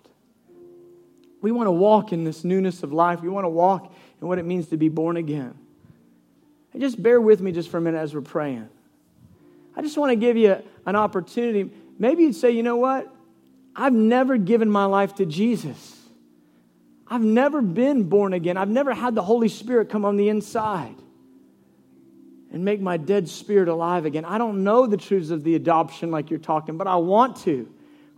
We 1.39 1.51
want 1.51 1.67
to 1.67 1.71
walk 1.71 2.13
in 2.13 2.23
this 2.23 2.43
newness 2.43 2.81
of 2.81 2.91
life. 2.91 3.21
We 3.21 3.29
want 3.29 3.45
to 3.45 3.49
walk 3.49 3.93
in 4.19 4.27
what 4.27 4.39
it 4.39 4.43
means 4.43 4.69
to 4.69 4.77
be 4.77 4.89
born 4.89 5.17
again. 5.17 5.53
And 6.73 6.81
just 6.81 6.99
bear 6.99 7.21
with 7.21 7.41
me 7.41 7.51
just 7.51 7.69
for 7.69 7.77
a 7.77 7.81
minute 7.81 7.99
as 7.99 8.15
we're 8.15 8.21
praying. 8.21 8.69
I 9.75 9.83
just 9.83 9.99
want 9.99 10.09
to 10.09 10.15
give 10.15 10.35
you 10.35 10.63
an 10.87 10.95
opportunity. 10.95 11.69
Maybe 11.99 12.23
you'd 12.23 12.35
say, 12.35 12.49
you 12.49 12.63
know 12.63 12.77
what? 12.77 13.07
I've 13.75 13.93
never 13.93 14.35
given 14.35 14.67
my 14.67 14.85
life 14.85 15.13
to 15.17 15.27
Jesus. 15.27 15.95
I've 17.07 17.23
never 17.23 17.61
been 17.61 18.09
born 18.09 18.33
again. 18.33 18.57
I've 18.57 18.67
never 18.67 18.95
had 18.95 19.13
the 19.13 19.21
Holy 19.21 19.49
Spirit 19.49 19.89
come 19.89 20.05
on 20.05 20.17
the 20.17 20.29
inside 20.29 20.95
and 22.55 22.63
make 22.63 22.79
my 22.79 22.95
dead 22.95 23.27
spirit 23.27 23.67
alive 23.67 24.05
again. 24.05 24.23
I 24.23 24.37
don't 24.37 24.63
know 24.63 24.87
the 24.87 24.95
truths 24.95 25.29
of 25.29 25.43
the 25.43 25.55
adoption 25.55 26.09
like 26.09 26.29
you're 26.29 26.39
talking, 26.39 26.77
but 26.77 26.87
I 26.87 26.95
want 26.95 27.35
to. 27.41 27.69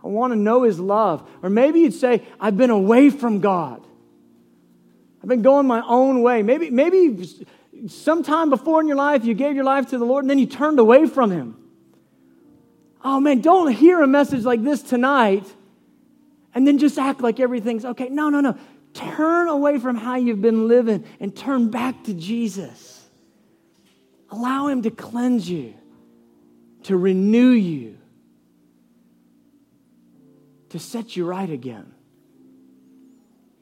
I 0.02 0.06
want 0.06 0.32
to 0.32 0.38
know 0.38 0.62
His 0.62 0.78
love. 0.78 1.28
Or 1.42 1.50
maybe 1.50 1.80
you'd 1.80 1.92
say, 1.92 2.22
I've 2.38 2.56
been 2.56 2.70
away 2.70 3.10
from 3.10 3.40
God. 3.40 3.84
I've 5.20 5.28
been 5.28 5.42
going 5.42 5.66
my 5.66 5.82
own 5.84 6.22
way. 6.22 6.44
Maybe, 6.44 6.70
maybe 6.70 7.28
sometime 7.88 8.48
before 8.48 8.80
in 8.80 8.86
your 8.86 8.96
life 8.96 9.24
you 9.24 9.34
gave 9.34 9.56
your 9.56 9.64
life 9.64 9.88
to 9.88 9.98
the 9.98 10.04
Lord 10.04 10.22
and 10.22 10.30
then 10.30 10.38
you 10.38 10.46
turned 10.46 10.78
away 10.78 11.06
from 11.06 11.32
Him. 11.32 11.56
Oh 13.04 13.18
man, 13.18 13.40
don't 13.40 13.72
hear 13.72 14.00
a 14.02 14.06
message 14.06 14.44
like 14.44 14.62
this 14.62 14.82
tonight 14.82 15.52
and 16.54 16.64
then 16.64 16.78
just 16.78 16.96
act 16.96 17.22
like 17.22 17.40
everything's 17.40 17.84
okay. 17.84 18.08
No, 18.08 18.28
no, 18.28 18.40
no. 18.40 18.56
Turn 18.94 19.48
away 19.48 19.80
from 19.80 19.96
how 19.96 20.14
you've 20.14 20.40
been 20.40 20.68
living 20.68 21.04
and 21.18 21.34
turn 21.34 21.72
back 21.72 22.04
to 22.04 22.14
Jesus. 22.14 22.97
Allow 24.30 24.68
Him 24.68 24.82
to 24.82 24.90
cleanse 24.90 25.48
you, 25.48 25.74
to 26.84 26.96
renew 26.96 27.50
you, 27.50 27.98
to 30.70 30.78
set 30.78 31.16
you 31.16 31.24
right 31.24 31.48
again. 31.48 31.94